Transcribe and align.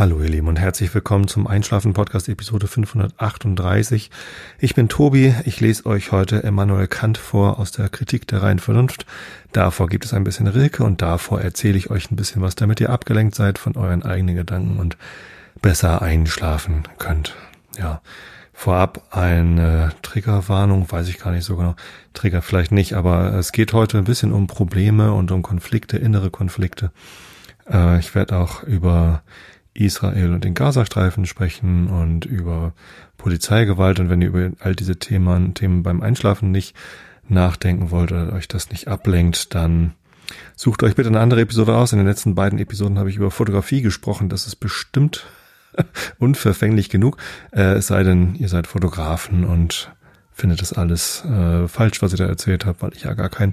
Hallo 0.00 0.22
ihr 0.22 0.30
Lieben 0.30 0.48
und 0.48 0.58
herzlich 0.58 0.94
willkommen 0.94 1.28
zum 1.28 1.46
Einschlafen 1.46 1.92
Podcast 1.92 2.30
Episode 2.30 2.66
538. 2.66 4.10
Ich 4.58 4.74
bin 4.74 4.88
Tobi, 4.88 5.34
ich 5.44 5.60
lese 5.60 5.84
euch 5.84 6.10
heute 6.10 6.36
Immanuel 6.36 6.86
Kant 6.86 7.18
vor 7.18 7.58
aus 7.58 7.70
der 7.70 7.90
Kritik 7.90 8.26
der 8.26 8.40
reinen 8.40 8.60
Vernunft. 8.60 9.04
Davor 9.52 9.88
gibt 9.88 10.06
es 10.06 10.14
ein 10.14 10.24
bisschen 10.24 10.46
Rilke 10.46 10.84
und 10.84 11.02
davor 11.02 11.42
erzähle 11.42 11.76
ich 11.76 11.90
euch 11.90 12.10
ein 12.10 12.16
bisschen 12.16 12.40
was, 12.40 12.54
damit 12.54 12.80
ihr 12.80 12.88
abgelenkt 12.88 13.34
seid 13.34 13.58
von 13.58 13.76
euren 13.76 14.02
eigenen 14.02 14.36
Gedanken 14.36 14.78
und 14.78 14.96
besser 15.60 16.00
einschlafen 16.00 16.84
könnt. 16.96 17.34
Ja, 17.76 18.00
vorab 18.54 19.02
eine 19.10 19.92
Triggerwarnung, 20.00 20.90
weiß 20.90 21.08
ich 21.08 21.18
gar 21.18 21.32
nicht 21.32 21.44
so 21.44 21.58
genau. 21.58 21.76
Trigger 22.14 22.40
vielleicht 22.40 22.72
nicht, 22.72 22.94
aber 22.94 23.34
es 23.34 23.52
geht 23.52 23.74
heute 23.74 23.98
ein 23.98 24.04
bisschen 24.04 24.32
um 24.32 24.46
Probleme 24.46 25.12
und 25.12 25.30
um 25.30 25.42
Konflikte, 25.42 25.98
innere 25.98 26.30
Konflikte. 26.30 26.90
Äh, 27.70 27.98
ich 27.98 28.14
werde 28.14 28.38
auch 28.38 28.62
über 28.62 29.22
Israel 29.74 30.32
und 30.32 30.44
den 30.44 30.54
Gazastreifen 30.54 31.26
sprechen 31.26 31.88
und 31.88 32.24
über 32.24 32.74
Polizeigewalt. 33.16 34.00
Und 34.00 34.10
wenn 34.10 34.22
ihr 34.22 34.28
über 34.28 34.50
all 34.60 34.74
diese 34.74 34.96
Themen, 34.96 35.54
Themen 35.54 35.82
beim 35.82 36.02
Einschlafen 36.02 36.50
nicht 36.50 36.74
nachdenken 37.28 37.90
wollt 37.90 38.12
oder 38.12 38.32
euch 38.32 38.48
das 38.48 38.70
nicht 38.70 38.88
ablenkt, 38.88 39.54
dann 39.54 39.94
sucht 40.56 40.82
euch 40.82 40.94
bitte 40.94 41.08
eine 41.08 41.20
andere 41.20 41.42
Episode 41.42 41.76
aus. 41.76 41.92
In 41.92 41.98
den 41.98 42.06
letzten 42.06 42.34
beiden 42.34 42.58
Episoden 42.58 42.98
habe 42.98 43.10
ich 43.10 43.16
über 43.16 43.30
Fotografie 43.30 43.82
gesprochen. 43.82 44.28
Das 44.28 44.46
ist 44.46 44.56
bestimmt 44.56 45.26
unverfänglich 46.18 46.88
genug. 46.88 47.16
Äh, 47.52 47.74
es 47.74 47.86
sei 47.88 48.02
denn, 48.02 48.34
ihr 48.34 48.48
seid 48.48 48.66
Fotografen 48.66 49.44
und 49.44 49.92
findet 50.32 50.62
das 50.62 50.72
alles 50.72 51.24
äh, 51.24 51.68
falsch, 51.68 52.02
was 52.02 52.12
ich 52.12 52.18
da 52.18 52.26
erzählt 52.26 52.64
habe, 52.64 52.80
weil 52.80 52.92
ich 52.94 53.02
ja 53.02 53.14
gar 53.14 53.28
kein 53.28 53.52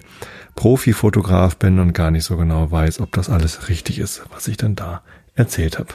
Profi-Fotograf 0.56 1.58
bin 1.58 1.80
und 1.80 1.94
gar 1.94 2.12
nicht 2.12 2.24
so 2.24 2.38
genau 2.38 2.72
weiß, 2.72 3.02
ob 3.02 3.12
das 3.12 3.30
alles 3.30 3.68
richtig 3.70 4.00
ist, 4.00 4.24
was 4.32 4.48
ich 4.48 4.58
denn 4.58 4.76
da 4.76 5.04
erzählt 5.36 5.80
habe. 5.80 5.94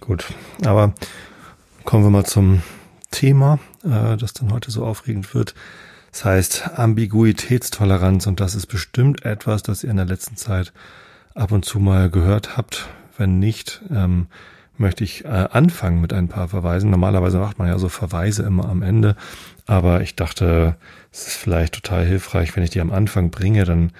Gut, 0.00 0.26
aber 0.64 0.94
kommen 1.84 2.04
wir 2.04 2.10
mal 2.10 2.24
zum 2.24 2.62
Thema, 3.10 3.58
äh, 3.84 4.16
das 4.16 4.32
dann 4.32 4.52
heute 4.52 4.70
so 4.70 4.84
aufregend 4.84 5.34
wird. 5.34 5.54
Das 6.12 6.24
heißt 6.24 6.78
Ambiguitätstoleranz 6.78 8.26
und 8.26 8.40
das 8.40 8.54
ist 8.54 8.66
bestimmt 8.66 9.24
etwas, 9.24 9.62
das 9.62 9.84
ihr 9.84 9.90
in 9.90 9.96
der 9.96 10.06
letzten 10.06 10.36
Zeit 10.36 10.72
ab 11.34 11.52
und 11.52 11.64
zu 11.64 11.78
mal 11.78 12.10
gehört 12.10 12.56
habt. 12.56 12.88
Wenn 13.16 13.38
nicht, 13.38 13.82
ähm, 13.90 14.28
möchte 14.76 15.04
ich 15.04 15.24
äh, 15.24 15.28
anfangen 15.28 16.00
mit 16.00 16.12
ein 16.12 16.28
paar 16.28 16.48
Verweisen. 16.48 16.90
Normalerweise 16.90 17.38
macht 17.38 17.58
man 17.58 17.68
ja 17.68 17.78
so 17.78 17.88
Verweise 17.88 18.44
immer 18.44 18.68
am 18.68 18.82
Ende, 18.82 19.16
aber 19.66 20.02
ich 20.02 20.14
dachte, 20.14 20.76
es 21.12 21.26
ist 21.26 21.36
vielleicht 21.36 21.74
total 21.74 22.04
hilfreich, 22.04 22.54
wenn 22.56 22.62
ich 22.62 22.70
die 22.70 22.80
am 22.80 22.92
Anfang 22.92 23.30
bringe, 23.30 23.64
dann 23.64 23.92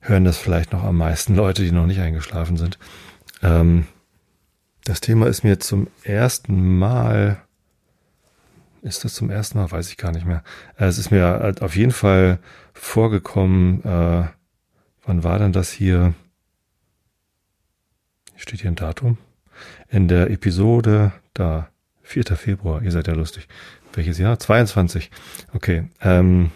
hören 0.00 0.24
das 0.24 0.38
vielleicht 0.38 0.72
noch 0.72 0.84
am 0.84 0.96
meisten 0.96 1.34
Leute, 1.34 1.62
die 1.62 1.72
noch 1.72 1.86
nicht 1.86 2.00
eingeschlafen 2.00 2.56
sind. 2.56 2.78
Ähm, 3.42 3.86
das 4.90 5.00
Thema 5.00 5.28
ist 5.28 5.44
mir 5.44 5.60
zum 5.60 5.86
ersten 6.02 6.76
Mal, 6.76 7.40
ist 8.82 9.04
das 9.04 9.14
zum 9.14 9.30
ersten 9.30 9.56
Mal? 9.56 9.70
Weiß 9.70 9.88
ich 9.88 9.96
gar 9.96 10.10
nicht 10.10 10.26
mehr. 10.26 10.42
Äh, 10.78 10.86
es 10.86 10.98
ist 10.98 11.12
mir 11.12 11.54
auf 11.60 11.76
jeden 11.76 11.92
Fall 11.92 12.40
vorgekommen, 12.72 13.84
äh, 13.84 14.24
wann 15.04 15.22
war 15.22 15.38
denn 15.38 15.52
das 15.52 15.70
hier? 15.70 16.14
Steht 18.34 18.62
hier 18.62 18.70
ein 18.70 18.74
Datum? 18.74 19.16
In 19.90 20.08
der 20.08 20.28
Episode, 20.28 21.12
da, 21.34 21.68
4. 22.02 22.24
Februar, 22.36 22.82
ihr 22.82 22.90
seid 22.90 23.06
ja 23.06 23.14
lustig. 23.14 23.46
Welches 23.92 24.18
Jahr? 24.18 24.40
22. 24.40 25.12
Okay. 25.52 25.84
Ähm, 26.00 26.50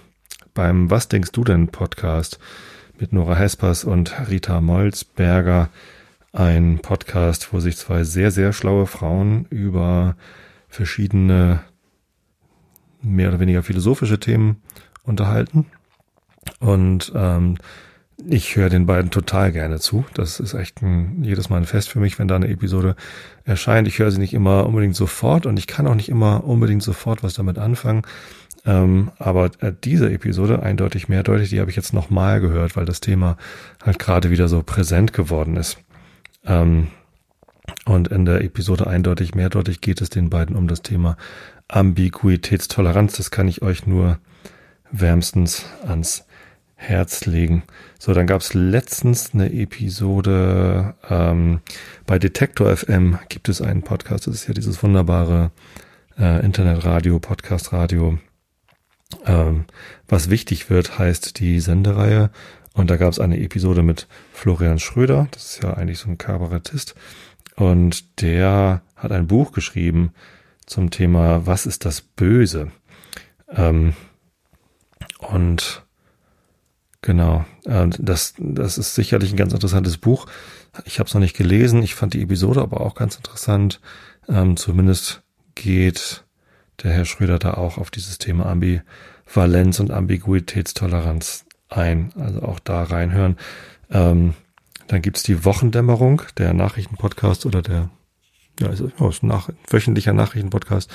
beim 0.54 0.90
Was 0.90 1.06
denkst 1.06 1.30
du 1.30 1.44
denn 1.44 1.68
Podcast 1.68 2.40
mit 2.98 3.12
Nora 3.12 3.36
Hespers 3.36 3.84
und 3.84 4.28
Rita 4.28 4.60
Molzberger 4.60 5.68
ein 6.34 6.80
Podcast, 6.80 7.52
wo 7.52 7.60
sich 7.60 7.76
zwei 7.76 8.04
sehr, 8.04 8.30
sehr 8.30 8.52
schlaue 8.52 8.86
Frauen 8.86 9.46
über 9.50 10.16
verschiedene 10.68 11.60
mehr 13.00 13.28
oder 13.28 13.40
weniger 13.40 13.62
philosophische 13.62 14.18
Themen 14.18 14.56
unterhalten. 15.04 15.66
Und 16.58 17.12
ähm, 17.14 17.56
ich 18.28 18.56
höre 18.56 18.68
den 18.68 18.86
beiden 18.86 19.10
total 19.10 19.52
gerne 19.52 19.78
zu. 19.78 20.04
Das 20.14 20.40
ist 20.40 20.54
echt 20.54 20.82
ein, 20.82 21.22
jedes 21.22 21.50
Mal 21.50 21.58
ein 21.58 21.66
Fest 21.66 21.88
für 21.88 22.00
mich, 22.00 22.18
wenn 22.18 22.28
da 22.28 22.36
eine 22.36 22.48
Episode 22.48 22.96
erscheint. 23.44 23.86
Ich 23.86 23.98
höre 23.98 24.10
sie 24.10 24.18
nicht 24.18 24.34
immer 24.34 24.66
unbedingt 24.66 24.96
sofort 24.96 25.46
und 25.46 25.58
ich 25.58 25.66
kann 25.66 25.86
auch 25.86 25.94
nicht 25.94 26.08
immer 26.08 26.44
unbedingt 26.44 26.82
sofort 26.82 27.22
was 27.22 27.34
damit 27.34 27.58
anfangen. 27.58 28.02
Ähm, 28.66 29.10
aber 29.18 29.50
äh, 29.60 29.72
diese 29.84 30.10
Episode 30.10 30.62
eindeutig 30.62 31.08
mehrdeutig, 31.08 31.50
die 31.50 31.60
habe 31.60 31.70
ich 31.70 31.76
jetzt 31.76 31.92
nochmal 31.92 32.40
gehört, 32.40 32.76
weil 32.76 32.86
das 32.86 33.00
Thema 33.00 33.36
halt 33.84 33.98
gerade 33.98 34.30
wieder 34.30 34.48
so 34.48 34.62
präsent 34.62 35.12
geworden 35.12 35.56
ist. 35.56 35.78
Ähm, 36.44 36.88
und 37.86 38.08
in 38.08 38.24
der 38.24 38.42
Episode 38.42 38.86
eindeutig, 38.86 39.34
mehrdeutig 39.34 39.80
geht 39.80 40.00
es 40.00 40.10
den 40.10 40.30
beiden 40.30 40.56
um 40.56 40.68
das 40.68 40.82
Thema 40.82 41.16
Ambiguitätstoleranz. 41.68 43.16
Das 43.16 43.30
kann 43.30 43.48
ich 43.48 43.62
euch 43.62 43.86
nur 43.86 44.18
wärmstens 44.90 45.66
ans 45.86 46.26
Herz 46.76 47.24
legen. 47.24 47.62
So, 47.98 48.12
dann 48.12 48.26
gab 48.26 48.40
es 48.40 48.52
letztens 48.54 49.32
eine 49.32 49.52
Episode 49.52 50.94
ähm, 51.08 51.60
bei 52.06 52.18
Detektor 52.18 52.74
FM 52.76 53.18
gibt 53.28 53.48
es 53.48 53.62
einen 53.62 53.82
Podcast. 53.82 54.26
Das 54.26 54.34
ist 54.34 54.46
ja 54.46 54.54
dieses 54.54 54.82
wunderbare 54.82 55.50
äh, 56.18 56.44
Internetradio, 56.44 57.18
Podcastradio. 57.18 58.18
Ähm, 59.26 59.64
was 60.08 60.30
wichtig 60.30 60.70
wird, 60.70 60.98
heißt 60.98 61.38
die 61.38 61.60
Sendereihe. 61.60 62.30
Und 62.74 62.90
da 62.90 62.96
gab 62.96 63.10
es 63.12 63.20
eine 63.20 63.40
Episode 63.40 63.82
mit 63.82 64.08
Florian 64.32 64.80
Schröder, 64.80 65.28
das 65.30 65.54
ist 65.54 65.62
ja 65.62 65.74
eigentlich 65.74 66.00
so 66.00 66.10
ein 66.10 66.18
Kabarettist. 66.18 66.94
Und 67.56 68.20
der 68.20 68.82
hat 68.96 69.12
ein 69.12 69.28
Buch 69.28 69.52
geschrieben 69.52 70.12
zum 70.66 70.90
Thema 70.90 71.46
Was 71.46 71.66
ist 71.66 71.84
das 71.84 72.00
Böse? 72.00 72.72
Ähm, 73.48 73.94
und 75.18 75.84
genau, 77.00 77.44
äh, 77.64 77.86
das, 77.98 78.34
das 78.38 78.76
ist 78.76 78.96
sicherlich 78.96 79.32
ein 79.32 79.36
ganz 79.36 79.52
interessantes 79.52 79.98
Buch. 79.98 80.26
Ich 80.84 80.98
habe 80.98 81.06
es 81.06 81.14
noch 81.14 81.20
nicht 81.20 81.36
gelesen, 81.36 81.80
ich 81.82 81.94
fand 81.94 82.14
die 82.14 82.22
Episode 82.22 82.60
aber 82.60 82.80
auch 82.80 82.96
ganz 82.96 83.14
interessant. 83.14 83.80
Ähm, 84.28 84.56
zumindest 84.56 85.22
geht 85.54 86.24
der 86.82 86.90
Herr 86.92 87.04
Schröder 87.04 87.38
da 87.38 87.54
auch 87.54 87.78
auf 87.78 87.92
dieses 87.92 88.18
Thema 88.18 88.46
Ambivalenz 88.46 89.78
und 89.78 89.92
Ambiguitätstoleranz 89.92 91.44
ein. 91.76 92.10
Also 92.18 92.42
auch 92.42 92.58
da 92.58 92.82
reinhören. 92.82 93.36
Ähm, 93.90 94.34
dann 94.86 95.02
gibt's 95.02 95.22
die 95.22 95.44
Wochendämmerung, 95.44 96.22
der 96.36 96.52
Nachrichtenpodcast 96.52 97.46
oder 97.46 97.62
der 97.62 97.90
ja, 98.60 98.68
ist, 98.68 98.82
oh, 99.00 99.08
ist 99.08 99.22
ein 99.22 99.28
nach, 99.28 99.48
wöchentlicher 99.68 100.12
Nachrichtenpodcast 100.12 100.90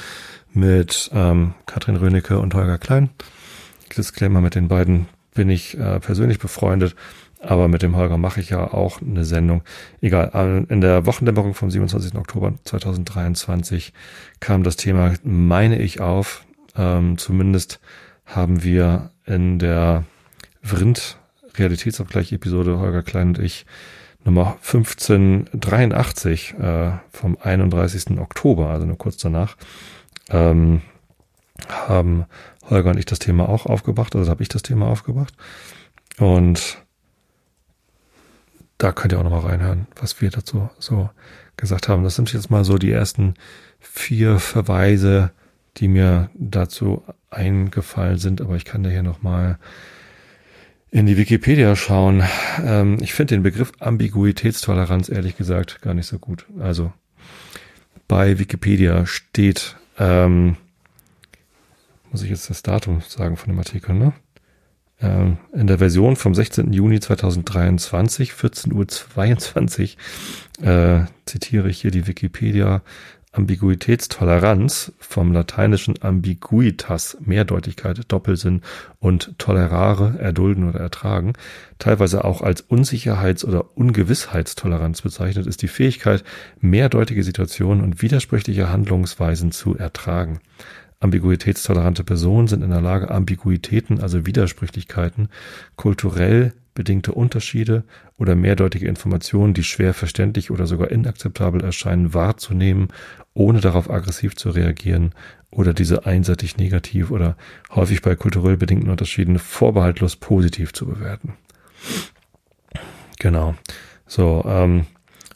mit 0.54 1.10
ähm, 1.14 1.54
Katrin 1.66 1.98
Rönecke 1.98 2.40
und 2.40 2.54
Holger 2.54 2.78
Klein. 2.78 3.10
Disclaimer 3.98 4.42
mit 4.42 4.56
den 4.56 4.68
beiden 4.68 5.08
bin 5.34 5.50
ich 5.50 5.78
äh, 5.78 6.00
persönlich 6.00 6.40
befreundet, 6.40 6.96
aber 7.42 7.68
mit 7.68 7.82
dem 7.82 7.96
Holger 7.96 8.18
mache 8.18 8.40
ich 8.40 8.50
ja 8.50 8.74
auch 8.74 9.02
eine 9.02 9.26
Sendung. 9.26 9.64
Egal, 10.02 10.32
äh, 10.34 10.72
in 10.72 10.82
der 10.82 11.06
Wochendämmerung 11.06 11.54
vom 11.54 11.72
27. 11.72 12.16
Oktober 12.16 12.54
2023 12.64 13.94
kam 14.40 14.64
das 14.64 14.76
Thema, 14.76 15.14
meine 15.24 15.80
ich, 15.80 16.00
auf. 16.00 16.46
Ähm, 16.76 17.18
zumindest 17.18 17.80
haben 18.26 18.64
wir 18.64 19.12
in 19.26 19.60
der 19.60 20.06
Vrind 20.62 21.18
Realitätsabgleich 21.56 22.32
Episode 22.32 22.80
Holger 22.80 23.04
Klein 23.04 23.30
und 23.30 23.40
ich 23.40 23.66
Nummer 24.26 24.58
1583 24.62 26.56
äh, 26.60 26.92
vom 27.12 27.38
31. 27.42 28.20
Oktober, 28.20 28.70
also 28.70 28.86
nur 28.86 28.98
kurz 28.98 29.18
danach, 29.18 29.56
ähm, 30.30 30.82
haben 31.68 32.26
Holger 32.70 32.92
und 32.92 32.98
ich 32.98 33.06
das 33.06 33.20
Thema 33.20 33.50
auch 33.50 33.66
aufgebracht, 33.66 34.16
also 34.16 34.30
habe 34.30 34.44
ich 34.44 34.50
das 34.50 34.62
Thema 34.62 34.88
aufgebracht. 34.88 35.34
Und 36.18 36.78
da 38.78 38.92
könnt 38.92 39.14
ihr 39.14 39.20
auch 39.20 39.24
nochmal 39.24 39.42
reinhören, 39.52 39.88
was 39.96 40.22
wir 40.22 40.30
dazu 40.30 40.70
so 40.80 41.10
gesagt 41.58 41.90
haben. 41.90 42.04
Das 42.04 42.16
sind 42.16 42.32
jetzt 42.32 42.50
mal 42.50 42.64
so 42.64 42.78
die 42.78 42.92
ersten 42.92 43.34
vier 43.80 44.40
Verweise, 44.40 45.32
die 45.78 45.88
mir 45.88 46.30
dazu 46.34 47.04
eingefallen 47.30 48.18
sind, 48.18 48.42
aber 48.42 48.56
ich 48.56 48.66
kann 48.66 48.84
da 48.84 48.90
hier 48.90 49.04
nochmal 49.04 49.60
in 50.92 51.06
die 51.06 51.18
Wikipedia 51.18 51.76
schauen. 51.76 52.24
Ähm, 52.64 52.98
ich 53.02 53.14
finde 53.14 53.36
den 53.36 53.44
Begriff 53.44 53.72
Ambiguitätstoleranz 53.80 55.10
ehrlich 55.10 55.38
gesagt 55.38 55.82
gar 55.82 55.94
nicht 55.94 56.08
so 56.08 56.20
gut. 56.20 56.46
Also 56.60 56.92
bei 58.08 58.40
Wikipedia 58.40 59.06
steht, 59.06 59.76
ähm, 60.00 60.58
muss 62.12 62.24
ich 62.24 62.30
jetzt 62.30 62.50
das 62.50 62.64
Datum 62.64 63.02
sagen 63.08 63.38
von 63.38 63.50
dem 63.50 63.60
Artikel, 63.60 63.94
ne? 63.94 64.14
Ähm, 65.02 65.38
in 65.54 65.68
der 65.68 65.78
Version 65.78 66.18
vom 66.18 66.36
16. 66.36 66.74
Juni 66.74 67.00
2023, 67.00 68.32
14.22 68.34 69.96
Uhr, 70.62 70.68
äh, 70.68 71.06
zitiere 71.26 71.70
ich 71.70 71.80
hier 71.80 71.92
die 71.92 72.08
Wikipedia. 72.08 72.82
Ambiguitätstoleranz 73.32 74.92
vom 74.98 75.32
lateinischen 75.32 76.02
ambiguitas, 76.02 77.16
Mehrdeutigkeit, 77.22 78.02
Doppelsinn 78.12 78.62
und 79.00 79.38
tolerare, 79.38 80.18
erdulden 80.18 80.68
oder 80.68 80.80
ertragen, 80.80 81.34
teilweise 81.78 82.26
auch 82.26 82.42
als 82.42 82.62
Unsicherheits- 82.62 83.46
oder 83.46 83.78
Ungewissheitstoleranz 83.78 85.04
bezeichnet, 85.04 85.46
ist 85.46 85.62
die 85.62 85.68
Fähigkeit, 85.68 86.24
mehrdeutige 86.60 87.24
Situationen 87.24 87.84
und 87.84 88.02
widersprüchliche 88.02 88.72
Handlungsweisen 88.72 89.52
zu 89.52 89.78
ertragen. 89.78 90.40
Ambiguitätstolerante 91.00 92.04
Personen 92.04 92.48
sind 92.48 92.64
in 92.64 92.72
der 92.72 92.82
Lage, 92.82 93.12
Ambiguitäten, 93.12 94.02
also 94.02 94.26
Widersprüchlichkeiten, 94.26 95.30
kulturell 95.76 96.54
bedingte 96.80 97.12
Unterschiede 97.12 97.84
oder 98.18 98.36
mehrdeutige 98.36 98.88
Informationen, 98.88 99.54
die 99.54 99.66
schwer 99.66 99.94
verständlich 99.94 100.50
oder 100.50 100.66
sogar 100.66 100.90
inakzeptabel 100.92 101.62
erscheinen, 101.62 102.14
wahrzunehmen, 102.14 102.88
ohne 103.34 103.60
darauf 103.60 103.90
aggressiv 103.90 104.38
zu 104.38 104.52
reagieren 104.52 105.14
oder 105.52 105.74
diese 105.74 106.06
einseitig 106.06 106.56
negativ 106.56 107.12
oder 107.12 107.36
häufig 107.70 108.02
bei 108.02 108.16
kulturell 108.16 108.56
bedingten 108.56 108.90
Unterschieden 108.90 109.40
vorbehaltlos 109.40 110.16
positiv 110.16 110.72
zu 110.72 110.86
bewerten. 110.86 111.34
Genau. 113.20 113.56
So, 114.08 114.46
ähm, 114.48 114.86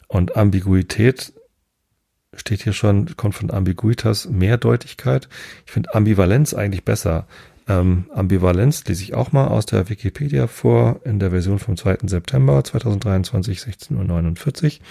und 0.08 0.38
Ambiguität 0.38 1.34
steht 2.32 2.62
hier 2.62 2.72
schon, 2.72 3.18
kommt 3.18 3.34
von 3.34 3.50
Ambiguitas, 3.50 4.30
Mehrdeutigkeit. 4.30 5.28
Ich 5.66 5.72
finde 5.72 5.94
Ambivalenz 5.94 6.54
eigentlich 6.54 6.86
besser. 6.86 7.26
Ähm, 7.66 8.06
Ambivalenz 8.12 8.84
lese 8.84 9.02
ich 9.02 9.14
auch 9.14 9.32
mal 9.32 9.48
aus 9.48 9.66
der 9.66 9.88
Wikipedia 9.88 10.46
vor, 10.46 11.00
in 11.04 11.18
der 11.18 11.30
Version 11.30 11.58
vom 11.58 11.76
2. 11.76 11.98
September 12.06 12.62
2023, 12.62 13.58
16.49 13.58 14.64
Uhr. 14.64 14.86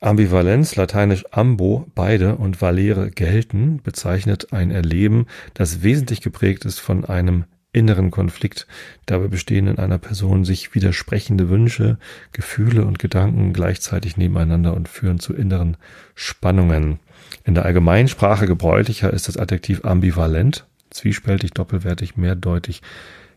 Ambivalenz, 0.00 0.76
lateinisch 0.76 1.24
ambo, 1.32 1.86
beide 1.94 2.36
und 2.36 2.60
valere 2.60 3.10
gelten, 3.10 3.80
bezeichnet 3.82 4.52
ein 4.52 4.70
Erleben, 4.70 5.26
das 5.54 5.82
wesentlich 5.82 6.20
geprägt 6.20 6.64
ist 6.64 6.78
von 6.78 7.04
einem 7.06 7.44
inneren 7.72 8.10
Konflikt. 8.10 8.66
Dabei 9.06 9.28
bestehen 9.28 9.66
in 9.66 9.78
einer 9.78 9.98
Person 9.98 10.44
sich 10.44 10.74
widersprechende 10.74 11.48
Wünsche, 11.48 11.98
Gefühle 12.32 12.84
und 12.84 12.98
Gedanken 12.98 13.52
gleichzeitig 13.52 14.16
nebeneinander 14.16 14.74
und 14.74 14.88
führen 14.88 15.18
zu 15.18 15.34
inneren 15.34 15.76
Spannungen. 16.14 17.00
In 17.44 17.54
der 17.54 17.64
Allgemeinsprache 17.64 18.46
gebräuchlicher 18.46 19.12
ist 19.12 19.28
das 19.28 19.36
Adjektiv 19.36 19.84
ambivalent, 19.84 20.66
zwiespältig, 20.96 21.52
doppelwertig, 21.52 22.16
mehrdeutig, 22.16 22.82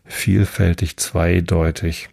vielfältig, 0.04 0.96
zweideutig. 0.96 2.08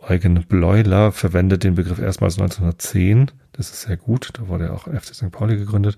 Eugen 0.00 0.44
Bleuler 0.44 1.12
verwendet 1.12 1.64
den 1.64 1.74
Begriff 1.74 1.98
erstmals 1.98 2.38
1910 2.38 3.32
das 3.58 3.70
ist 3.70 3.82
sehr 3.82 3.96
gut. 3.96 4.30
Da 4.34 4.46
wurde 4.46 4.66
ja 4.66 4.72
auch 4.72 4.84
FC 4.84 5.14
St. 5.16 5.32
Pauli 5.32 5.56
gegründet. 5.56 5.96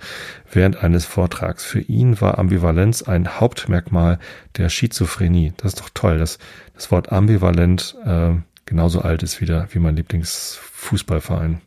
Während 0.50 0.82
eines 0.82 1.04
Vortrags. 1.04 1.62
Für 1.62 1.80
ihn 1.80 2.18
war 2.20 2.38
Ambivalenz 2.38 3.02
ein 3.02 3.38
Hauptmerkmal 3.38 4.18
der 4.56 4.70
Schizophrenie. 4.70 5.52
Das 5.58 5.74
ist 5.74 5.80
doch 5.80 5.90
toll, 5.92 6.18
dass 6.18 6.38
das 6.74 6.90
Wort 6.90 7.12
ambivalent 7.12 7.96
äh, 8.06 8.30
genauso 8.64 9.02
alt 9.02 9.22
ist 9.22 9.42
wieder 9.42 9.68
wie 9.72 9.78
mein 9.78 9.94
Lieblingsfußballverein. 9.94 11.60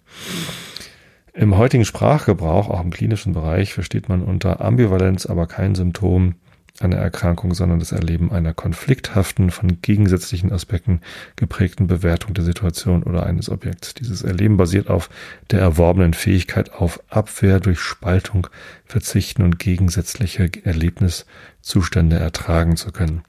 Im 1.35 1.57
heutigen 1.57 1.85
Sprachgebrauch, 1.85 2.69
auch 2.69 2.81
im 2.81 2.89
klinischen 2.89 3.33
Bereich, 3.33 3.75
versteht 3.75 4.09
man 4.09 4.23
unter 4.23 4.61
Ambivalenz 4.61 5.27
aber 5.27 5.45
kein 5.45 5.75
Symptom 5.75 6.33
eine 6.79 6.95
Erkrankung, 6.95 7.53
sondern 7.53 7.79
das 7.79 7.91
Erleben 7.91 8.31
einer 8.31 8.53
konflikthaften, 8.53 9.51
von 9.51 9.81
gegensätzlichen 9.81 10.51
Aspekten 10.51 11.01
geprägten 11.35 11.85
Bewertung 11.85 12.33
der 12.33 12.43
Situation 12.43 13.03
oder 13.03 13.25
eines 13.25 13.49
Objekts. 13.49 13.93
Dieses 13.93 14.23
Erleben 14.23 14.57
basiert 14.57 14.89
auf 14.89 15.09
der 15.51 15.59
erworbenen 15.59 16.13
Fähigkeit 16.15 16.73
auf 16.73 16.99
Abwehr 17.09 17.59
durch 17.59 17.79
Spaltung, 17.79 18.47
Verzichten 18.85 19.43
und 19.43 19.59
gegensätzliche 19.59 20.49
Erlebniszustände 20.63 22.17
ertragen 22.17 22.75
zu 22.75 22.91
können. 22.91 23.21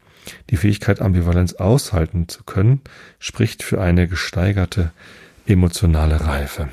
Die 0.49 0.57
Fähigkeit, 0.57 1.03
Ambivalenz 1.03 1.53
aushalten 1.55 2.29
zu 2.29 2.45
können, 2.45 2.81
spricht 3.19 3.63
für 3.63 3.81
eine 3.81 4.09
gesteigerte 4.09 4.91
emotionale 5.47 6.25
Reife. 6.25 6.71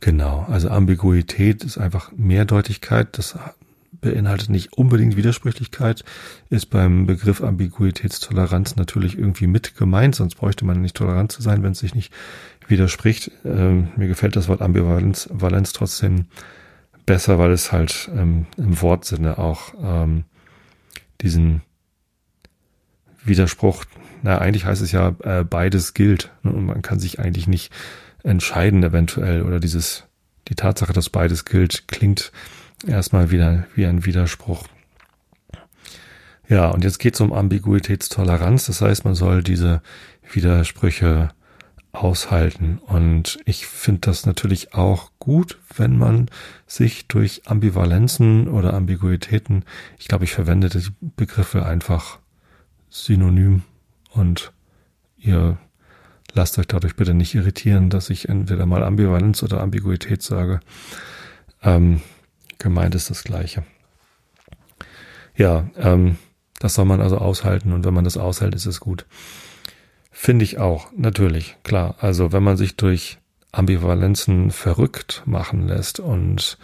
Genau, 0.00 0.46
also 0.48 0.70
Ambiguität 0.70 1.62
ist 1.62 1.78
einfach 1.78 2.10
Mehrdeutigkeit. 2.16 3.16
Das 3.18 3.38
beinhaltet 4.00 4.48
nicht 4.48 4.72
unbedingt 4.72 5.16
Widersprüchlichkeit, 5.16 6.04
ist 6.48 6.66
beim 6.66 7.06
Begriff 7.06 7.42
Ambiguitätstoleranz 7.42 8.76
natürlich 8.76 9.18
irgendwie 9.18 9.46
mit 9.46 9.76
gemeint, 9.76 10.14
sonst 10.14 10.36
bräuchte 10.36 10.64
man 10.64 10.80
nicht 10.80 10.96
tolerant 10.96 11.32
zu 11.32 11.42
sein, 11.42 11.62
wenn 11.62 11.72
es 11.72 11.80
sich 11.80 11.94
nicht 11.94 12.12
widerspricht. 12.66 13.30
Ähm, 13.44 13.88
mir 13.96 14.08
gefällt 14.08 14.36
das 14.36 14.48
Wort 14.48 14.62
Ambivalenz 14.62 15.28
Valenz 15.32 15.72
trotzdem 15.72 16.26
besser, 17.06 17.38
weil 17.38 17.50
es 17.50 17.72
halt 17.72 18.10
ähm, 18.14 18.46
im 18.56 18.80
Wortsinne 18.80 19.38
auch 19.38 19.74
ähm, 19.82 20.24
diesen 21.20 21.62
Widerspruch, 23.24 23.84
na 24.22 24.38
eigentlich 24.38 24.64
heißt 24.64 24.82
es 24.82 24.92
ja, 24.92 25.14
äh, 25.22 25.44
beides 25.44 25.94
gilt 25.94 26.30
ne, 26.42 26.52
und 26.52 26.66
man 26.66 26.82
kann 26.82 27.00
sich 27.00 27.18
eigentlich 27.18 27.46
nicht 27.46 27.72
entscheiden 28.22 28.82
eventuell 28.82 29.42
oder 29.42 29.60
dieses 29.60 30.04
die 30.48 30.54
Tatsache, 30.54 30.92
dass 30.92 31.10
beides 31.10 31.44
gilt, 31.44 31.88
klingt 31.88 32.32
erstmal 32.86 33.30
wieder 33.30 33.66
wie 33.74 33.86
ein 33.86 34.04
Widerspruch. 34.04 34.66
Ja, 36.48 36.70
und 36.70 36.82
jetzt 36.82 36.98
geht 36.98 37.14
es 37.14 37.20
um 37.20 37.32
Ambiguitätstoleranz. 37.32 38.66
Das 38.66 38.80
heißt, 38.80 39.04
man 39.04 39.14
soll 39.14 39.42
diese 39.42 39.82
Widersprüche 40.32 41.30
aushalten. 41.92 42.80
Und 42.86 43.38
ich 43.44 43.66
finde 43.66 44.02
das 44.02 44.26
natürlich 44.26 44.74
auch 44.74 45.10
gut, 45.18 45.58
wenn 45.76 45.98
man 45.98 46.26
sich 46.66 47.06
durch 47.08 47.42
Ambivalenzen 47.46 48.48
oder 48.48 48.74
Ambiguitäten, 48.74 49.64
ich 49.98 50.08
glaube, 50.08 50.24
ich 50.24 50.32
verwende 50.32 50.68
die 50.68 50.86
Begriffe 51.00 51.66
einfach 51.66 52.18
synonym 52.88 53.62
und 54.12 54.52
ihr 55.18 55.58
lasst 56.32 56.58
euch 56.58 56.66
dadurch 56.66 56.96
bitte 56.96 57.14
nicht 57.14 57.34
irritieren, 57.34 57.90
dass 57.90 58.10
ich 58.10 58.28
entweder 58.28 58.66
mal 58.66 58.82
Ambivalenz 58.82 59.42
oder 59.42 59.60
Ambiguität 59.60 60.22
sage. 60.22 60.60
Ähm, 61.62 62.00
Gemeint 62.60 62.94
ist 62.94 63.10
das 63.10 63.24
Gleiche. 63.24 63.64
Ja, 65.34 65.68
ähm, 65.76 66.18
das 66.60 66.74
soll 66.74 66.84
man 66.84 67.00
also 67.00 67.16
aushalten 67.16 67.72
und 67.72 67.84
wenn 67.84 67.94
man 67.94 68.04
das 68.04 68.18
aushält, 68.18 68.54
ist 68.54 68.66
es 68.66 68.80
gut. 68.80 69.06
Finde 70.12 70.44
ich 70.44 70.58
auch, 70.58 70.92
natürlich, 70.94 71.56
klar. 71.62 71.96
Also 72.00 72.32
wenn 72.32 72.42
man 72.42 72.58
sich 72.58 72.76
durch 72.76 73.18
Ambivalenzen 73.50 74.50
verrückt 74.50 75.22
machen 75.24 75.66
lässt 75.66 76.00
und 76.00 76.58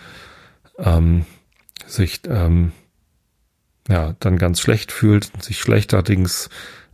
ähm, 0.79 1.25
sich 1.87 2.21
ähm, 2.29 2.73
ja 3.89 4.15
dann 4.21 4.37
ganz 4.37 4.61
schlecht 4.61 4.93
fühlt, 4.93 5.43
sich 5.43 5.59
schlechterdings 5.59 6.51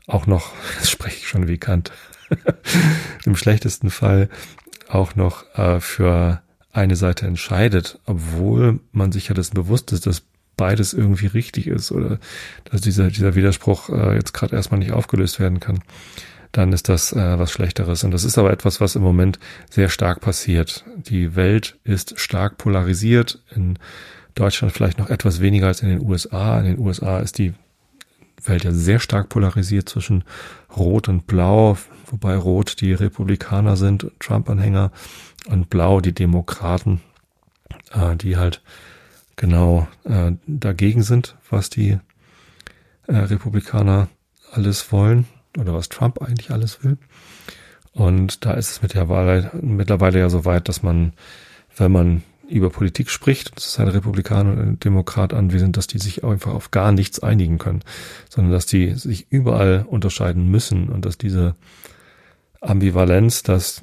auch 0.06 0.26
noch, 0.26 0.52
das 0.78 0.90
spreche 0.90 1.16
ich 1.16 1.28
schon 1.28 1.48
wie 1.48 1.58
Kant, 1.58 1.90
im 3.24 3.34
schlechtesten 3.34 3.90
Fall 3.90 4.28
auch 4.88 5.16
noch 5.16 5.52
äh, 5.58 5.80
für 5.80 6.42
eine 6.72 6.96
Seite 6.96 7.26
entscheidet, 7.26 7.98
obwohl 8.06 8.80
man 8.92 9.12
sich 9.12 9.28
ja 9.28 9.34
dessen 9.34 9.54
bewusst 9.54 9.92
ist, 9.92 10.06
dass 10.06 10.22
beides 10.56 10.92
irgendwie 10.92 11.26
richtig 11.26 11.66
ist 11.66 11.92
oder 11.92 12.18
dass 12.64 12.80
dieser, 12.80 13.08
dieser 13.08 13.34
Widerspruch 13.34 13.90
äh, 13.90 14.14
jetzt 14.14 14.32
gerade 14.32 14.56
erstmal 14.56 14.80
nicht 14.80 14.92
aufgelöst 14.92 15.38
werden 15.38 15.60
kann, 15.60 15.80
dann 16.52 16.72
ist 16.72 16.88
das 16.88 17.12
äh, 17.12 17.38
was 17.38 17.50
Schlechteres. 17.50 18.04
Und 18.04 18.10
das 18.10 18.24
ist 18.24 18.38
aber 18.38 18.52
etwas, 18.52 18.80
was 18.80 18.94
im 18.94 19.02
Moment 19.02 19.38
sehr 19.70 19.88
stark 19.88 20.20
passiert. 20.20 20.84
Die 20.96 21.34
Welt 21.34 21.78
ist 21.84 22.18
stark 22.20 22.58
polarisiert. 22.58 23.42
In 23.54 23.78
Deutschland 24.34 24.72
vielleicht 24.72 24.98
noch 24.98 25.10
etwas 25.10 25.40
weniger 25.40 25.66
als 25.66 25.82
in 25.82 25.88
den 25.88 26.02
USA. 26.02 26.58
In 26.60 26.66
den 26.66 26.78
USA 26.78 27.20
ist 27.20 27.38
die 27.38 27.54
Welt 28.44 28.64
ja 28.64 28.72
sehr 28.72 28.98
stark 28.98 29.28
polarisiert 29.28 29.88
zwischen 29.88 30.24
Rot 30.76 31.08
und 31.08 31.26
Blau, 31.26 31.78
wobei 32.06 32.36
Rot 32.36 32.80
die 32.80 32.92
Republikaner 32.92 33.76
sind, 33.76 34.10
Trump-Anhänger 34.18 34.90
und 35.48 35.70
Blau 35.70 36.00
die 36.00 36.14
Demokraten, 36.14 37.00
äh, 37.92 38.16
die 38.16 38.36
halt 38.36 38.62
genau 39.36 39.88
äh, 40.04 40.32
dagegen 40.46 41.02
sind, 41.02 41.36
was 41.50 41.70
die 41.70 41.98
äh, 43.08 43.16
Republikaner 43.16 44.08
alles 44.52 44.92
wollen 44.92 45.26
oder 45.58 45.74
was 45.74 45.88
Trump 45.88 46.22
eigentlich 46.22 46.50
alles 46.50 46.84
will. 46.84 46.98
Und 47.92 48.44
da 48.44 48.52
ist 48.54 48.70
es 48.70 48.82
mittlerweile, 48.82 49.50
mittlerweile 49.60 50.18
ja 50.18 50.28
so 50.30 50.44
weit, 50.44 50.68
dass 50.68 50.82
man, 50.82 51.12
wenn 51.76 51.92
man 51.92 52.22
über 52.48 52.70
Politik 52.70 53.10
spricht, 53.10 53.56
das 53.56 53.66
ist 53.66 53.80
ein 53.80 53.88
Republikaner 53.88 54.52
und 54.52 54.58
ein 54.58 54.80
Demokrat 54.80 55.32
anwesend, 55.32 55.76
dass 55.76 55.86
die 55.86 55.98
sich 55.98 56.24
einfach 56.24 56.52
auf 56.52 56.70
gar 56.70 56.92
nichts 56.92 57.20
einigen 57.20 57.58
können, 57.58 57.82
sondern 58.28 58.52
dass 58.52 58.66
die 58.66 58.94
sich 58.94 59.26
überall 59.30 59.84
unterscheiden 59.88 60.50
müssen 60.50 60.88
und 60.88 61.04
dass 61.04 61.18
diese 61.18 61.54
Ambivalenz, 62.60 63.42
dass 63.42 63.82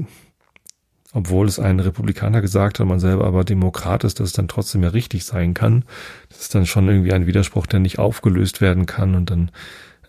obwohl 1.13 1.47
es 1.47 1.59
ein 1.59 1.79
Republikaner 1.79 2.41
gesagt 2.41 2.79
hat, 2.79 2.85
man 2.85 2.99
selber 2.99 3.25
aber 3.25 3.43
Demokrat 3.43 4.03
ist, 4.03 4.19
dass 4.19 4.27
es 4.27 4.33
dann 4.33 4.47
trotzdem 4.47 4.83
ja 4.83 4.89
richtig 4.89 5.25
sein 5.25 5.53
kann. 5.53 5.83
Das 6.29 6.41
ist 6.41 6.55
dann 6.55 6.65
schon 6.65 6.87
irgendwie 6.87 7.13
ein 7.13 7.25
Widerspruch, 7.25 7.65
der 7.65 7.79
nicht 7.79 7.97
aufgelöst 7.97 8.61
werden 8.61 8.85
kann 8.85 9.15
und 9.15 9.29
dann 9.31 9.51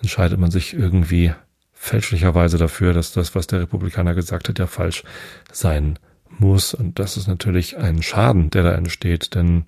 entscheidet 0.00 0.38
man 0.38 0.50
sich 0.50 0.75
irgendwie 0.75 1.33
fälschlicherweise 1.73 2.59
dafür, 2.59 2.92
dass 2.92 3.12
das, 3.12 3.35
was 3.35 3.47
der 3.47 3.61
Republikaner 3.61 4.14
gesagt 4.14 4.49
hat, 4.49 4.59
ja 4.59 4.66
falsch 4.66 5.02
sein 5.50 5.99
muss. 6.28 6.75
Und 6.75 6.99
das 6.99 7.16
ist 7.16 7.26
natürlich 7.26 7.78
ein 7.78 8.02
Schaden, 8.02 8.50
der 8.50 8.62
da 8.62 8.73
entsteht, 8.73 9.35
denn 9.35 9.64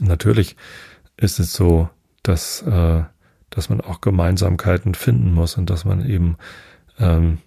natürlich 0.00 0.56
ist 1.16 1.38
es 1.38 1.52
so, 1.52 1.88
dass, 2.22 2.62
äh, 2.62 3.02
dass 3.50 3.68
man 3.68 3.80
auch 3.80 4.00
Gemeinsamkeiten 4.00 4.94
finden 4.94 5.32
muss 5.32 5.56
und 5.56 5.70
dass 5.70 5.84
man 5.84 6.04
eben 6.04 6.36
ähm, 6.98 7.38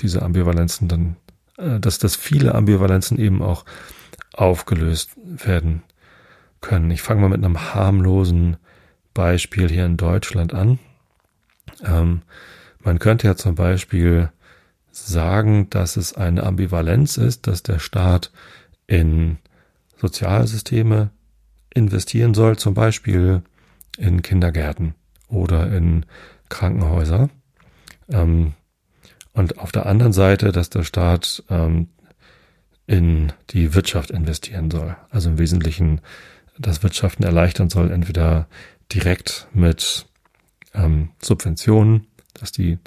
diese 0.00 0.22
Ambivalenzen 0.22 0.88
dann, 0.88 1.16
dass, 1.56 1.98
dass 1.98 2.16
viele 2.16 2.54
Ambivalenzen 2.54 3.18
eben 3.18 3.42
auch 3.42 3.64
aufgelöst 4.32 5.10
werden 5.16 5.82
können. 6.60 6.90
Ich 6.90 7.02
fange 7.02 7.20
mal 7.20 7.28
mit 7.28 7.44
einem 7.44 7.74
harmlosen 7.74 8.56
Beispiel 9.12 9.68
hier 9.68 9.86
in 9.86 9.96
Deutschland 9.96 10.54
an. 10.54 10.78
Ähm, 11.84 12.22
man 12.82 12.98
könnte 12.98 13.26
ja 13.26 13.36
zum 13.36 13.54
Beispiel 13.54 14.30
sagen, 14.90 15.68
dass 15.70 15.96
es 15.96 16.14
eine 16.14 16.44
Ambivalenz 16.44 17.16
ist, 17.16 17.46
dass 17.46 17.62
der 17.62 17.78
Staat 17.78 18.32
in 18.86 19.38
Sozialsysteme 19.96 21.10
investieren 21.72 22.34
soll, 22.34 22.56
zum 22.56 22.74
Beispiel 22.74 23.42
in 23.96 24.22
Kindergärten 24.22 24.94
oder 25.28 25.72
in 25.72 26.06
Krankenhäuser. 26.48 27.30
Ähm, 28.08 28.54
und 29.34 29.58
auf 29.58 29.72
der 29.72 29.86
anderen 29.86 30.12
Seite, 30.12 30.52
dass 30.52 30.70
der 30.70 30.84
Staat 30.84 31.42
ähm, 31.50 31.88
in 32.86 33.32
die 33.50 33.74
Wirtschaft 33.74 34.10
investieren 34.10 34.70
soll. 34.70 34.96
Also 35.10 35.30
im 35.30 35.38
Wesentlichen 35.38 36.00
das 36.58 36.82
Wirtschaften 36.82 37.24
erleichtern 37.24 37.68
soll, 37.68 37.90
entweder 37.90 38.46
direkt 38.92 39.48
mit 39.52 40.06
ähm, 40.72 41.10
Subventionen, 41.20 42.06
dass 42.34 42.52
die 42.52 42.78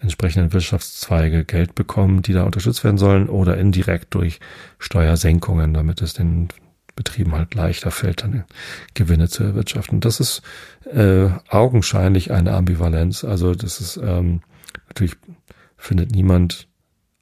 entsprechenden 0.00 0.52
Wirtschaftszweige 0.52 1.44
Geld 1.44 1.74
bekommen, 1.74 2.20
die 2.20 2.34
da 2.34 2.44
unterstützt 2.44 2.84
werden 2.84 2.98
sollen, 2.98 3.28
oder 3.28 3.56
indirekt 3.56 4.14
durch 4.14 4.40
Steuersenkungen, 4.78 5.72
damit 5.72 6.02
es 6.02 6.12
den 6.12 6.48
Betrieben 6.94 7.32
halt 7.32 7.54
leichter 7.54 7.90
fällt, 7.90 8.22
dann 8.22 8.44
Gewinne 8.94 9.28
zu 9.28 9.44
erwirtschaften. 9.44 10.00
Das 10.00 10.20
ist 10.20 10.42
äh, 10.84 11.28
augenscheinlich 11.48 12.32
eine 12.32 12.52
Ambivalenz. 12.52 13.24
Also 13.24 13.54
das 13.54 13.80
ist 13.80 13.98
ähm, 13.98 14.40
natürlich 14.88 15.16
findet 15.76 16.12
niemand 16.12 16.68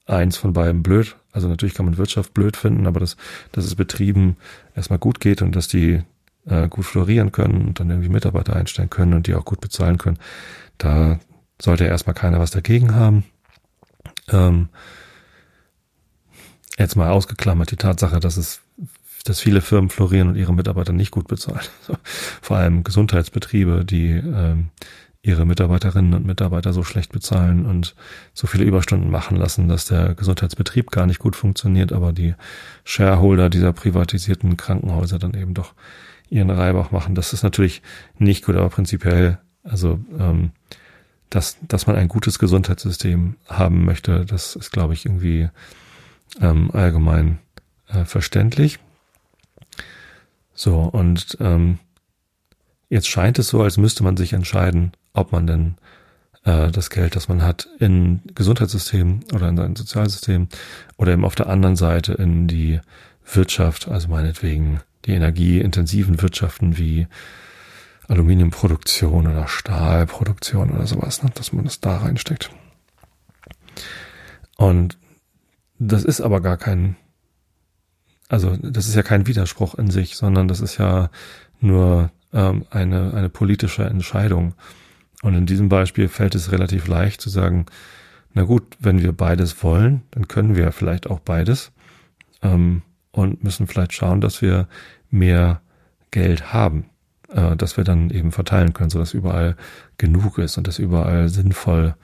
eins 0.06 0.36
von 0.36 0.52
beiden 0.52 0.82
blöd. 0.82 1.16
Also 1.32 1.48
natürlich 1.48 1.74
kann 1.74 1.86
man 1.86 1.96
Wirtschaft 1.96 2.34
blöd 2.34 2.56
finden, 2.56 2.86
aber 2.86 3.00
dass, 3.00 3.16
dass 3.52 3.64
es 3.64 3.74
Betrieben 3.74 4.36
erstmal 4.76 4.98
gut 4.98 5.20
geht 5.20 5.42
und 5.42 5.56
dass 5.56 5.68
die 5.68 6.02
äh, 6.46 6.68
gut 6.68 6.84
florieren 6.84 7.32
können 7.32 7.66
und 7.68 7.80
dann 7.80 7.90
irgendwie 7.90 8.08
Mitarbeiter 8.08 8.54
einstellen 8.54 8.90
können 8.90 9.14
und 9.14 9.26
die 9.26 9.34
auch 9.34 9.44
gut 9.44 9.60
bezahlen 9.60 9.98
können, 9.98 10.18
da 10.78 11.18
sollte 11.60 11.84
erstmal 11.84 12.14
keiner 12.14 12.38
was 12.38 12.50
dagegen 12.50 12.94
haben. 12.94 13.24
Ähm, 14.30 14.68
jetzt 16.78 16.96
mal 16.96 17.10
ausgeklammert 17.10 17.70
die 17.70 17.76
Tatsache, 17.76 18.20
dass 18.20 18.36
es 18.36 18.60
dass 19.24 19.40
viele 19.40 19.62
Firmen 19.62 19.88
florieren 19.88 20.28
und 20.28 20.36
ihre 20.36 20.52
Mitarbeiter 20.52 20.92
nicht 20.92 21.10
gut 21.10 21.28
bezahlen. 21.28 21.64
Vor 22.42 22.58
allem 22.58 22.84
Gesundheitsbetriebe, 22.84 23.84
die 23.86 24.10
ähm, 24.10 24.68
ihre 25.24 25.46
Mitarbeiterinnen 25.46 26.12
und 26.12 26.26
Mitarbeiter 26.26 26.74
so 26.74 26.84
schlecht 26.84 27.10
bezahlen 27.10 27.64
und 27.64 27.94
so 28.34 28.46
viele 28.46 28.64
Überstunden 28.64 29.10
machen 29.10 29.38
lassen, 29.38 29.68
dass 29.68 29.86
der 29.86 30.14
Gesundheitsbetrieb 30.14 30.90
gar 30.90 31.06
nicht 31.06 31.18
gut 31.18 31.34
funktioniert, 31.34 31.92
aber 31.92 32.12
die 32.12 32.34
Shareholder 32.84 33.48
dieser 33.48 33.72
privatisierten 33.72 34.58
Krankenhäuser 34.58 35.18
dann 35.18 35.32
eben 35.32 35.54
doch 35.54 35.72
ihren 36.28 36.50
Reibach 36.50 36.90
machen. 36.90 37.14
Das 37.14 37.32
ist 37.32 37.42
natürlich 37.42 37.80
nicht 38.18 38.44
gut, 38.44 38.54
aber 38.54 38.68
prinzipiell, 38.68 39.38
also 39.62 39.98
ähm, 40.18 40.50
dass, 41.30 41.56
dass 41.62 41.86
man 41.86 41.96
ein 41.96 42.08
gutes 42.08 42.38
Gesundheitssystem 42.38 43.36
haben 43.48 43.86
möchte, 43.86 44.26
das 44.26 44.56
ist, 44.56 44.72
glaube 44.72 44.92
ich, 44.92 45.06
irgendwie 45.06 45.48
ähm, 46.42 46.70
allgemein 46.70 47.38
äh, 47.88 48.04
verständlich. 48.04 48.78
So, 50.52 50.80
und 50.80 51.38
ähm, 51.40 51.78
jetzt 52.90 53.08
scheint 53.08 53.38
es 53.38 53.48
so, 53.48 53.62
als 53.62 53.78
müsste 53.78 54.04
man 54.04 54.18
sich 54.18 54.34
entscheiden, 54.34 54.92
ob 55.14 55.32
man 55.32 55.46
denn 55.46 55.76
äh, 56.44 56.70
das 56.70 56.90
Geld, 56.90 57.16
das 57.16 57.28
man 57.28 57.42
hat, 57.42 57.68
in 57.78 58.20
Gesundheitssystem 58.34 59.20
oder 59.32 59.48
in 59.48 59.56
sein 59.56 59.76
Sozialsystem 59.76 60.48
oder 60.96 61.12
eben 61.12 61.24
auf 61.24 61.34
der 61.34 61.48
anderen 61.48 61.76
Seite 61.76 62.12
in 62.12 62.46
die 62.46 62.80
Wirtschaft, 63.24 63.88
also 63.88 64.08
meinetwegen 64.08 64.80
die 65.06 65.12
energieintensiven 65.12 66.20
Wirtschaften 66.20 66.76
wie 66.76 67.06
Aluminiumproduktion 68.08 69.26
oder 69.26 69.48
Stahlproduktion 69.48 70.70
oder 70.70 70.86
sowas, 70.86 71.22
ne, 71.22 71.30
dass 71.34 71.52
man 71.52 71.64
das 71.64 71.80
da 71.80 71.98
reinsteckt. 71.98 72.50
Und 74.56 74.98
das 75.78 76.04
ist 76.04 76.20
aber 76.20 76.40
gar 76.40 76.56
kein, 76.56 76.96
also 78.28 78.56
das 78.56 78.86
ist 78.86 78.94
ja 78.94 79.02
kein 79.02 79.26
Widerspruch 79.26 79.74
in 79.74 79.90
sich, 79.90 80.16
sondern 80.16 80.48
das 80.48 80.60
ist 80.60 80.76
ja 80.76 81.10
nur 81.60 82.10
ähm, 82.32 82.66
eine, 82.70 83.14
eine 83.14 83.30
politische 83.30 83.84
Entscheidung. 83.84 84.54
Und 85.24 85.34
in 85.34 85.46
diesem 85.46 85.70
Beispiel 85.70 86.08
fällt 86.08 86.34
es 86.34 86.52
relativ 86.52 86.86
leicht 86.86 87.22
zu 87.22 87.30
sagen, 87.30 87.64
na 88.34 88.42
gut, 88.42 88.62
wenn 88.78 89.00
wir 89.00 89.12
beides 89.12 89.62
wollen, 89.62 90.02
dann 90.10 90.28
können 90.28 90.54
wir 90.54 90.70
vielleicht 90.70 91.08
auch 91.08 91.18
beides 91.18 91.72
ähm, 92.42 92.82
und 93.10 93.42
müssen 93.42 93.66
vielleicht 93.66 93.94
schauen, 93.94 94.20
dass 94.20 94.42
wir 94.42 94.68
mehr 95.10 95.62
Geld 96.10 96.52
haben, 96.52 96.90
äh, 97.30 97.56
dass 97.56 97.78
wir 97.78 97.84
dann 97.84 98.10
eben 98.10 98.32
verteilen 98.32 98.74
können, 98.74 98.90
sodass 98.90 99.14
überall 99.14 99.56
genug 99.96 100.36
ist 100.36 100.58
und 100.58 100.68
dass 100.68 100.78
überall 100.78 101.30
sinnvoll 101.30 101.94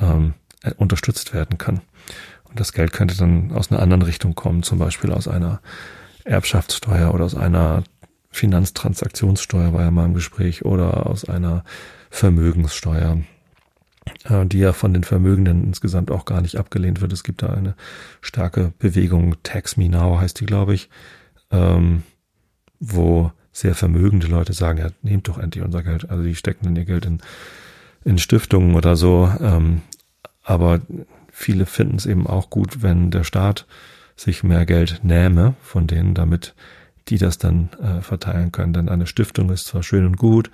ähm, 0.00 0.34
unterstützt 0.76 1.32
werden 1.32 1.58
kann. 1.58 1.80
Und 2.42 2.58
das 2.58 2.72
Geld 2.72 2.92
könnte 2.92 3.16
dann 3.16 3.52
aus 3.52 3.70
einer 3.70 3.82
anderen 3.82 4.02
Richtung 4.02 4.34
kommen, 4.34 4.64
zum 4.64 4.80
Beispiel 4.80 5.12
aus 5.12 5.28
einer 5.28 5.60
Erbschaftssteuer 6.24 7.14
oder 7.14 7.24
aus 7.24 7.36
einer 7.36 7.84
Finanztransaktionssteuer 8.32 9.72
war 9.72 9.82
ja 9.82 9.92
mal 9.92 10.06
im 10.06 10.14
Gespräch 10.14 10.64
oder 10.64 11.06
aus 11.06 11.24
einer 11.28 11.62
Vermögenssteuer, 12.14 13.22
äh, 14.22 14.46
die 14.46 14.60
ja 14.60 14.72
von 14.72 14.94
den 14.94 15.02
Vermögenden 15.02 15.64
insgesamt 15.64 16.12
auch 16.12 16.24
gar 16.24 16.42
nicht 16.42 16.56
abgelehnt 16.56 17.00
wird. 17.00 17.12
Es 17.12 17.24
gibt 17.24 17.42
da 17.42 17.48
eine 17.48 17.74
starke 18.20 18.72
Bewegung, 18.78 19.34
Tax 19.42 19.76
Me 19.76 19.88
Now 19.88 20.20
heißt 20.20 20.38
die, 20.38 20.46
glaube 20.46 20.74
ich, 20.74 20.88
ähm, 21.50 22.04
wo 22.78 23.32
sehr 23.50 23.74
vermögende 23.74 24.28
Leute 24.28 24.52
sagen, 24.52 24.78
ja, 24.78 24.90
nehmt 25.02 25.26
doch 25.26 25.38
endlich 25.38 25.64
unser 25.64 25.82
Geld. 25.82 26.08
Also 26.08 26.22
die 26.22 26.36
stecken 26.36 26.66
dann 26.66 26.76
ihr 26.76 26.84
Geld 26.84 27.04
in, 27.04 27.18
in 28.04 28.18
Stiftungen 28.18 28.76
oder 28.76 28.94
so. 28.94 29.28
Ähm, 29.40 29.82
aber 30.44 30.82
viele 31.32 31.66
finden 31.66 31.96
es 31.96 32.06
eben 32.06 32.28
auch 32.28 32.48
gut, 32.48 32.80
wenn 32.80 33.10
der 33.10 33.24
Staat 33.24 33.66
sich 34.14 34.44
mehr 34.44 34.66
Geld 34.66 35.00
nähme 35.02 35.54
von 35.62 35.88
denen, 35.88 36.14
damit 36.14 36.54
die 37.08 37.18
das 37.18 37.38
dann 37.38 37.70
äh, 37.82 38.02
verteilen 38.02 38.52
können. 38.52 38.72
Denn 38.72 38.88
eine 38.88 39.08
Stiftung 39.08 39.50
ist 39.50 39.66
zwar 39.66 39.82
schön 39.82 40.06
und 40.06 40.16
gut, 40.16 40.50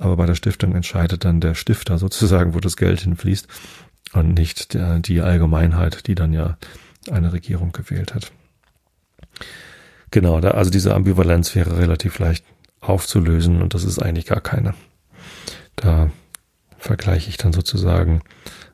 aber 0.00 0.16
bei 0.16 0.26
der 0.26 0.34
Stiftung 0.34 0.74
entscheidet 0.74 1.24
dann 1.24 1.40
der 1.40 1.54
Stifter 1.54 1.98
sozusagen, 1.98 2.54
wo 2.54 2.60
das 2.60 2.76
Geld 2.76 3.00
hinfließt 3.02 3.46
und 4.14 4.34
nicht 4.34 4.74
der, 4.74 4.98
die 4.98 5.20
Allgemeinheit, 5.20 6.06
die 6.06 6.14
dann 6.14 6.32
ja 6.32 6.56
eine 7.10 7.32
Regierung 7.32 7.72
gewählt 7.72 8.14
hat. 8.14 8.32
Genau, 10.10 10.40
da, 10.40 10.52
also 10.52 10.70
diese 10.70 10.94
Ambivalenz 10.94 11.54
wäre 11.54 11.78
relativ 11.78 12.18
leicht 12.18 12.44
aufzulösen 12.80 13.62
und 13.62 13.74
das 13.74 13.84
ist 13.84 14.00
eigentlich 14.00 14.26
gar 14.26 14.40
keine. 14.40 14.74
Da 15.76 16.10
vergleiche 16.78 17.28
ich 17.28 17.36
dann 17.36 17.52
sozusagen 17.52 18.22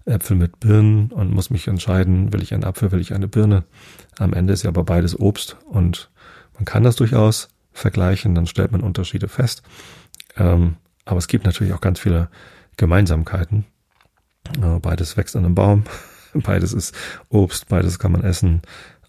Äpfel 0.04 0.36
mit 0.36 0.60
Birnen 0.60 1.10
und 1.10 1.32
muss 1.32 1.50
mich 1.50 1.66
entscheiden, 1.66 2.32
will 2.32 2.42
ich 2.42 2.54
einen 2.54 2.64
Apfel, 2.64 2.92
will 2.92 3.00
ich 3.00 3.12
eine 3.12 3.26
Birne. 3.26 3.64
Am 4.18 4.32
Ende 4.32 4.52
ist 4.52 4.62
ja 4.62 4.70
aber 4.70 4.84
beides 4.84 5.18
Obst 5.18 5.56
und 5.66 6.08
man 6.54 6.64
kann 6.64 6.84
das 6.84 6.96
durchaus 6.96 7.48
vergleichen, 7.72 8.34
dann 8.34 8.46
stellt 8.46 8.72
man 8.72 8.80
Unterschiede 8.80 9.28
fest. 9.28 9.62
Ähm, 10.36 10.76
aber 11.06 11.18
es 11.18 11.28
gibt 11.28 11.46
natürlich 11.46 11.72
auch 11.72 11.80
ganz 11.80 11.98
viele 11.98 12.28
Gemeinsamkeiten. 12.76 13.64
Äh, 14.60 14.78
beides 14.80 15.16
wächst 15.16 15.34
an 15.36 15.46
einem 15.46 15.54
Baum, 15.54 15.84
beides 16.34 16.74
ist 16.74 16.94
Obst, 17.30 17.68
beides 17.68 17.98
kann 17.98 18.12
man 18.12 18.22
essen. 18.22 18.60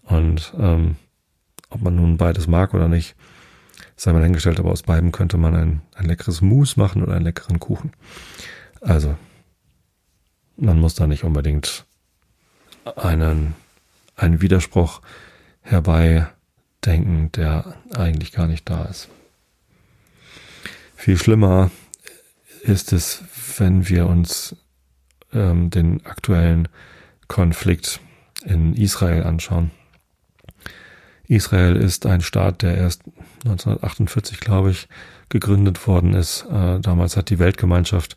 Und 0.04 0.54
ähm, 0.58 0.96
ob 1.68 1.82
man 1.82 1.96
nun 1.96 2.16
beides 2.16 2.46
mag 2.46 2.72
oder 2.72 2.88
nicht, 2.88 3.14
sei 3.96 4.12
mal 4.12 4.22
hingestellt, 4.22 4.58
aber 4.58 4.70
aus 4.70 4.84
beiden 4.84 5.12
könnte 5.12 5.36
man 5.36 5.54
ein, 5.54 5.82
ein 5.94 6.06
leckeres 6.06 6.40
Mousse 6.40 6.80
machen 6.80 7.02
oder 7.02 7.14
einen 7.14 7.24
leckeren 7.24 7.60
Kuchen. 7.60 7.92
Also, 8.80 9.16
man 10.56 10.80
muss 10.80 10.94
da 10.94 11.06
nicht 11.06 11.24
unbedingt 11.24 11.84
einen, 12.96 13.54
einen 14.16 14.40
Widerspruch 14.40 15.02
herbei 15.60 16.26
denken, 16.84 17.30
der 17.32 17.74
eigentlich 17.94 18.32
gar 18.32 18.46
nicht 18.46 18.68
da 18.70 18.84
ist. 18.84 19.08
Viel 20.96 21.16
schlimmer 21.16 21.70
ist 22.68 22.92
es, 22.92 23.22
wenn 23.58 23.88
wir 23.88 24.06
uns 24.06 24.56
ähm, 25.32 25.70
den 25.70 26.04
aktuellen 26.06 26.68
Konflikt 27.26 28.00
in 28.44 28.74
Israel 28.74 29.24
anschauen. 29.24 29.70
Israel 31.26 31.76
ist 31.76 32.06
ein 32.06 32.22
Staat, 32.22 32.62
der 32.62 32.76
erst 32.76 33.02
1948, 33.44 34.40
glaube 34.40 34.70
ich, 34.70 34.88
gegründet 35.28 35.86
worden 35.86 36.14
ist. 36.14 36.46
Äh, 36.50 36.80
damals 36.80 37.16
hat 37.16 37.28
die 37.28 37.38
Weltgemeinschaft 37.38 38.16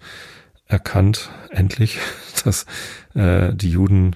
erkannt, 0.67 1.29
endlich, 1.49 1.99
dass 2.45 2.65
äh, 3.13 3.53
die 3.53 3.71
Juden 3.71 4.15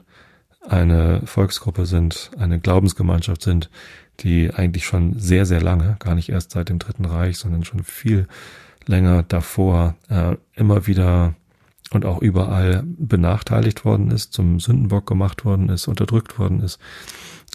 eine 0.67 1.21
Volksgruppe 1.25 1.85
sind, 1.85 2.31
eine 2.39 2.59
Glaubensgemeinschaft 2.59 3.41
sind, 3.41 3.69
die 4.21 4.51
eigentlich 4.53 4.85
schon 4.85 5.19
sehr, 5.19 5.45
sehr 5.45 5.61
lange, 5.61 5.97
gar 5.99 6.15
nicht 6.15 6.29
erst 6.29 6.51
seit 6.51 6.69
dem 6.69 6.79
Dritten 6.79 7.05
Reich, 7.05 7.37
sondern 7.37 7.65
schon 7.65 7.83
viel 7.83 8.27
länger 8.87 9.23
davor 9.23 9.95
äh, 10.09 10.35
immer 10.55 10.87
wieder 10.87 11.35
und 11.91 12.05
auch 12.05 12.21
überall 12.21 12.83
benachteiligt 12.85 13.85
worden 13.85 14.11
ist, 14.11 14.33
zum 14.33 14.59
Sündenbock 14.59 15.05
gemacht 15.05 15.45
worden 15.45 15.69
ist, 15.69 15.87
unterdrückt 15.87 16.39
worden 16.39 16.61
ist. 16.61 16.79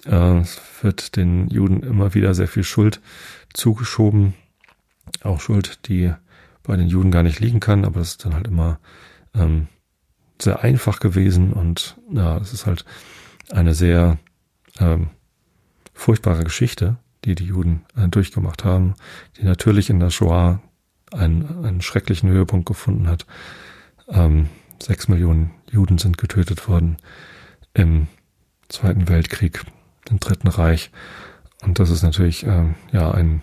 Äh, 0.07 0.39
es 0.39 0.61
wird 0.83 1.17
den 1.17 1.49
Juden 1.49 1.83
immer 1.83 2.15
wieder 2.15 2.35
sehr 2.35 2.49
viel 2.49 2.65
Schuld 2.65 3.01
zugeschoben, 3.53 4.35
auch 5.23 5.41
Schuld, 5.41 5.89
die 5.89 6.13
bei 6.63 6.77
den 6.77 6.89
Juden 6.89 7.11
gar 7.11 7.23
nicht 7.23 7.41
liegen 7.41 7.61
kann, 7.61 7.85
aber 7.85 8.01
das 8.01 8.11
ist 8.11 8.25
dann 8.25 8.35
halt 8.35 8.47
immer 8.47 8.79
ähm, 9.35 9.69
sehr 10.41 10.63
einfach 10.63 11.01
gewesen 11.01 11.53
und 11.53 11.97
ja, 12.11 12.39
es 12.39 12.53
ist 12.53 12.67
halt 12.67 12.85
eine 13.51 13.75
sehr 13.75 14.19
ähm, 14.79 15.11
furchtbare 15.93 16.45
Geschichte, 16.45 16.97
die 17.25 17.35
die 17.35 17.45
Juden 17.45 17.85
äh, 17.97 18.09
durchgemacht 18.09 18.65
haben, 18.65 18.95
die 19.37 19.45
natürlich 19.45 19.91
in 19.91 20.01
der 20.01 20.11
Shoah 20.11 20.63
einen, 21.13 21.65
einen 21.65 21.83
schrecklichen 21.83 22.31
Höhepunkt 22.31 22.67
gefunden 22.67 23.09
hat. 23.09 23.27
Ähm, 24.09 24.49
sechs 24.83 25.09
Millionen 25.09 25.51
Juden 25.71 25.99
sind 25.99 26.19
getötet 26.19 26.69
worden 26.69 26.97
im 27.75 28.09
Zweiten 28.69 29.09
Weltkrieg, 29.09 29.65
im 30.09 30.21
Dritten 30.21 30.49
Reich. 30.49 30.91
Und 31.63 31.79
das 31.79 31.91
ist 31.91 32.03
natürlich 32.03 32.45
ähm, 32.45 32.75
ja 32.93 33.11
ein, 33.11 33.43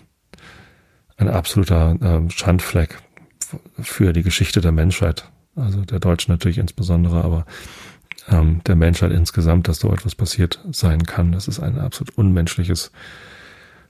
ein 1.16 1.28
absoluter 1.28 1.96
ähm, 2.00 2.30
Schandfleck 2.30 2.98
für 3.80 4.12
die 4.12 4.22
Geschichte 4.22 4.60
der 4.60 4.72
Menschheit. 4.72 5.30
Also 5.54 5.84
der 5.84 6.00
Deutschen 6.00 6.32
natürlich 6.32 6.58
insbesondere, 6.58 7.22
aber 7.24 7.46
ähm, 8.28 8.62
der 8.66 8.76
Menschheit 8.76 9.12
insgesamt, 9.12 9.68
dass 9.68 9.78
so 9.78 9.92
etwas 9.92 10.14
passiert 10.14 10.60
sein 10.70 11.04
kann. 11.04 11.32
Das 11.32 11.48
ist 11.48 11.60
ein 11.60 11.78
absolut 11.78 12.16
unmenschliches 12.16 12.92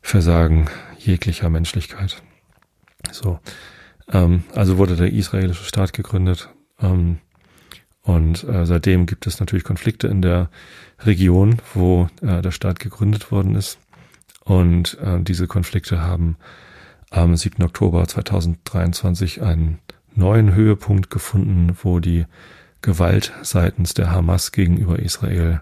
Versagen 0.01 0.69
jeglicher 0.99 1.51
Menschlichkeit. 1.51 2.23
So, 3.11 3.39
ähm, 4.11 4.45
also 4.55 4.79
wurde 4.79 4.97
der 4.97 5.13
israelische 5.13 5.65
Staat 5.65 5.93
gegründet 5.93 6.49
ähm, 6.81 7.19
und 8.09 8.43
äh, 8.45 8.65
seitdem 8.65 9.05
gibt 9.05 9.27
es 9.27 9.39
natürlich 9.39 9.65
Konflikte 9.65 10.09
in 10.09 10.23
der 10.23 10.49
Region, 11.01 11.61
wo 11.75 12.09
äh, 12.23 12.41
der 12.41 12.53
Staat 12.53 12.81
gegründet 12.81 13.31
worden 13.31 13.55
ist. 13.55 13.79
Und 14.45 14.97
äh, 15.01 15.21
diese 15.21 15.47
Konflikte 15.47 16.01
haben 16.01 16.39
am 17.11 17.37
7. 17.37 17.63
Oktober 17.63 18.09
2023 18.09 19.43
einen 19.43 19.79
neuen 20.15 20.55
Höhepunkt 20.55 21.11
gefunden, 21.11 21.77
wo 21.83 22.01
die 22.01 22.25
Gewalt 22.81 23.35
seitens 23.43 23.93
der 23.93 24.11
Hamas 24.11 24.53
gegenüber 24.53 24.99
Israel 24.99 25.61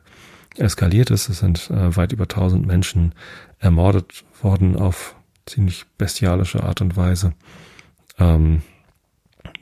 eskaliert 0.56 1.10
ist. 1.10 1.28
Es 1.28 1.40
sind 1.40 1.68
äh, 1.70 1.96
weit 1.96 2.12
über 2.12 2.24
1000 2.24 2.64
Menschen 2.64 3.12
ermordet 3.58 4.24
worden 4.40 4.76
auf 4.76 5.15
ziemlich 5.46 5.84
bestialische 5.96 6.62
Art 6.62 6.80
und 6.80 6.96
Weise. 6.96 7.32
Ähm, 8.18 8.62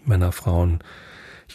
Männer, 0.04 0.32
Frauen, 0.32 0.80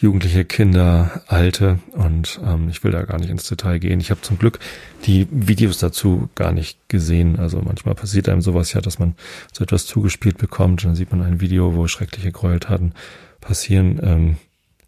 Jugendliche, 0.00 0.44
Kinder, 0.44 1.22
Alte 1.26 1.78
und 1.92 2.40
ähm, 2.42 2.68
ich 2.70 2.82
will 2.82 2.90
da 2.90 3.02
gar 3.02 3.18
nicht 3.18 3.28
ins 3.28 3.48
Detail 3.48 3.78
gehen. 3.78 4.00
Ich 4.00 4.10
habe 4.10 4.22
zum 4.22 4.38
Glück 4.38 4.58
die 5.04 5.26
Videos 5.30 5.78
dazu 5.78 6.30
gar 6.34 6.52
nicht 6.52 6.88
gesehen. 6.88 7.38
Also 7.38 7.60
manchmal 7.60 7.94
passiert 7.94 8.28
einem 8.28 8.40
sowas 8.40 8.72
ja, 8.72 8.80
dass 8.80 8.98
man 8.98 9.14
so 9.52 9.62
etwas 9.62 9.84
zugespielt 9.84 10.38
bekommt. 10.38 10.84
Dann 10.84 10.94
sieht 10.94 11.10
man 11.10 11.22
ein 11.22 11.40
Video, 11.40 11.74
wo 11.74 11.86
schreckliche 11.86 12.32
Gräueltaten 12.32 12.94
passieren. 13.40 14.00
Ähm, 14.02 14.36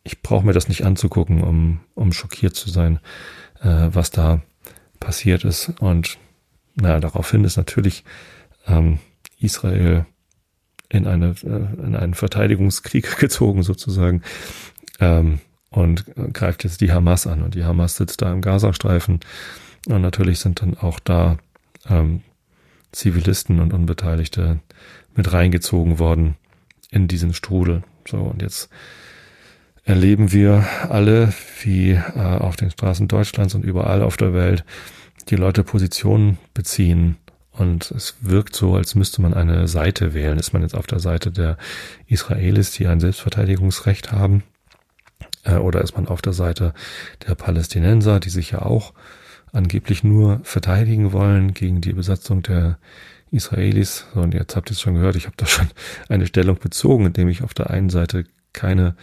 ich 0.05 0.23
brauche 0.23 0.47
mir 0.47 0.55
das 0.55 0.69
nicht 0.69 0.85
anzugucken, 0.85 1.43
um, 1.43 1.81
um 1.95 2.13
schockiert 2.13 2.55
zu 2.55 2.71
sein, 2.71 2.99
äh, 3.61 3.89
was 3.93 4.11
da 4.11 4.41
passiert 4.99 5.45
ist. 5.45 5.73
Und 5.81 6.19
naja, 6.75 7.01
daraufhin 7.01 7.45
ist 7.45 7.57
natürlich 7.57 8.05
ähm, 8.67 8.99
Israel 9.43 10.07
in, 10.89 11.07
eine, 11.07 11.35
äh, 11.45 11.85
in 11.85 11.97
einen 11.97 12.15
Verteidigungskrieg 12.15 13.17
gezogen 13.19 13.63
sozusagen 13.63 14.23
ähm, 15.01 15.41
und 15.71 16.05
greift 16.33 16.65
jetzt 16.65 16.81
die 16.81 16.93
Hamas 16.93 17.27
an. 17.27 17.43
Und 17.43 17.55
die 17.55 17.65
Hamas 17.65 17.97
sitzt 17.97 18.23
da 18.23 18.33
im 18.33 18.43
Gazastreifen. 18.43 19.21
Und 19.89 20.03
natürlich 20.03 20.39
sind 20.39 20.63
dann 20.63 20.77
auch 20.77 21.01
da 21.01 21.39
ähm, 21.89 22.23
Zivilisten 22.93 23.59
und 23.59 23.73
Unbeteiligte 23.73 24.61
mit 25.15 25.33
reingezogen 25.33 25.99
worden 25.99 26.37
in 26.91 27.09
diesen 27.09 27.33
Strudel. 27.33 27.83
So, 28.07 28.19
und 28.19 28.43
jetzt 28.43 28.69
erleben 29.85 30.33
wir 30.33 30.67
alle, 30.89 31.33
wie 31.63 31.93
äh, 31.93 32.19
auf 32.19 32.57
den 32.57 32.71
Straßen 32.71 33.09
Deutschlands 33.09 33.55
und 33.55 33.65
überall 33.65 34.03
auf 34.03 34.17
der 34.17 34.35
Welt 34.35 34.65
die 35.29 35.37
Leute 35.37 35.65
Positionen 35.65 36.39
beziehen. 36.55 37.17
Und 37.53 37.91
es 37.91 38.17
wirkt 38.21 38.57
so, 38.57 38.75
als 38.77 38.95
müsste 38.95 39.21
man 39.21 39.35
eine 39.35 39.69
Seite 39.69 40.15
wählen. 40.15 40.39
Ist 40.39 40.53
man 40.53 40.63
jetzt 40.63 40.75
auf 40.75 40.87
der 40.87 41.01
Seite 41.01 41.31
der 41.31 41.59
Israelis, 42.07 42.71
die 42.73 42.87
ein 42.87 43.01
Selbstverteidigungsrecht 43.01 44.11
haben? 44.11 44.43
Äh, 45.45 45.57
oder 45.57 45.83
ist 45.83 45.97
man 45.97 46.09
auf 46.09 46.23
der 46.23 46.33
Seite 46.33 46.73
der 47.27 47.35
Palästinenser, 47.35 48.21
die 48.21 48.31
sich 48.31 48.53
ja 48.53 48.63
auch 48.63 48.95
angeblich 49.53 50.03
nur 50.03 50.41
verteidigen 50.45 51.13
wollen 51.13 51.53
gegen 51.53 51.83
die 51.83 51.93
Besatzung 51.93 52.43
der 52.43 52.79
Israelis? 53.31 54.07
So, 54.15 54.21
und 54.21 54.33
jetzt 54.33 54.57
habt 54.57 54.71
ihr 54.71 54.73
es 54.73 54.81
schon 54.81 54.95
gehört, 54.95 55.17
ich 55.17 55.27
habe 55.27 55.37
da 55.37 55.47
schon 55.47 55.69
eine 56.09 56.27
Stellung 56.27 56.59
bezogen, 56.59 57.07
indem 57.07 57.29
ich 57.29 57.43
auf 57.43 57.53
der 57.53 57.71
einen 57.71 57.91
Seite 57.91 58.25
keine 58.55 58.97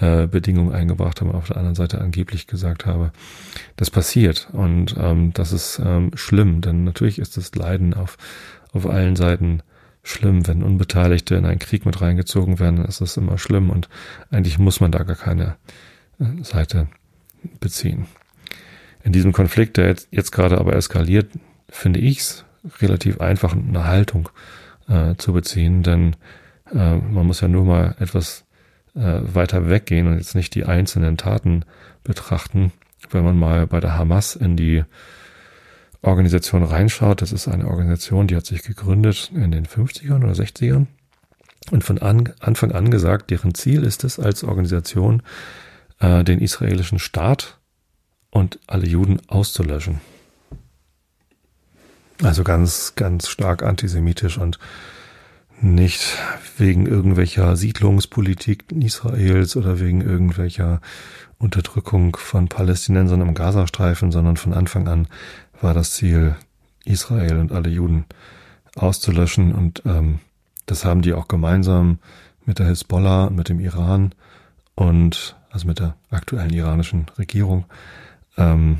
äh, 0.00 0.26
Bedingungen 0.26 0.72
eingebracht 0.72 1.20
habe, 1.20 1.34
auf 1.34 1.48
der 1.48 1.56
anderen 1.56 1.74
Seite 1.74 2.00
angeblich 2.00 2.46
gesagt 2.46 2.86
habe, 2.86 3.12
das 3.76 3.90
passiert 3.90 4.48
und 4.52 4.96
ähm, 4.98 5.32
das 5.34 5.52
ist 5.52 5.80
ähm, 5.84 6.10
schlimm, 6.14 6.60
denn 6.60 6.84
natürlich 6.84 7.18
ist 7.18 7.36
das 7.36 7.54
Leiden 7.54 7.94
auf, 7.94 8.16
auf 8.72 8.86
allen 8.86 9.16
Seiten 9.16 9.62
schlimm. 10.02 10.46
Wenn 10.46 10.62
Unbeteiligte 10.62 11.34
in 11.34 11.44
einen 11.44 11.58
Krieg 11.58 11.84
mit 11.84 12.00
reingezogen 12.00 12.58
werden, 12.58 12.84
ist 12.84 13.00
das 13.00 13.16
immer 13.16 13.38
schlimm 13.38 13.70
und 13.70 13.88
eigentlich 14.30 14.58
muss 14.58 14.80
man 14.80 14.90
da 14.90 15.02
gar 15.02 15.16
keine 15.16 15.56
äh, 16.18 16.42
Seite 16.42 16.88
beziehen. 17.60 18.06
In 19.02 19.12
diesem 19.12 19.32
Konflikt, 19.32 19.76
der 19.76 19.88
jetzt, 19.88 20.08
jetzt 20.10 20.30
gerade 20.30 20.58
aber 20.58 20.74
eskaliert, 20.74 21.30
finde 21.68 22.00
ich 22.00 22.20
es 22.20 22.44
relativ 22.80 23.20
einfach, 23.20 23.54
eine 23.54 23.86
Haltung 23.86 24.28
äh, 24.88 25.14
zu 25.16 25.32
beziehen, 25.32 25.82
denn 25.82 26.16
äh, 26.72 26.96
man 26.96 27.26
muss 27.26 27.40
ja 27.40 27.48
nur 27.48 27.64
mal 27.64 27.96
etwas 27.98 28.44
äh, 28.94 29.20
weiter 29.22 29.68
weggehen 29.68 30.06
und 30.06 30.16
jetzt 30.16 30.34
nicht 30.34 30.54
die 30.54 30.64
einzelnen 30.64 31.16
Taten 31.16 31.64
betrachten. 32.04 32.72
Wenn 33.10 33.24
man 33.24 33.38
mal 33.38 33.66
bei 33.66 33.80
der 33.80 33.96
Hamas 33.96 34.36
in 34.36 34.56
die 34.56 34.84
Organisation 36.02 36.62
reinschaut, 36.62 37.22
das 37.22 37.32
ist 37.32 37.48
eine 37.48 37.66
Organisation, 37.66 38.26
die 38.26 38.36
hat 38.36 38.46
sich 38.46 38.62
gegründet 38.62 39.30
in 39.34 39.50
den 39.50 39.66
50ern 39.66 40.22
oder 40.22 40.32
60ern 40.32 40.86
und 41.70 41.84
von 41.84 41.98
an, 41.98 42.32
Anfang 42.40 42.72
an 42.72 42.90
gesagt, 42.90 43.30
deren 43.30 43.54
Ziel 43.54 43.84
ist 43.84 44.04
es 44.04 44.18
als 44.18 44.44
Organisation, 44.44 45.22
äh, 46.00 46.24
den 46.24 46.40
israelischen 46.40 46.98
Staat 46.98 47.58
und 48.30 48.58
alle 48.66 48.86
Juden 48.86 49.20
auszulöschen. 49.28 50.00
Also 52.22 52.44
ganz, 52.44 52.94
ganz 52.96 53.28
stark 53.28 53.62
antisemitisch 53.62 54.38
und 54.38 54.58
nicht 55.62 56.16
wegen 56.56 56.86
irgendwelcher 56.86 57.56
Siedlungspolitik 57.56 58.72
Israels 58.72 59.56
oder 59.56 59.80
wegen 59.80 60.00
irgendwelcher 60.00 60.80
Unterdrückung 61.38 62.16
von 62.16 62.48
Palästinensern 62.48 63.20
im 63.20 63.34
Gazastreifen, 63.34 64.12
sondern 64.12 64.36
von 64.36 64.52
Anfang 64.52 64.88
an 64.88 65.08
war 65.60 65.74
das 65.74 65.92
Ziel, 65.92 66.36
Israel 66.84 67.38
und 67.38 67.52
alle 67.52 67.68
Juden 67.68 68.06
auszulöschen. 68.74 69.54
Und 69.54 69.82
ähm, 69.84 70.20
das 70.66 70.84
haben 70.84 71.02
die 71.02 71.14
auch 71.14 71.28
gemeinsam 71.28 71.98
mit 72.46 72.58
der 72.58 72.66
Hisbollah 72.66 73.30
mit 73.30 73.48
dem 73.48 73.60
Iran 73.60 74.14
und 74.74 75.36
also 75.50 75.66
mit 75.66 75.78
der 75.78 75.96
aktuellen 76.10 76.52
iranischen 76.52 77.06
Regierung. 77.18 77.64
Ähm, 78.36 78.78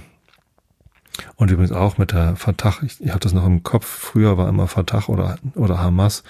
und 1.37 1.51
übrigens 1.51 1.73
auch 1.73 1.99
mit 1.99 2.12
der 2.12 2.37
Fatah, 2.37 2.75
ich, 2.83 3.01
ich 3.01 3.11
habe 3.11 3.21
das 3.21 3.33
noch 3.33 3.45
im 3.45 3.62
Kopf, 3.62 3.87
früher 3.87 4.38
war 4.38 4.49
immer 4.49 4.66
Fatah 4.69 5.05
oder, 5.09 5.37
oder 5.55 5.79
Hamas, 5.79 6.23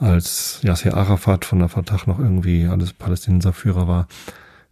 als 0.00 0.60
Yasser 0.62 0.96
Arafat 0.96 1.44
von 1.44 1.58
der 1.58 1.68
Fatah 1.68 2.00
noch 2.06 2.18
irgendwie 2.18 2.66
alles 2.66 2.92
Palästinenserführer 2.92 3.88
war. 3.88 4.08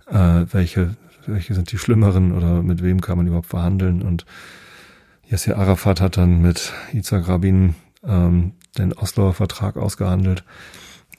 Äh, 0.09 0.47
welche, 0.53 0.97
welche 1.27 1.55
sind 1.55 1.73
die 1.73 1.79
schlimmeren 1.79 2.33
oder 2.33 2.62
mit 2.62 2.83
wem 2.83 3.01
kann 3.01 3.19
man 3.19 3.27
überhaupt 3.27 3.49
verhandeln? 3.49 4.03
Und 4.03 4.25
Yasser 5.29 5.59
Arafat 5.59 6.01
hat 6.01 6.17
dann 6.17 6.41
mit 6.41 6.73
Yitzhak 6.93 7.29
Rabin 7.29 7.75
ähm, 8.05 8.53
den 8.79 8.93
Osloer 8.93 9.35
Vertrag 9.35 9.77
ausgehandelt, 9.77 10.45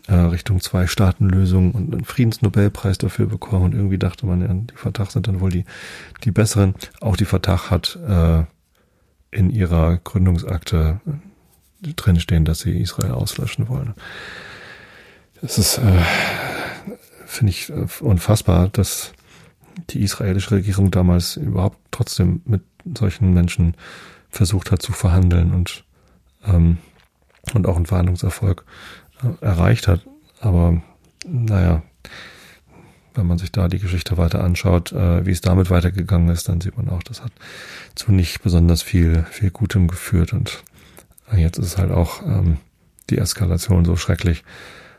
äh, 0.07 0.15
Richtung 0.15 0.61
Zwei-Staaten-Lösung 0.61 1.71
und 1.71 1.93
einen 1.93 2.05
Friedensnobelpreis 2.05 2.97
dafür 2.97 3.25
bekommen. 3.25 3.65
Und 3.65 3.75
irgendwie 3.75 3.97
dachte 3.97 4.25
man, 4.25 4.41
ja, 4.41 4.53
die 4.53 4.75
Fatah 4.75 5.05
sind 5.05 5.27
dann 5.27 5.41
wohl 5.41 5.51
die, 5.51 5.65
die 6.23 6.31
besseren. 6.31 6.75
Auch 7.01 7.17
die 7.17 7.25
Fatah 7.25 7.69
hat 7.69 7.99
äh, 8.07 8.43
in 9.31 9.49
ihrer 9.49 9.97
Gründungsakte 9.97 11.01
drinstehen, 11.81 12.45
dass 12.45 12.59
sie 12.59 12.79
Israel 12.79 13.11
auslöschen 13.11 13.69
wollen. 13.69 13.93
Es 15.41 15.57
ist, 15.57 15.77
äh, 15.77 16.01
finde 17.25 17.51
ich, 17.51 17.69
äh, 17.69 17.85
unfassbar, 17.99 18.69
dass 18.69 19.13
die 19.89 20.01
israelische 20.01 20.51
Regierung 20.51 20.91
damals 20.91 21.37
überhaupt 21.37 21.77
trotzdem 21.91 22.41
mit 22.45 22.61
solchen 22.97 23.33
Menschen 23.33 23.75
versucht 24.29 24.71
hat 24.71 24.81
zu 24.81 24.93
verhandeln 24.93 25.53
und, 25.53 25.83
ähm, 26.45 26.77
und 27.53 27.67
auch 27.67 27.75
einen 27.75 27.85
Verhandlungserfolg 27.85 28.65
äh, 29.23 29.45
erreicht 29.45 29.87
hat. 29.87 30.05
Aber 30.39 30.81
naja, 31.25 31.83
wenn 33.17 33.27
man 33.27 33.37
sich 33.37 33.51
da 33.51 33.67
die 33.67 33.79
Geschichte 33.79 34.17
weiter 34.17 34.43
anschaut, 34.43 34.91
äh, 34.91 35.25
wie 35.25 35.31
es 35.31 35.41
damit 35.41 35.69
weitergegangen 35.69 36.29
ist, 36.29 36.47
dann 36.49 36.61
sieht 36.61 36.77
man 36.77 36.89
auch, 36.89 37.03
das 37.03 37.23
hat 37.23 37.31
zu 37.95 38.11
nicht 38.11 38.41
besonders 38.43 38.83
viel, 38.83 39.25
viel 39.31 39.49
Gutem 39.49 39.87
geführt. 39.87 40.33
Und 40.33 40.63
jetzt 41.35 41.57
ist 41.57 41.77
halt 41.77 41.91
auch 41.91 42.21
ähm, 42.21 42.57
die 43.09 43.17
Eskalation 43.17 43.85
so 43.85 43.95
schrecklich, 43.95 44.43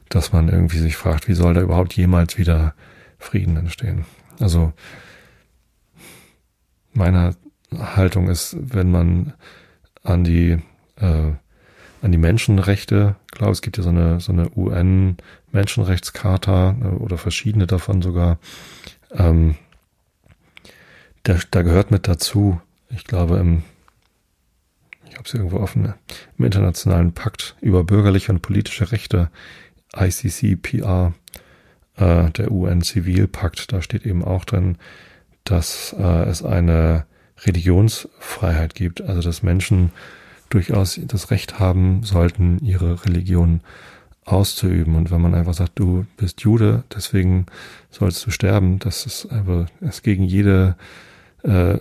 dass 0.09 0.33
man 0.33 0.49
irgendwie 0.49 0.79
sich 0.79 0.97
fragt, 0.97 1.29
wie 1.29 1.35
soll 1.35 1.55
da 1.55 1.61
überhaupt 1.61 1.95
jemals 1.95 2.39
wieder 2.39 2.75
Frieden 3.19 3.57
entstehen? 3.57 4.05
Also 4.41 4.73
meine 6.93 7.35
Haltung 7.77 8.29
ist, 8.29 8.57
wenn 8.59 8.91
man 8.91 9.35
an 10.03 10.25
die 10.25 10.59
äh, 10.97 11.33
an 12.01 12.13
die 12.13 12.19
Menschenrechte 12.19 13.17
glaube, 13.39 13.53
es 13.53 13.63
gibt 13.63 13.79
ja 13.79 13.83
so 13.83 13.89
eine 13.89 14.21
so 14.21 14.33
eine 14.33 14.51
UN 14.55 15.17
Menschenrechtscharta 15.53 16.77
äh, 16.83 16.85
oder 16.97 17.17
verschiedene 17.17 17.67
davon 17.67 18.03
sogar. 18.03 18.39
Ähm, 19.13 19.57
da, 21.23 21.37
da 21.51 21.63
gehört 21.63 21.91
mit 21.91 22.07
dazu, 22.07 22.61
ich 22.91 23.05
glaube 23.05 23.39
im 23.39 23.63
ich 25.09 25.15
habe 25.17 25.25
es 25.25 25.35
irgendwo 25.35 25.59
offen, 25.59 25.95
im 26.39 26.45
internationalen 26.45 27.13
Pakt 27.13 27.57
über 27.61 27.85
bürgerliche 27.85 28.33
und 28.33 28.43
politische 28.43 28.93
Rechte, 28.93 29.31
ICCPR, 29.97 31.15
äh, 31.97 32.31
der 32.31 32.51
UN-Zivilpakt, 32.51 33.73
da 33.73 33.83
steht 33.83 34.07
eben 34.07 34.25
auch 34.25 34.45
drin, 34.45 34.77
dass 35.45 35.95
äh, 35.99 36.25
es 36.25 36.43
eine 36.43 37.07
Religionsfreiheit 37.45 38.75
gibt, 38.75 39.01
also 39.01 39.23
dass 39.23 39.43
Menschen 39.43 39.91
durchaus 40.51 41.01
das 41.03 41.31
Recht 41.31 41.59
haben 41.59 42.03
sollten, 42.03 42.59
ihre 42.63 43.05
Religion 43.05 43.61
auszuüben. 44.25 44.95
Und 44.95 45.11
wenn 45.11 45.21
man 45.21 45.35
einfach 45.35 45.55
sagt, 45.55 45.79
du 45.79 46.07
bist 46.17 46.41
Jude, 46.43 46.85
deswegen 46.95 47.47
sollst 47.91 48.27
du 48.27 48.31
sterben, 48.31 48.79
das 48.79 49.07
ist 49.07 49.27
einfach 49.27 49.67
ist 49.81 50.03
gegen 50.03 50.25
jede 50.25 50.77
äh, 51.45 51.79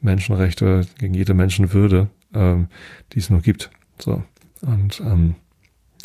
Menschenrechte, 0.00 0.86
gegen 0.98 1.14
jede 1.14 1.34
Menschenwürde, 1.34 2.08
ähm, 2.36 2.68
die 3.12 3.18
es 3.18 3.30
nur 3.30 3.40
gibt. 3.40 3.70
So. 3.98 4.22
Und 4.62 5.00
ähm, 5.00 5.34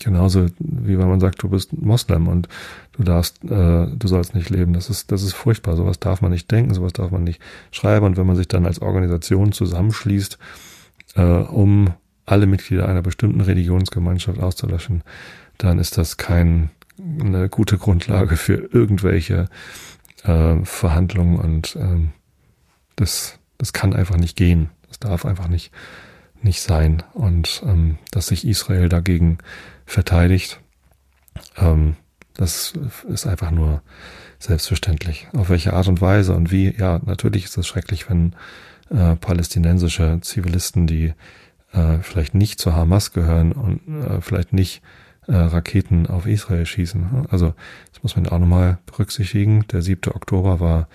genauso 0.03 0.47
wie 0.59 0.97
wenn 0.97 1.07
man 1.07 1.19
sagt, 1.19 1.41
du 1.43 1.49
bist 1.49 1.73
Moslem 1.73 2.27
und 2.27 2.47
du 2.93 3.03
darfst, 3.03 3.43
äh, 3.43 3.87
du 3.87 4.07
sollst 4.07 4.35
nicht 4.35 4.49
leben. 4.49 4.73
Das 4.73 4.89
ist, 4.89 5.11
das 5.11 5.23
ist 5.23 5.33
furchtbar. 5.33 5.75
Sowas 5.75 5.99
darf 5.99 6.21
man 6.21 6.31
nicht 6.31 6.49
denken, 6.51 6.73
sowas 6.73 6.93
darf 6.93 7.11
man 7.11 7.23
nicht 7.23 7.41
schreiben. 7.71 8.05
Und 8.05 8.17
wenn 8.17 8.27
man 8.27 8.35
sich 8.35 8.47
dann 8.47 8.65
als 8.65 8.81
Organisation 8.81 9.51
zusammenschließt, 9.51 10.37
äh, 11.15 11.21
um 11.21 11.93
alle 12.25 12.45
Mitglieder 12.45 12.87
einer 12.87 13.01
bestimmten 13.01 13.41
Religionsgemeinschaft 13.41 14.39
auszulöschen, 14.39 15.03
dann 15.57 15.79
ist 15.79 15.97
das 15.97 16.17
kein, 16.17 16.69
eine 17.19 17.49
gute 17.49 17.77
Grundlage 17.77 18.37
für 18.37 18.69
irgendwelche 18.71 19.47
äh, 20.23 20.55
Verhandlungen 20.63 21.39
und 21.39 21.75
äh, 21.75 22.07
das, 22.95 23.39
das 23.57 23.73
kann 23.73 23.93
einfach 23.93 24.17
nicht 24.17 24.37
gehen. 24.37 24.69
Das 24.87 24.99
darf 24.99 25.25
einfach 25.25 25.47
nicht, 25.47 25.71
nicht 26.43 26.61
sein. 26.61 27.03
Und 27.13 27.63
ähm, 27.65 27.97
dass 28.11 28.27
sich 28.27 28.45
Israel 28.47 28.89
dagegen 28.89 29.37
verteidigt, 29.85 30.59
ähm, 31.57 31.95
das 32.35 32.73
ist 33.07 33.27
einfach 33.27 33.51
nur 33.51 33.81
selbstverständlich. 34.39 35.27
Auf 35.35 35.49
welche 35.49 35.73
Art 35.73 35.87
und 35.87 36.01
Weise 36.01 36.33
und 36.33 36.51
wie, 36.51 36.75
ja, 36.75 36.99
natürlich 37.05 37.45
ist 37.45 37.57
es 37.57 37.67
schrecklich, 37.67 38.09
wenn 38.09 38.33
äh, 38.89 39.15
palästinensische 39.15 40.19
Zivilisten, 40.21 40.87
die 40.87 41.13
äh, 41.73 41.99
vielleicht 42.01 42.33
nicht 42.33 42.59
zur 42.59 42.75
Hamas 42.75 43.13
gehören 43.13 43.51
und 43.51 43.81
äh, 43.87 44.21
vielleicht 44.21 44.53
nicht 44.53 44.81
äh, 45.27 45.35
Raketen 45.35 46.07
auf 46.07 46.25
Israel 46.25 46.65
schießen. 46.65 47.27
Also 47.29 47.53
das 47.93 48.03
muss 48.03 48.15
man 48.15 48.27
auch 48.27 48.39
nochmal 48.39 48.79
berücksichtigen. 48.85 49.65
Der 49.71 49.81
7. 49.81 50.11
Oktober 50.13 50.59
war 50.59 50.87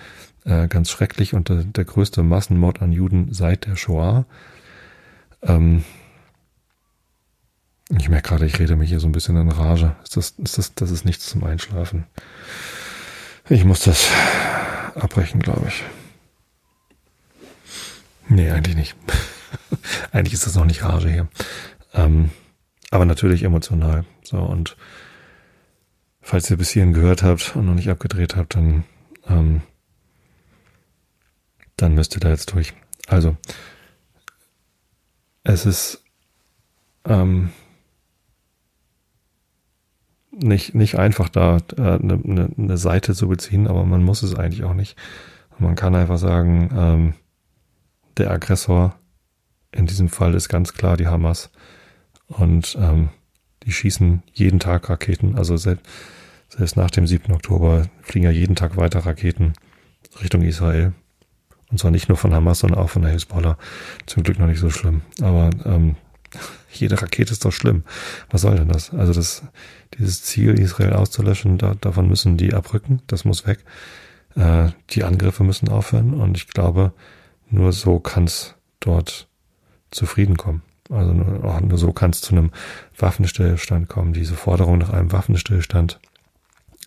äh, 0.45 0.69
ganz 0.69 0.91
schrecklich 0.91 1.35
und 1.35 1.49
der, 1.49 1.65
der 1.65 1.85
größte 1.85 2.23
Massenmord 2.23 2.83
an 2.83 2.93
Juden 2.93 3.33
seit 3.33 3.67
der 3.67 3.77
Shoah. 3.77 4.27
Ähm, 5.43 5.85
ich 7.97 8.09
merke 8.09 8.31
gerade, 8.31 8.47
ich 8.47 8.59
rede 8.59 8.77
mich 8.77 8.89
hier 8.89 9.01
so 9.01 9.07
ein 9.07 9.13
bisschen 9.13 9.37
in 9.37 9.51
Rage. 9.51 9.95
Ist 10.03 10.17
das, 10.17 10.31
ist 10.39 10.59
das, 10.59 10.75
das 10.75 10.91
ist 10.91 11.05
nichts 11.05 11.27
zum 11.27 11.45
Einschlafen. 11.45 12.07
Ich 13.49 13.65
muss 13.65 13.81
das 13.81 14.11
abbrechen, 14.95 15.41
glaube 15.41 15.69
ich. 15.69 15.85
Nee, 18.29 18.51
eigentlich 18.51 18.75
nicht. 18.75 18.97
eigentlich 20.13 20.35
ist 20.35 20.47
das 20.47 20.57
noch 20.57 20.65
nicht 20.65 20.83
Rage 20.83 21.09
hier. 21.09 21.29
Ähm, 21.95 22.31
aber 22.91 23.05
natürlich 23.05 23.45
emotional. 23.45 24.05
So, 24.25 24.39
und 24.39 24.77
falls 26.21 26.51
ihr 26.51 26.57
bis 26.57 26.71
hierhin 26.71 26.93
gehört 26.93 27.23
habt 27.23 27.55
und 27.55 27.67
noch 27.67 27.75
nicht 27.75 27.89
abgedreht 27.89 28.35
habt, 28.35 28.57
dann, 28.57 28.85
ähm, 29.29 29.63
dann 31.77 31.95
müsst 31.95 32.17
ihr 32.17 32.21
da 32.21 32.31
jetzt 32.31 32.53
durch. 32.53 32.75
Also, 33.07 33.37
es 35.47 35.65
ist 35.65 36.05
ähm, 37.05 37.51
nicht, 40.33 40.75
nicht 40.75 40.99
einfach 40.99 41.29
da 41.29 41.59
äh, 41.77 41.81
eine, 41.81 42.21
eine, 42.25 42.51
eine 42.57 42.77
Seite 42.77 43.15
zu 43.15 43.29
beziehen, 43.29 43.69
aber 43.69 43.85
man 43.85 44.03
muss 44.03 44.23
es 44.23 44.35
eigentlich 44.35 44.65
auch 44.65 44.75
nicht. 44.75 44.97
Man 45.59 45.77
kann 45.77 45.95
einfach 45.95 46.19
sagen, 46.19 46.71
ähm, 46.75 47.15
der 48.17 48.31
Aggressor 48.31 48.99
in 49.73 49.87
diesem 49.87 50.09
Fall 50.09 50.35
ist 50.35 50.49
ganz 50.49 50.75
klar 50.75 50.97
die 50.97 51.07
Hamas. 51.07 51.51
Und 52.27 52.77
ähm, 52.81 53.11
die 53.63 53.73
schießen 53.73 54.23
jeden 54.33 54.59
Tag 54.59 54.89
Raketen. 54.91 55.37
Also 55.37 55.57
selbst, 55.57 55.87
selbst 56.49 56.77
nach 56.77 56.91
dem 56.91 57.07
7. 57.07 57.33
Oktober 57.33 57.87
fliegen 58.03 58.25
ja 58.25 58.33
jeden 58.33 58.57
Tag 58.57 58.77
weiter 58.77 59.01
Raketen 59.01 59.53
Richtung 60.21 60.43
Israel. 60.43 60.93
Und 61.71 61.79
zwar 61.79 61.91
nicht 61.91 62.09
nur 62.09 62.17
von 62.17 62.33
Hamas, 62.33 62.61
sondern 62.61 62.81
auch 62.81 62.91
von 62.91 63.03
der 63.03 63.13
Hezbollah. 63.13 63.59
Zum 64.07 64.23
Glück 64.23 64.39
noch 64.39 64.47
nicht 64.47 64.61
so 64.61 64.71
schlimm. 64.71 65.03
Aber 65.21 65.51
ähm, 65.65 65.97
jede 66.73 67.01
Rakete 67.01 67.33
ist 67.33 67.45
doch 67.45 67.53
schlimm. 67.53 67.85
Was 68.31 68.43
soll 68.43 68.57
denn 68.57 68.69
das? 68.69 68.93
Also 68.93 69.13
das, 69.13 69.43
dieses 69.99 70.23
Ziel, 70.23 70.59
Israel 70.59 70.93
auszulöschen, 70.93 71.59
da, 71.59 71.75
davon 71.75 72.09
müssen 72.09 72.37
die 72.37 72.55
abrücken. 72.55 73.03
Das 73.09 73.25
muss 73.25 73.47
weg. 73.47 73.65
Äh, 74.37 74.71
die 74.91 75.05
Angriffe 75.05 75.43
müssen 75.43 75.69
aufhören. 75.69 76.15
Und 76.15 76.37
ich 76.37 76.49
glaube, 76.49 76.93
nur 77.51 77.73
so 77.73 77.99
kann 77.99 78.25
es 78.25 78.55
dort 78.81 79.29
zufrieden 79.91 80.37
kommen. 80.37 80.63
Also 80.91 81.13
nur, 81.13 81.61
nur 81.61 81.79
so 81.79 81.93
kann 81.93 82.11
es 82.11 82.21
zu 82.21 82.33
einem 82.33 82.53
Waffenstillstand 82.97 83.89
kommen. 83.89 84.13
Diese 84.13 84.35
Forderung 84.35 84.79
nach 84.79 84.91
einem 84.91 85.11
Waffenstillstand, 85.11 85.99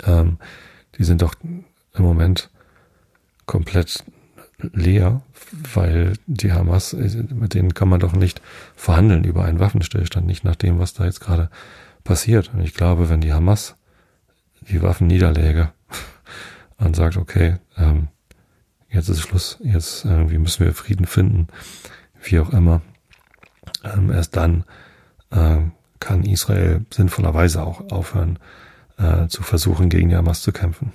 ähm, 0.06 0.38
die 0.98 1.04
sind 1.04 1.22
doch 1.22 1.36
im 1.44 1.66
Moment 2.04 2.50
komplett 3.46 4.04
leer, 4.62 5.22
weil 5.74 6.14
die 6.28 6.52
Hamas, 6.52 6.94
mit 6.94 7.54
denen 7.54 7.74
kann 7.74 7.90
man 7.90 8.00
doch 8.00 8.14
nicht 8.14 8.42
verhandeln 8.76 9.24
über 9.24 9.46
einen 9.46 9.60
Waffenstillstand, 9.60 10.26
nicht 10.26 10.44
nach 10.44 10.56
dem, 10.56 10.80
was 10.80 10.94
da 10.94 11.06
jetzt 11.06 11.22
gerade 11.22 11.50
passiert. 12.04 12.52
Und 12.54 12.62
ich 12.62 12.74
glaube, 12.74 13.10
wenn 13.10 13.22
die 13.22 13.34
Hamas 13.34 13.76
die 14.62 14.82
Waffen 14.82 15.08
niederläge 15.08 15.72
und 16.78 16.96
sagt, 16.96 17.18
okay, 17.18 17.58
ähm, 17.78 18.10
jetzt 18.90 19.10
ist 19.10 19.22
Schluss, 19.22 19.58
jetzt 19.62 20.06
irgendwie 20.06 20.38
müssen 20.38 20.66
wir 20.66 20.74
Frieden 20.74 21.06
finden, 21.06 21.48
wie 22.22 22.40
auch 22.40 22.52
immer, 22.52 22.82
ähm, 23.84 24.12
erst 24.12 24.36
dann 24.36 24.66
äh, 25.32 25.58
kann 26.00 26.24
Israel 26.24 26.86
sinnvollerweise 26.92 27.64
auch 27.64 27.92
aufhören, 27.92 28.40
äh, 28.98 29.28
zu 29.28 29.44
versuchen, 29.44 29.90
gegen 29.90 30.10
die 30.10 30.16
Hamas 30.16 30.42
zu 30.42 30.52
kämpfen. 30.52 30.92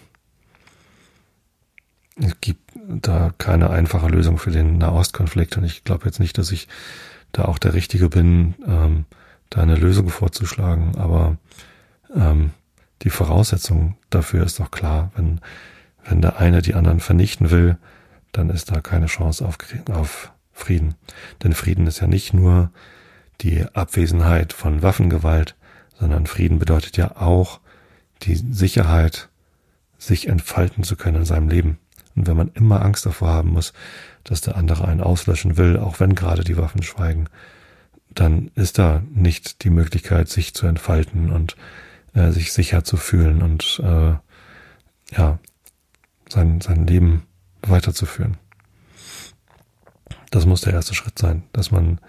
Es 2.17 2.41
gibt 2.41 2.64
da 2.89 3.33
keine 3.39 3.71
einfache 3.71 4.09
Lösung 4.09 4.39
für 4.39 4.51
den 4.51 4.79
Nahostkonflikt 4.79 5.57
und 5.57 5.65
ich 5.65 5.85
glaube 5.85 6.07
jetzt 6.07 6.21
nicht, 6.21 6.39
dass 6.39 6.53
ich 6.53 6.69
da 7.33 7.45
auch 7.47 7.59
der 7.59 7.75
Richtige 7.75 8.09
bin, 8.09 8.55
ähm, 8.67 9.05
da 9.51 9.63
eine 9.63 9.77
Lösung 9.77 10.09
vorzuschlagen, 10.09 10.97
aber 10.97 11.37
ähm, 12.15 12.51
die 13.03 13.11
Voraussetzung 13.11 13.97
dafür 14.11 14.45
ist 14.45 14.61
doch 14.61 14.71
klar, 14.71 15.11
wenn, 15.17 15.41
wenn 16.05 16.23
der 16.23 16.39
eine 16.39 16.63
die 16.63 16.75
anderen 16.75 17.01
vernichten 17.01 17.51
will, 17.51 17.79
dann 18.33 18.51
ist 18.51 18.71
da 18.71 18.81
keine 18.81 19.07
Chance 19.07 19.47
auf, 19.47 19.59
auf 19.91 20.33
Frieden. 20.53 20.95
Denn 21.43 21.53
Frieden 21.53 21.87
ist 21.87 22.01
ja 22.01 22.07
nicht 22.07 22.33
nur 22.33 22.71
die 23.41 23.65
Abwesenheit 23.75 24.53
von 24.53 24.83
Waffengewalt, 24.83 25.57
sondern 25.99 26.27
Frieden 26.27 26.59
bedeutet 26.59 26.97
ja 26.97 27.17
auch 27.17 27.61
die 28.23 28.37
Sicherheit, 28.37 29.29
sich 29.99 30.29
entfalten 30.29 30.85
zu 30.85 30.97
können 30.97 31.19
in 31.19 31.25
seinem 31.25 31.49
Leben. 31.49 31.79
Und 32.17 32.27
wenn 32.27 32.37
man 32.37 32.51
immer 32.55 32.83
Angst 32.83 33.07
davor 33.07 33.29
haben 33.29 33.51
muss, 33.51 33.73
dass 34.23 34.41
der 34.41 34.57
andere 34.57 34.87
einen 34.87 35.01
auslöschen 35.01 35.57
will, 35.57 35.79
auch 35.79 36.01
wenn 36.01 36.15
gerade 36.15 36.45
die 36.45 36.57
Waffen 36.57 36.83
schweigen, 36.83 37.29
dann 38.11 38.51
ist 38.55 38.79
da 38.79 39.03
nicht 39.13 39.65
die 39.65 39.71
Möglichkeit, 39.71 40.29
sich 40.29 40.55
zu 40.55 40.67
entfalten 40.67 41.31
und 41.31 41.57
äh, 42.15 42.31
sich 42.31 42.53
sicher 42.53 42.85
zu 42.85 42.97
fühlen 42.97 43.43
und 43.43 43.81
äh, 43.83 44.15
ja 45.17 45.39
sein, 46.29 46.61
sein 46.61 46.87
Leben 46.87 47.25
weiterzuführen. 47.63 48.37
Das 50.31 50.47
muss 50.47 50.63
der 50.63 50.73
erste 50.73 50.95
Schritt 50.95 51.19
sein, 51.19 51.45
dass 51.53 51.71
man 51.71 52.01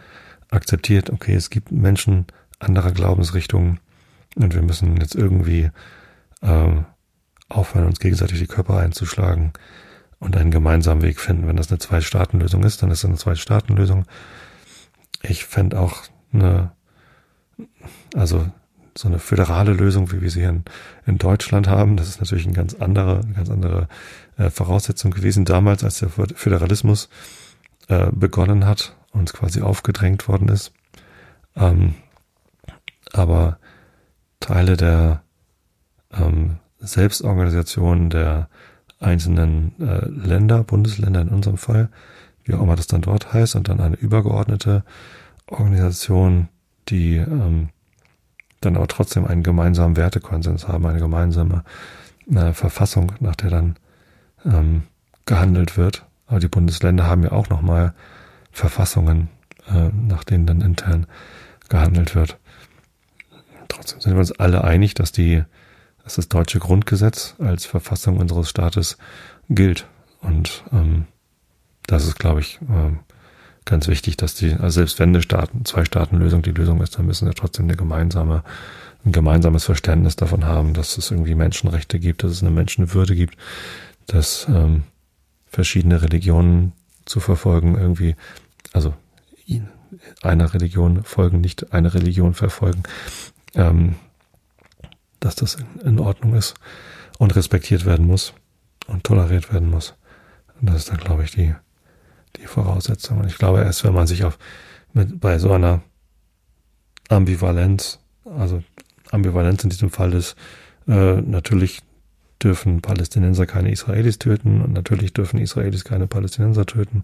akzeptiert, 0.50 1.10
okay, 1.10 1.34
es 1.34 1.50
gibt 1.50 1.72
Menschen 1.72 2.26
anderer 2.60 2.92
Glaubensrichtungen 2.92 3.80
und 4.36 4.54
wir 4.54 4.62
müssen 4.62 4.98
jetzt 4.98 5.16
irgendwie 5.16 5.72
äh, 6.42 6.72
aufhören, 7.50 7.86
uns 7.86 8.00
gegenseitig 8.00 8.40
die 8.40 8.48
Körper 8.48 8.78
einzuschlagen 8.78 9.54
und 10.26 10.36
einen 10.36 10.52
gemeinsamen 10.52 11.04
Weg 11.04 11.20
finden. 11.20 11.48
Wenn 11.48 11.56
das 11.56 11.70
eine 11.70 11.78
Zwei-Staaten-Lösung 11.78 12.64
ist, 12.64 12.82
dann 12.82 12.90
ist 12.90 13.00
es 13.00 13.06
eine 13.06 13.16
Zwei-Staaten-Lösung. 13.16 14.06
Ich 15.22 15.46
fände 15.46 15.80
auch 15.80 16.02
eine, 16.34 16.72
also 18.16 18.50
so 18.98 19.08
eine 19.08 19.20
föderale 19.20 19.74
Lösung, 19.74 20.12
wie 20.12 20.22
wir 20.22 20.32
sie 20.32 20.40
hier 20.40 20.50
in, 20.50 20.64
in 21.06 21.18
Deutschland 21.20 21.68
haben. 21.68 21.96
Das 21.96 22.08
ist 22.08 22.20
natürlich 22.20 22.46
eine 22.46 22.56
ganz 22.56 22.74
andere, 22.74 23.22
ganz 23.36 23.50
andere 23.52 23.88
äh, 24.38 24.50
Voraussetzung 24.50 25.12
gewesen 25.12 25.46
damals, 25.46 25.84
als 25.84 26.00
der 26.00 26.10
Föderalismus 26.10 27.10
äh, 27.88 28.08
begonnen 28.12 28.66
hat 28.66 28.96
und 29.12 29.32
quasi 29.32 29.62
aufgedrängt 29.62 30.28
worden 30.28 30.48
ist. 30.48 30.74
Ähm, 31.56 31.94
aber 33.14 33.60
Teile 34.40 34.76
der 34.76 35.22
ähm, 36.12 36.58
Selbstorganisation 36.80 38.10
der 38.10 38.50
einzelnen 39.06 39.74
äh, 39.80 40.06
Länder, 40.08 40.64
Bundesländer 40.64 41.22
in 41.22 41.30
unserem 41.30 41.58
Fall, 41.58 41.90
wie 42.44 42.54
auch 42.54 42.62
immer 42.62 42.76
das 42.76 42.88
dann 42.88 43.02
dort 43.02 43.34
heißt, 43.34 43.56
und 43.56 43.70
dann 43.70 43.80
eine 43.80 43.96
übergeordnete 43.96 44.84
Organisation, 45.48 46.50
die 46.90 47.18
ähm, 47.18 47.70
dann 48.62 48.76
aber 48.76 48.88
trotzdem 48.88 49.26
einen 49.26 49.44
gemeinsamen 49.44 49.96
Wertekonsens 49.96 50.68
haben, 50.68 50.86
eine 50.86 51.00
gemeinsame 51.00 51.64
äh, 52.34 52.54
Verfassung, 52.54 53.14
nach 53.20 53.36
der 53.36 53.50
dann 53.50 53.76
ähm, 54.44 54.84
gehandelt 55.26 55.78
wird. 55.78 56.06
Aber 56.28 56.40
die 56.40 56.48
Bundesländer 56.48 57.06
haben 57.06 57.24
ja 57.24 57.32
auch 57.32 57.50
nochmal 57.50 57.94
Verfassungen, 58.52 59.30
äh, 59.68 59.90
nach 59.90 60.24
denen 60.24 60.46
dann 60.46 60.62
intern 60.62 61.06
gehandelt 61.70 62.16
wird. 62.16 62.38
Trotzdem 63.68 64.00
sind 64.00 64.14
wir 64.14 64.20
uns 64.20 64.32
alle 64.32 64.64
einig, 64.64 64.94
dass 64.94 65.12
die, 65.12 65.44
dass 66.06 66.16
das 66.16 66.30
deutsche 66.30 66.60
Grundgesetz 66.60 67.36
als 67.40 67.66
Verfassung 67.66 68.18
unseres 68.18 68.50
Staates 68.50 68.98
gilt. 69.50 69.88
Und 70.22 70.64
ähm, 70.72 71.08
das 71.88 72.06
ist, 72.06 72.20
glaube 72.20 72.40
ich, 72.40 72.60
ähm, 72.70 73.00
ganz 73.66 73.88
wichtig, 73.88 74.16
dass 74.16 74.36
die, 74.36 74.54
also 74.54 74.70
selbst 74.70 75.00
wenn 75.00 75.10
eine 75.10 75.24
Staaten, 75.24 75.66
Zwei-Staaten-Lösung 75.66 76.44
die 76.44 76.52
Lösung 76.52 76.80
ist, 76.82 76.98
dann 76.98 77.08
müssen 77.08 77.28
wir 77.28 77.34
trotzdem 77.34 77.66
eine 77.66 77.76
gemeinsame, 77.76 78.44
ein 79.04 79.12
gemeinsames 79.12 79.66
Verständnis 79.66 80.16
davon 80.16 80.46
haben, 80.46 80.76
dass 80.76 80.98
es 81.00 81.10
irgendwie 81.10 81.36
Menschenrechte 81.36 82.00
gibt, 82.00 82.24
dass 82.24 82.32
es 82.32 82.42
eine 82.42 82.52
Menschenwürde 82.52 83.16
gibt, 83.16 83.36
dass 84.06 84.46
ähm, 84.48 84.84
verschiedene 85.48 86.04
Religionen 86.04 86.74
zu 87.06 87.20
verfolgen 87.20 87.76
irgendwie, 87.76 88.16
also 88.74 88.94
einer 90.22 90.54
Religion 90.54 91.04
folgen, 91.04 91.42
nicht 91.42 91.74
eine 91.74 91.96
Religion 91.96 92.36
verfolgen, 92.36 92.84
ähm, 93.56 93.96
dass 95.20 95.36
das 95.36 95.58
in, 95.84 96.00
Ordnung 96.00 96.34
ist 96.36 96.56
und 97.18 97.36
respektiert 97.36 97.86
werden 97.86 98.06
muss 98.06 98.34
und 98.88 99.04
toleriert 99.04 99.52
werden 99.52 99.70
muss. 99.70 99.96
Und 100.60 100.70
das 100.70 100.78
ist 100.78 100.90
dann, 100.90 100.98
glaube 100.98 101.24
ich, 101.24 101.32
die, 101.32 101.54
die 102.38 102.46
Voraussetzung. 102.46 103.20
Und 103.20 103.28
ich 103.28 103.38
glaube, 103.38 103.60
erst 103.60 103.84
wenn 103.84 103.94
man 103.94 104.08
sich 104.08 104.24
auf 104.24 104.38
mit, 104.94 105.20
bei 105.20 105.40
so 105.40 105.52
einer 105.52 105.82
Ambivalenz, 107.10 108.00
also 108.26 108.64
Ambivalenz 109.12 109.64
in 109.64 109.70
diesem 109.70 109.90
Fall 109.90 110.14
ist, 110.14 110.36
äh, 110.88 111.22
natürlich 111.22 111.82
dürfen 112.42 112.82
Palästinenser 112.82 113.46
keine 113.46 113.72
Israelis 113.72 114.20
töten 114.20 114.62
und 114.62 114.74
natürlich 114.74 115.14
dürfen 115.14 115.40
Israelis 115.40 115.84
keine 115.84 116.08
Palästinenser 116.08 116.66
töten. 116.66 117.04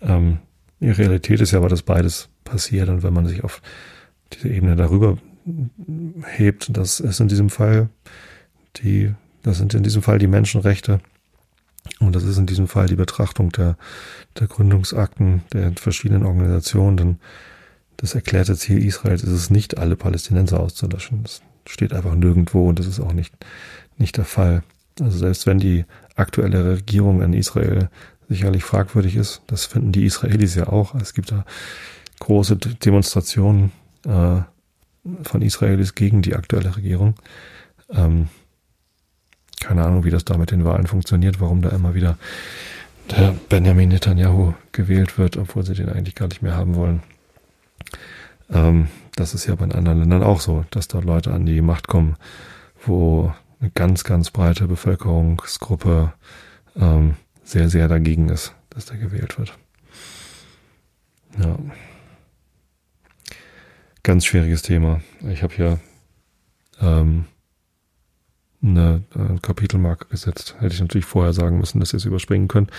Ähm, 0.00 0.38
die 0.80 0.90
Realität 0.90 1.40
ist 1.40 1.52
ja 1.52 1.58
aber, 1.58 1.68
dass 1.68 1.82
beides 1.82 2.28
passiert 2.44 2.88
und 2.88 3.02
wenn 3.02 3.14
man 3.14 3.26
sich 3.26 3.44
auf 3.44 3.62
diese 4.32 4.48
Ebene 4.48 4.76
darüber 4.76 5.18
hebt, 6.26 6.76
das 6.76 7.00
ist 7.00 7.20
in 7.20 7.28
diesem 7.28 7.50
Fall 7.50 7.88
die, 8.76 9.14
das 9.42 9.58
sind 9.58 9.74
in 9.74 9.82
diesem 9.82 10.02
Fall 10.02 10.18
die 10.18 10.26
Menschenrechte 10.26 11.00
und 12.00 12.16
das 12.16 12.24
ist 12.24 12.38
in 12.38 12.46
diesem 12.46 12.66
Fall 12.66 12.86
die 12.86 12.96
Betrachtung 12.96 13.50
der, 13.52 13.76
der 14.38 14.46
Gründungsakten 14.46 15.42
der 15.52 15.72
verschiedenen 15.72 16.24
Organisationen, 16.24 16.96
denn 16.96 17.18
das 17.96 18.14
erklärte 18.14 18.56
Ziel 18.56 18.84
Israels 18.84 19.22
ist 19.22 19.30
es 19.30 19.50
nicht, 19.50 19.78
alle 19.78 19.96
Palästinenser 19.96 20.60
auszulöschen. 20.60 21.22
Das 21.22 21.42
steht 21.66 21.92
einfach 21.92 22.14
nirgendwo 22.14 22.68
und 22.68 22.78
das 22.78 22.86
ist 22.86 23.00
auch 23.00 23.12
nicht, 23.12 23.34
nicht 23.98 24.16
der 24.16 24.24
Fall. 24.24 24.62
Also 25.00 25.18
selbst 25.18 25.46
wenn 25.46 25.58
die 25.58 25.84
aktuelle 26.16 26.76
Regierung 26.76 27.22
in 27.22 27.32
Israel 27.32 27.88
sicherlich 28.28 28.64
fragwürdig 28.64 29.16
ist, 29.16 29.42
das 29.46 29.66
finden 29.66 29.92
die 29.92 30.04
Israelis 30.04 30.54
ja 30.54 30.68
auch. 30.68 30.94
Es 30.94 31.14
gibt 31.14 31.30
da 31.30 31.44
große 32.20 32.56
Demonstrationen 32.56 33.72
äh, 34.06 34.40
von 35.22 35.42
Israelis 35.42 35.94
gegen 35.94 36.22
die 36.22 36.34
aktuelle 36.34 36.76
Regierung. 36.76 37.14
Ähm, 37.90 38.28
keine 39.60 39.84
Ahnung, 39.84 40.04
wie 40.04 40.10
das 40.10 40.24
da 40.24 40.36
mit 40.36 40.50
den 40.50 40.64
Wahlen 40.64 40.86
funktioniert, 40.86 41.40
warum 41.40 41.62
da 41.62 41.70
immer 41.70 41.94
wieder 41.94 42.18
der 43.10 43.34
Benjamin 43.48 43.90
Netanyahu 43.90 44.54
gewählt 44.72 45.18
wird, 45.18 45.36
obwohl 45.36 45.64
sie 45.64 45.74
den 45.74 45.88
eigentlich 45.88 46.14
gar 46.14 46.28
nicht 46.28 46.42
mehr 46.42 46.56
haben 46.56 46.74
wollen. 46.74 47.02
Ähm, 48.50 48.88
das 49.16 49.34
ist 49.34 49.46
ja 49.46 49.54
bei 49.54 49.64
anderen 49.64 50.00
Ländern 50.00 50.22
auch 50.22 50.40
so, 50.40 50.64
dass 50.70 50.88
dort 50.88 51.04
Leute 51.04 51.32
an 51.32 51.46
die 51.46 51.60
Macht 51.60 51.86
kommen, 51.86 52.16
wo 52.84 53.32
eine 53.60 53.70
ganz, 53.70 54.04
ganz 54.04 54.30
breite 54.30 54.66
Bevölkerungsgruppe 54.66 56.12
ähm, 56.76 57.14
sehr, 57.42 57.68
sehr 57.68 57.88
dagegen 57.88 58.28
ist, 58.28 58.54
dass 58.70 58.86
der 58.86 58.96
gewählt 58.96 59.38
wird. 59.38 59.56
Ja. 61.38 61.56
Ganz 64.04 64.26
schwieriges 64.26 64.60
Thema. 64.60 65.00
Ich 65.30 65.42
habe 65.42 65.54
hier 65.54 65.80
ähm, 66.78 67.24
eine, 68.62 69.02
eine 69.14 69.38
Kapitelmarke 69.40 70.08
gesetzt. 70.08 70.56
Hätte 70.58 70.74
ich 70.74 70.80
natürlich 70.82 71.06
vorher 71.06 71.32
sagen 71.32 71.58
müssen, 71.58 71.80
dass 71.80 71.94
ihr 71.94 71.96
es 71.96 72.04
überspringen 72.04 72.46
könnt. 72.46 72.70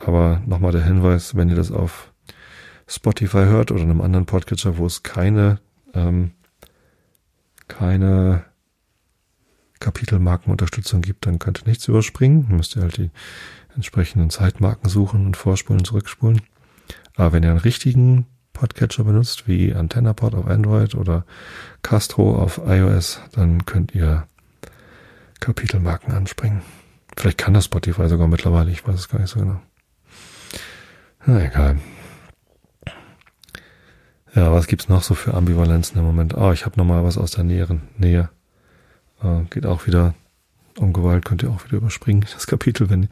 Aber 0.00 0.42
nochmal 0.44 0.72
der 0.72 0.82
Hinweis, 0.82 1.36
wenn 1.36 1.48
ihr 1.48 1.54
das 1.54 1.70
auf 1.70 2.12
Spotify 2.88 3.44
hört 3.44 3.70
oder 3.70 3.82
einem 3.82 4.00
anderen 4.00 4.26
Podcatcher, 4.26 4.76
wo 4.76 4.84
es 4.84 5.04
keine, 5.04 5.60
ähm, 5.94 6.32
keine 7.68 8.44
Kapitelmarkenunterstützung 9.78 11.00
gibt, 11.00 11.26
dann 11.26 11.38
könnt 11.38 11.62
ihr 11.62 11.68
nichts 11.68 11.86
überspringen. 11.86 12.48
Dann 12.48 12.56
müsst 12.56 12.74
ihr 12.74 12.82
halt 12.82 12.96
die 12.96 13.12
entsprechenden 13.76 14.30
Zeitmarken 14.30 14.90
suchen 14.90 15.26
und 15.26 15.36
vorspulen 15.36 15.84
zurückspulen. 15.84 16.42
Aber 17.14 17.32
wenn 17.32 17.44
ihr 17.44 17.50
einen 17.50 17.60
richtigen 17.60 18.26
Podcatcher 18.62 19.02
benutzt, 19.02 19.48
wie 19.48 19.74
AntennaPod 19.74 20.36
auf 20.36 20.46
Android 20.46 20.94
oder 20.94 21.24
Castro 21.82 22.36
auf 22.36 22.60
iOS, 22.64 23.20
dann 23.32 23.66
könnt 23.66 23.92
ihr 23.92 24.28
Kapitelmarken 25.40 26.14
anspringen. 26.14 26.62
Vielleicht 27.16 27.38
kann 27.38 27.54
das 27.54 27.64
Spotify 27.64 28.08
sogar 28.08 28.28
mittlerweile, 28.28 28.70
ich 28.70 28.86
weiß 28.86 28.94
es 28.94 29.08
gar 29.08 29.18
nicht 29.18 29.30
so 29.30 29.40
genau. 29.40 29.60
Na 31.26 31.44
egal. 31.44 31.80
Ja, 34.32 34.52
was 34.52 34.68
gibt's 34.68 34.88
noch 34.88 35.02
so 35.02 35.14
für 35.14 35.34
Ambivalenzen 35.34 35.98
im 35.98 36.04
Moment? 36.04 36.34
Oh, 36.34 36.52
ich 36.52 36.64
habe 36.64 36.76
noch 36.78 36.86
mal 36.86 37.02
was 37.02 37.18
aus 37.18 37.32
der 37.32 37.42
näheren 37.42 37.82
Nähe. 37.98 38.28
Äh, 39.24 39.42
geht 39.50 39.66
auch 39.66 39.88
wieder 39.88 40.14
um 40.78 40.92
Gewalt, 40.92 41.24
könnt 41.24 41.42
ihr 41.42 41.50
auch 41.50 41.64
wieder 41.64 41.76
überspringen. 41.76 42.24
Das 42.32 42.46
Kapitel, 42.46 42.90
wenn 42.90 43.04
ihr 43.04 43.08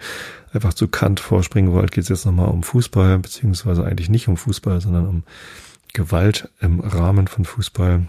einfach 0.52 0.74
zu 0.74 0.88
Kant 0.88 1.20
vorspringen 1.20 1.72
wollt, 1.72 1.92
geht's 1.92 2.08
jetzt 2.08 2.26
nochmal 2.26 2.48
um 2.48 2.62
Fußball, 2.62 3.18
beziehungsweise 3.18 3.84
eigentlich 3.84 4.08
nicht 4.08 4.28
um 4.28 4.36
Fußball, 4.36 4.80
sondern 4.80 5.06
um 5.06 5.22
Gewalt 5.92 6.48
im 6.60 6.80
Rahmen 6.80 7.26
von 7.26 7.44
Fußball. 7.44 8.06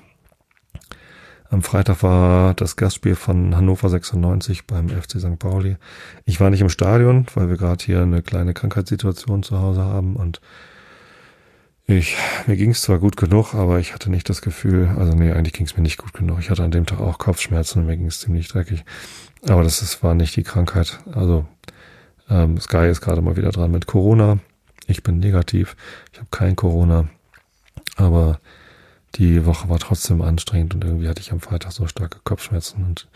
Am 1.49 1.63
Freitag 1.63 2.01
war 2.01 2.53
das 2.53 2.77
Gastspiel 2.77 3.15
von 3.15 3.57
Hannover 3.57 3.89
96 3.89 4.65
beim 4.67 4.87
FC 4.87 5.19
St. 5.19 5.37
Pauli. 5.37 5.75
Ich 6.23 6.39
war 6.39 6.49
nicht 6.49 6.61
im 6.61 6.69
Stadion, 6.69 7.25
weil 7.35 7.49
wir 7.49 7.57
gerade 7.57 7.83
hier 7.83 8.01
eine 8.01 8.21
kleine 8.21 8.53
Krankheitssituation 8.53 9.43
zu 9.43 9.59
Hause 9.59 9.81
haben 9.81 10.15
und 10.15 10.39
ich, 11.97 12.15
mir 12.47 12.55
ging 12.55 12.71
es 12.71 12.81
zwar 12.81 12.99
gut 12.99 13.17
genug, 13.17 13.53
aber 13.53 13.79
ich 13.79 13.93
hatte 13.93 14.09
nicht 14.09 14.29
das 14.29 14.41
Gefühl, 14.41 14.89
also 14.97 15.13
nee, 15.13 15.31
eigentlich 15.31 15.53
ging 15.53 15.65
es 15.65 15.75
mir 15.75 15.83
nicht 15.83 15.97
gut 15.97 16.13
genug. 16.13 16.39
Ich 16.39 16.49
hatte 16.49 16.63
an 16.63 16.71
dem 16.71 16.85
Tag 16.85 16.99
auch 16.99 17.17
Kopfschmerzen 17.17 17.79
und 17.79 17.85
mir 17.85 17.97
ging 17.97 18.07
es 18.07 18.19
ziemlich 18.19 18.47
dreckig. 18.47 18.83
Aber 19.47 19.63
das 19.63 19.81
ist, 19.81 20.03
war 20.03 20.13
nicht 20.13 20.35
die 20.35 20.43
Krankheit. 20.43 20.99
Also 21.11 21.45
ähm, 22.29 22.59
Sky 22.59 22.87
ist 22.87 23.01
gerade 23.01 23.21
mal 23.21 23.37
wieder 23.37 23.51
dran 23.51 23.71
mit 23.71 23.87
Corona. 23.87 24.39
Ich 24.87 25.03
bin 25.03 25.19
negativ. 25.19 25.75
Ich 26.11 26.19
habe 26.19 26.27
kein 26.31 26.55
Corona. 26.55 27.07
Aber 27.95 28.39
die 29.15 29.45
Woche 29.45 29.67
war 29.67 29.79
trotzdem 29.79 30.21
anstrengend 30.21 30.73
und 30.73 30.83
irgendwie 30.83 31.09
hatte 31.09 31.21
ich 31.21 31.31
am 31.31 31.41
Freitag 31.41 31.71
so 31.71 31.85
starke 31.87 32.19
Kopfschmerzen 32.23 32.85
und 32.85 33.09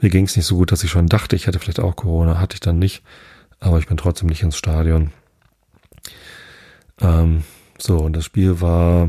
mir 0.00 0.08
ging 0.08 0.24
es 0.24 0.34
nicht 0.36 0.46
so 0.46 0.56
gut, 0.56 0.72
dass 0.72 0.82
ich 0.82 0.90
schon 0.90 1.08
dachte, 1.08 1.36
ich 1.36 1.46
hätte 1.46 1.58
vielleicht 1.58 1.80
auch 1.80 1.96
Corona. 1.96 2.38
Hatte 2.38 2.54
ich 2.54 2.60
dann 2.60 2.78
nicht. 2.78 3.02
Aber 3.60 3.78
ich 3.78 3.86
bin 3.86 3.96
trotzdem 3.96 4.28
nicht 4.28 4.42
ins 4.42 4.56
Stadion. 4.56 5.12
Ähm, 7.00 7.44
so, 7.82 7.98
und 7.98 8.14
das 8.14 8.24
Spiel 8.24 8.60
war, 8.60 9.08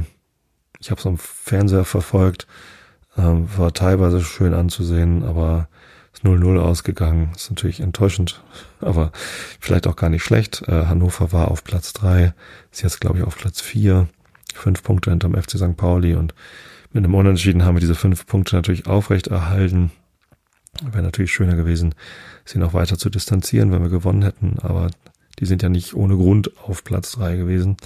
ich 0.80 0.90
habe 0.90 1.00
es 1.00 1.06
am 1.06 1.18
Fernseher 1.18 1.86
verfolgt, 1.86 2.48
ähm, 3.18 3.48
war 3.56 3.74
teilweise 3.74 4.22
schön 4.22 4.54
anzusehen, 4.54 5.24
aber 5.24 5.68
ist 6.14 6.24
0-0 6.24 6.60
ausgegangen. 6.60 7.32
Ist 7.36 7.50
natürlich 7.50 7.82
enttäuschend, 7.82 8.44
aber 8.82 9.12
vielleicht 9.60 9.88
auch 9.88 9.96
gar 9.96 10.10
nicht 10.10 10.24
schlecht. 10.24 10.64
Äh, 10.68 10.86
Hannover 10.86 11.32
war 11.32 11.52
auf 11.52 11.64
Platz 11.64 11.94
drei, 11.94 12.34
ist 12.72 12.82
jetzt 12.82 13.00
glaube 13.00 13.20
ich 13.20 13.24
auf 13.24 13.38
Platz 13.38 13.62
vier, 13.62 14.08
fünf 14.54 14.82
Punkte 14.82 15.12
hinterm 15.12 15.36
FC 15.36 15.52
St. 15.52 15.78
Pauli 15.78 16.16
und 16.16 16.34
mit 16.92 17.04
einem 17.04 17.16
Unentschieden 17.16 17.66
haben 17.66 17.76
wir 17.76 17.82
diese 17.82 17.96
fünf 17.96 18.26
Punkte 18.28 18.56
natürlich 18.56 18.86
aufrecht 18.86 19.28
erhalten. 19.28 19.92
Wäre 20.84 21.04
natürlich 21.04 21.32
schöner 21.32 21.56
gewesen, 21.56 21.94
sie 22.46 22.60
noch 22.60 22.74
weiter 22.74 22.98
zu 22.98 23.10
distanzieren, 23.10 23.72
wenn 23.72 23.82
wir 23.82 23.90
gewonnen 23.90 24.24
hätten, 24.24 24.58
aber 24.60 24.90
die 25.40 25.46
sind 25.46 25.64
ja 25.64 25.70
nicht 25.70 25.96
ohne 25.96 26.16
Grund 26.16 26.52
auf 26.64 26.84
Platz 26.84 27.12
drei 27.12 27.36
gewesen. 27.36 27.78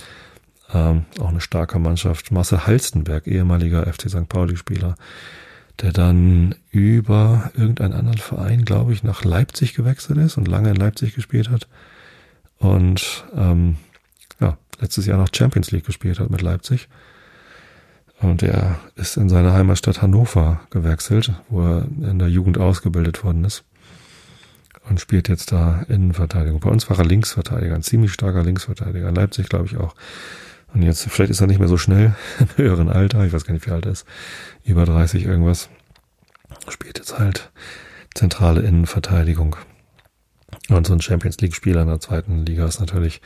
Ähm, 0.73 1.05
auch 1.19 1.29
eine 1.29 1.41
starke 1.41 1.79
Mannschaft. 1.79 2.31
Marcel 2.31 2.67
Halstenberg, 2.67 3.27
ehemaliger 3.27 3.85
FC 3.85 4.09
St. 4.09 4.27
Pauli-Spieler, 4.27 4.95
der 5.81 5.93
dann 5.93 6.55
über 6.71 7.51
irgendeinen 7.55 7.93
anderen 7.93 8.17
Verein, 8.17 8.65
glaube 8.65 8.93
ich, 8.93 9.03
nach 9.03 9.23
Leipzig 9.23 9.73
gewechselt 9.73 10.17
ist 10.17 10.37
und 10.37 10.47
lange 10.47 10.71
in 10.71 10.75
Leipzig 10.75 11.15
gespielt 11.15 11.49
hat. 11.49 11.67
Und 12.59 13.25
ähm, 13.35 13.77
ja, 14.39 14.57
letztes 14.79 15.05
Jahr 15.05 15.17
noch 15.17 15.29
Champions 15.33 15.71
League 15.71 15.85
gespielt 15.85 16.19
hat 16.19 16.29
mit 16.29 16.41
Leipzig. 16.41 16.89
Und 18.19 18.41
er 18.41 18.79
ist 18.95 19.15
in 19.17 19.29
seine 19.29 19.53
Heimatstadt 19.53 20.01
Hannover 20.01 20.61
gewechselt, 20.71 21.33
wo 21.49 21.61
er 21.61 21.87
in 22.01 22.17
der 22.17 22.29
Jugend 22.29 22.57
ausgebildet 22.57 23.23
worden 23.23 23.45
ist. 23.45 23.63
Und 24.89 24.99
spielt 24.99 25.27
jetzt 25.27 25.51
da 25.51 25.83
Innenverteidigung. 25.89 26.59
Bei 26.61 26.69
uns 26.69 26.89
war 26.89 26.97
er 26.97 27.05
Linksverteidiger, 27.05 27.75
ein 27.75 27.83
ziemlich 27.83 28.13
starker 28.13 28.41
Linksverteidiger. 28.41 29.09
In 29.09 29.15
Leipzig, 29.15 29.49
glaube 29.49 29.65
ich, 29.65 29.77
auch. 29.77 29.93
Und 30.73 30.83
jetzt, 30.83 31.09
vielleicht 31.09 31.31
ist 31.31 31.41
er 31.41 31.47
nicht 31.47 31.59
mehr 31.59 31.67
so 31.67 31.77
schnell 31.77 32.15
im 32.39 32.47
höheren 32.55 32.89
Alter. 32.89 33.23
Ich 33.25 33.33
weiß 33.33 33.45
gar 33.45 33.53
nicht, 33.53 33.65
wie 33.67 33.71
alt 33.71 33.85
er 33.85 33.93
ist. 33.93 34.05
Über 34.63 34.85
30 34.85 35.25
irgendwas. 35.25 35.69
Spielt 36.69 36.97
jetzt 36.97 37.17
halt 37.17 37.51
zentrale 38.13 38.61
Innenverteidigung. 38.61 39.55
Und 40.69 40.87
so 40.87 40.93
ein 40.93 41.01
Champions 41.01 41.37
League 41.39 41.55
Spieler 41.55 41.81
in 41.81 41.87
der 41.87 41.99
zweiten 41.99 42.45
Liga 42.45 42.65
ist 42.65 42.79
natürlich, 42.79 43.21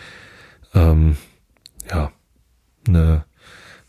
ähm, 0.73 1.17
ja, 1.89 2.11
eine 2.87 3.25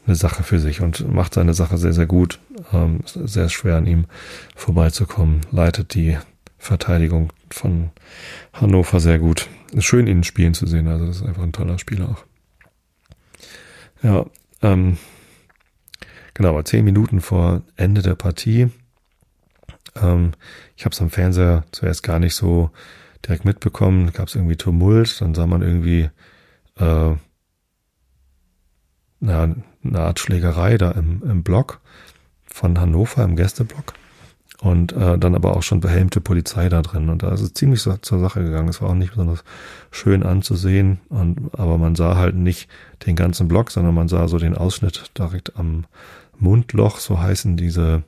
eine 0.07 0.17
Sache 0.17 0.43
für 0.43 0.59
sich 0.59 0.81
und 0.81 1.13
macht 1.13 1.35
seine 1.35 1.55
Sache 1.55 1.79
sehr, 1.79 1.93
sehr 1.93 2.07
gut. 2.07 2.41
Ähm, 2.73 3.01
sehr 3.07 3.49
schwer 3.49 3.77
an 3.77 3.87
ihm 3.87 4.07
vorbeizukommen. 4.57 5.43
Leitet 5.51 5.95
die 5.95 6.19
Verteidigung 6.59 7.33
von 7.51 7.91
Hannover 8.53 9.01
sehr 9.01 9.19
gut. 9.19 9.49
Ist 9.73 9.85
schön, 9.85 10.07
ihn 10.07 10.25
spielen 10.25 10.55
zu 10.55 10.67
sehen. 10.67 10.89
Also 10.89 11.07
das 11.07 11.17
ist 11.17 11.23
einfach 11.23 11.43
ein 11.43 11.53
toller 11.53 11.79
Spieler 11.79 12.09
auch. 12.09 12.25
Ja, 14.03 14.27
ähm, 14.63 14.99
genau, 16.35 16.61
zehn 16.63 16.85
Minuten 16.85 17.21
vor 17.21 17.63
Ende 17.77 18.03
der 18.03 18.17
Partie. 18.17 18.71
Ähm, 19.95 20.33
ich 20.77 20.85
habe 20.85 20.93
es 20.93 21.01
am 21.01 21.11
Fernseher 21.11 21.65
zuerst 21.71 22.03
gar 22.03 22.19
nicht 22.19 22.35
so 22.35 22.71
direkt 23.25 23.45
mitbekommen. 23.45 24.13
Gab 24.13 24.29
es 24.29 24.35
irgendwie 24.35 24.57
Tumult, 24.57 25.21
dann 25.21 25.35
sah 25.35 25.47
man 25.47 25.63
irgendwie 25.63 26.11
äh, 26.79 27.15
na, 29.21 29.55
eine 29.85 29.99
Art 30.01 30.19
Schlägerei 30.19 30.79
da 30.79 30.91
im, 30.91 31.23
im 31.23 31.43
Block 31.45 31.81
von 32.45 32.81
Hannover, 32.81 33.23
im 33.23 33.37
Gästeblock. 33.37 33.95
Und 34.63 34.93
äh, 34.93 35.19
dann 35.19 35.35
aber 35.35 35.57
auch 35.57 35.65
schon 35.65 35.81
behelmte 35.81 36.21
Polizei 36.21 36.69
da 36.69 36.83
drin. 36.83 37.09
Und 37.09 37.25
da 37.25 37.33
ist 37.35 37.41
es 37.41 37.53
ziemlich 37.53 37.83
so, 37.83 37.97
zur 37.97 38.21
Sache 38.21 38.45
gegangen. 38.45 38.69
Es 38.69 38.81
war 38.81 38.91
auch 38.91 38.95
nicht 38.95 39.11
besonders 39.11 39.43
schön 39.91 40.23
anzusehen. 40.23 41.01
Und, 41.09 41.51
aber 41.59 41.79
man 41.79 41.97
sah 41.97 42.15
halt 42.15 42.37
nicht 42.37 42.71
den 43.05 43.17
ganzen 43.17 43.49
Block, 43.49 43.73
sondern 43.73 43.93
man 43.93 44.07
sah 44.07 44.29
so 44.29 44.39
den 44.39 44.57
Ausschnitt 44.57 45.11
direkt 45.19 45.57
am 45.57 45.87
Mundloch, 46.39 46.99
so 46.99 47.21
heißen 47.21 47.57
diese 47.57 48.05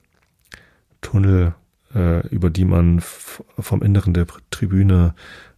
Tunnel, 1.01 1.55
äh, 1.93 2.25
über 2.29 2.51
die 2.51 2.64
man 2.64 3.01
vom 3.01 3.83
Inneren 3.83 4.14
der 4.14 4.27
Tribüne 4.51 5.14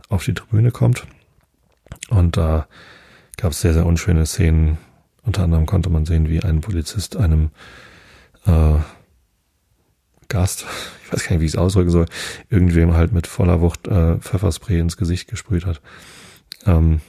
auf 0.09 0.25
die 0.25 0.35
Tribüne 0.35 0.71
kommt. 0.71 1.07
Und 2.09 2.39
da 2.39 2.67
gab 3.37 3.53
es 3.53 3.61
sehr, 3.61 3.75
sehr 3.75 3.85
unschöne 3.85 4.25
Szenen, 4.25 4.79
unter 5.25 5.43
anderem 5.43 5.67
konnte 5.67 5.91
man 5.91 6.07
sehen, 6.07 6.29
wie 6.29 6.43
ein 6.43 6.63
Polizist 6.63 7.17
einem 7.17 7.51
äh, 8.47 8.79
Gast, 10.29 10.67
ich 11.05 11.13
weiß 11.13 11.25
gar 11.25 11.33
nicht, 11.33 11.43
wie 11.43 11.47
ich 11.47 11.53
es 11.53 11.59
ausdrücken 11.59 11.91
soll, 11.91 12.07
irgendwem 12.51 12.95
halt 12.95 13.13
mit 13.13 13.27
voller 13.27 13.61
Wucht 13.61 13.87
äh, 13.89 14.17
Pfefferspray 14.17 14.79
ins 14.79 14.97
Gesicht 14.97 15.29
gesprüht 15.29 15.67
hat. 15.67 15.81
Ähm, 16.67 17.01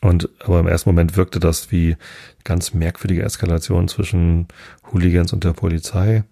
und 0.00 0.28
aber 0.44 0.60
im 0.60 0.68
ersten 0.68 0.90
Moment 0.90 1.16
wirkte 1.16 1.40
das 1.40 1.72
wie 1.72 1.96
ganz 2.44 2.72
merkwürdige 2.72 3.22
Eskalation 3.22 3.88
zwischen 3.88 4.46
Hooligans 4.92 5.32
und 5.32 5.42
der 5.42 5.52
Polizei. 5.52 6.24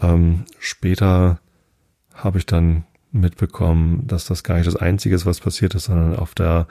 Ähm, 0.00 0.44
später 0.60 1.40
habe 2.14 2.38
ich 2.38 2.46
dann 2.46 2.84
mitbekommen, 3.12 4.06
dass 4.06 4.26
das 4.26 4.44
gar 4.44 4.56
nicht 4.56 4.66
das 4.66 4.76
Einzige 4.76 5.14
ist, 5.14 5.26
was 5.26 5.40
passiert 5.40 5.74
ist, 5.74 5.84
sondern 5.84 6.16
auf 6.16 6.34
der 6.34 6.66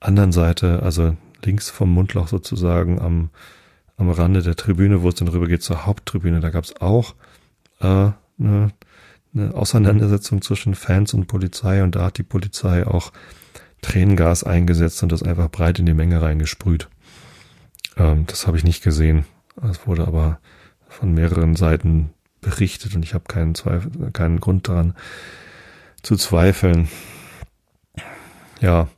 anderen 0.00 0.32
Seite, 0.32 0.82
also 0.82 1.16
links 1.44 1.70
vom 1.70 1.92
Mundloch 1.92 2.28
sozusagen 2.28 3.00
am, 3.00 3.30
am 3.96 4.10
Rande 4.10 4.42
der 4.42 4.56
Tribüne, 4.56 5.02
wo 5.02 5.08
es 5.08 5.16
dann 5.16 5.28
rüber 5.28 5.46
geht 5.46 5.62
zur 5.62 5.86
Haupttribüne. 5.86 6.40
Da 6.40 6.50
gab 6.50 6.64
es 6.64 6.80
auch 6.80 7.14
äh, 7.80 8.10
eine, 8.38 8.72
eine 9.34 9.54
Auseinandersetzung 9.54 10.42
zwischen 10.42 10.74
Fans 10.74 11.14
und 11.14 11.26
Polizei 11.26 11.82
und 11.82 11.94
da 11.94 12.06
hat 12.06 12.18
die 12.18 12.22
Polizei 12.22 12.86
auch 12.86 13.12
Tränengas 13.82 14.44
eingesetzt 14.44 15.02
und 15.02 15.12
das 15.12 15.22
einfach 15.22 15.50
breit 15.50 15.78
in 15.78 15.86
die 15.86 15.94
Menge 15.94 16.20
reingesprüht. 16.20 16.88
Ähm, 17.96 18.26
das 18.26 18.46
habe 18.46 18.56
ich 18.56 18.64
nicht 18.64 18.82
gesehen. 18.82 19.24
Es 19.62 19.86
wurde 19.86 20.06
aber 20.06 20.40
von 20.88 21.12
mehreren 21.12 21.56
Seiten 21.56 22.10
berichtet 22.40 22.94
und 22.94 23.04
ich 23.04 23.14
habe 23.14 23.24
keinen 23.28 23.54
Zweifel, 23.54 24.10
keinen 24.12 24.40
Grund 24.40 24.68
daran 24.68 24.94
zu 26.02 26.16
zweifeln. 26.16 26.88
Ja, 28.60 28.88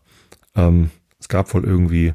ähm, 0.54 0.90
es 1.18 1.28
gab 1.28 1.52
wohl 1.54 1.64
irgendwie 1.64 2.14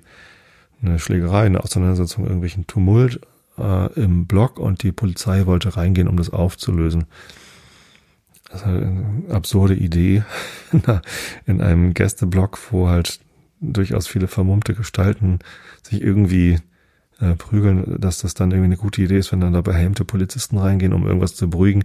eine 0.82 1.00
Schlägerei, 1.00 1.46
eine 1.46 1.64
Auseinandersetzung, 1.64 2.26
irgendwelchen 2.26 2.68
Tumult 2.68 3.22
äh, 3.58 3.94
im 4.00 4.26
Block 4.26 4.60
und 4.60 4.84
die 4.84 4.92
Polizei 4.92 5.46
wollte 5.46 5.76
reingehen, 5.78 6.08
um 6.08 6.18
das 6.18 6.30
aufzulösen. 6.30 7.06
Das 8.50 8.62
ist 8.62 8.66
halt 8.68 8.84
eine 8.84 9.24
absurde 9.30 9.76
Idee 9.76 10.24
in 11.46 11.62
einem 11.62 11.94
Gästeblock, 11.94 12.60
wo 12.72 12.90
halt 12.90 13.20
durchaus 13.60 14.08
viele 14.08 14.28
vermummte 14.28 14.74
Gestalten 14.74 15.40
sich 15.82 16.02
irgendwie 16.02 16.60
äh, 17.20 17.36
prügeln, 17.36 18.00
dass 18.00 18.20
das 18.20 18.34
dann 18.34 18.52
irgendwie 18.52 18.66
eine 18.66 18.78
gute 18.78 19.02
Idee 19.02 19.18
ist, 19.18 19.32
wenn 19.32 19.42
dann 19.42 19.54
da 19.54 19.62
behelmte 19.62 20.06
Polizisten 20.06 20.58
reingehen, 20.58 20.94
um 20.94 21.06
irgendwas 21.06 21.36
zu 21.36 21.50
beruhigen. 21.50 21.84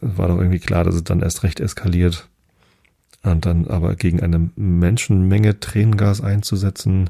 War 0.00 0.28
doch 0.28 0.38
irgendwie 0.38 0.58
klar, 0.58 0.84
dass 0.84 0.94
es 0.94 1.04
dann 1.04 1.20
erst 1.20 1.42
recht 1.42 1.60
eskaliert. 1.60 2.28
Und 3.22 3.46
dann 3.46 3.68
aber 3.68 3.96
gegen 3.96 4.20
eine 4.20 4.50
Menschenmenge 4.54 5.58
Tränengas 5.60 6.20
einzusetzen, 6.20 7.08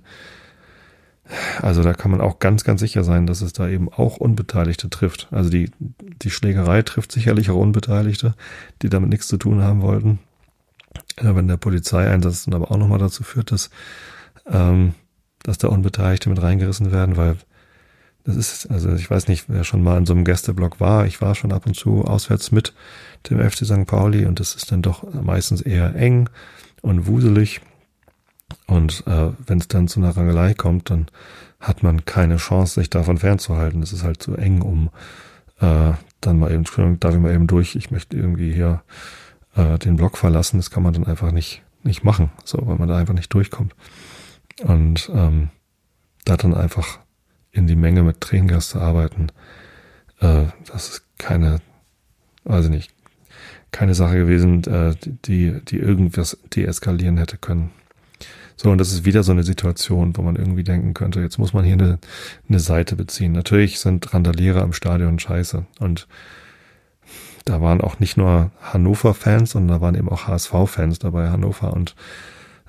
also 1.63 1.83
da 1.83 1.95
kann 1.95 2.11
man 2.11 2.21
auch 2.21 2.39
ganz, 2.39 2.65
ganz 2.65 2.81
sicher 2.81 3.03
sein, 3.03 3.27
dass 3.27 3.41
es 3.41 3.53
da 3.53 3.69
eben 3.69 3.93
auch 3.93 4.19
Unbeteiligte 4.19 4.91
trifft. 4.91 5.29
Also 5.31 5.49
die, 5.51 5.71
die 5.79 6.31
Schlägerei 6.31 6.83
trifft 6.83 7.13
sicherlich 7.13 7.51
auch 7.51 7.57
Unbeteiligte, 7.57 8.35
die 8.83 8.91
damit 8.91 9.11
nichts 9.11 9.29
zu 9.29 9.39
tun 9.39 9.63
haben 9.63 9.83
wollten. 9.83 10.19
Ja, 11.21 11.35
wenn 11.35 11.49
der 11.49 11.57
Polizeieinsatz 11.57 12.45
dann 12.45 12.55
aber 12.55 12.71
auch 12.71 12.77
nochmal 12.77 12.99
dazu 12.99 13.23
führt, 13.23 13.53
dass, 13.53 13.71
ähm, 14.51 14.95
dass 15.43 15.59
da 15.59 15.69
Unbeteiligte 15.69 16.29
mit 16.29 16.43
reingerissen 16.43 16.93
werden, 16.93 17.17
weil 17.17 17.37
das 18.25 18.37
ist, 18.37 18.71
also 18.71 18.93
ich 18.95 19.11
weiß 19.11 19.29
nicht, 19.29 19.45
wer 19.49 19.65
schon 19.65 19.83
mal 19.83 19.99
in 19.99 20.07
so 20.07 20.15
einem 20.15 20.25
Gästeblock 20.25 20.81
war. 20.81 21.07
Ich 21.07 21.21
war 21.21 21.35
schon 21.35 21.53
ab 21.53 21.67
und 21.67 21.75
zu 21.75 22.05
auswärts 22.05 22.53
mit 22.53 22.73
dem 23.29 23.39
FC 23.39 23.67
St. 23.67 23.87
Pauli 23.87 24.25
und 24.25 24.41
das 24.41 24.55
ist 24.55 24.73
dann 24.73 24.83
doch 24.83 25.05
meistens 25.13 25.61
eher 25.61 25.95
eng 25.95 26.31
und 26.81 27.07
wuselig. 27.07 27.61
Und 28.67 29.05
äh, 29.07 29.31
wenn 29.47 29.59
es 29.59 29.69
dann 29.69 29.89
zu 29.89 30.01
einer 30.01 30.17
Rangelei 30.17 30.55
kommt, 30.55 30.91
dann 30.91 31.07
hat 31.61 31.83
man 31.83 32.05
keine 32.05 32.37
Chance, 32.37 32.81
sich 32.81 32.91
davon 32.91 33.19
fernzuhalten. 33.19 33.83
Es 33.83 33.93
ist 33.93 34.05
halt 34.05 34.23
zu 34.23 34.37
eng, 34.37 34.63
um 34.63 34.91
äh, 35.61 35.93
dann 36.21 36.39
mal 36.39 36.53
eben, 36.53 36.65
darf 37.01 37.15
ich 37.15 37.21
mal 37.21 37.35
eben 37.35 37.47
durch, 37.47 37.77
ich 37.77 37.91
möchte 37.91 38.17
irgendwie 38.17 38.53
hier 38.53 38.83
äh, 39.55 39.79
den 39.79 39.97
Block 39.97 40.19
verlassen. 40.19 40.59
Das 40.59 40.71
kann 40.71 40.83
man 40.83 40.93
dann 40.93 41.07
einfach 41.07 41.33
nicht, 41.33 41.63
nicht 41.83 42.05
machen, 42.05 42.31
so, 42.45 42.59
weil 42.67 42.77
man 42.77 42.89
da 42.89 42.97
einfach 42.97 43.15
nicht 43.15 43.33
durchkommt. 43.33 43.75
Und 44.63 45.11
ähm, 45.13 45.51
da 46.25 46.37
dann 46.37 46.55
einfach 46.55 47.01
in 47.51 47.67
die 47.67 47.77
Menge 47.77 48.03
mit 48.03 48.21
Tränengas 48.21 48.71
zu 48.71 48.81
arbeiten, 48.81 49.29
äh, 50.21 50.47
das 50.67 50.89
ist 50.89 51.19
keine, 51.19 51.61
weiß 52.45 52.67
ich 52.67 52.71
nicht, 52.71 52.95
keine 53.71 53.95
Sache 53.95 54.17
gewesen, 54.17 54.63
äh, 54.65 54.95
die, 55.03 55.61
die 55.65 55.79
irgendwas 55.79 56.39
deeskalieren 56.55 57.17
hätte 57.17 57.39
können. 57.39 57.71
So, 58.57 58.71
und 58.71 58.79
das 58.79 58.93
ist 58.93 59.05
wieder 59.05 59.23
so 59.23 59.33
eine 59.33 59.43
Situation, 59.43 60.17
wo 60.17 60.23
man 60.23 60.37
irgendwie 60.37 60.65
denken 60.65 60.95
könnte, 60.95 61.21
jetzt 61.21 61.39
muss 61.39 61.53
man 61.53 61.65
hier 61.65 61.75
eine, 61.75 61.99
eine 62.49 62.61
Seite 62.61 62.97
beziehen. 62.97 63.33
Natürlich 63.33 63.81
sind 63.81 64.15
Randalierer 64.15 64.63
im 64.63 64.73
Stadion 64.73 65.19
scheiße. 65.19 65.67
Und 65.81 66.07
da 67.45 67.61
waren 67.61 67.81
auch 67.81 67.99
nicht 67.99 68.17
nur 68.17 68.53
Hannover-Fans, 68.61 69.51
sondern 69.51 69.79
da 69.79 69.81
waren 69.83 69.95
eben 69.97 70.09
auch 70.09 70.29
HSV-Fans 70.29 70.99
dabei, 70.99 71.31
Hannover 71.31 71.73
und 71.73 71.95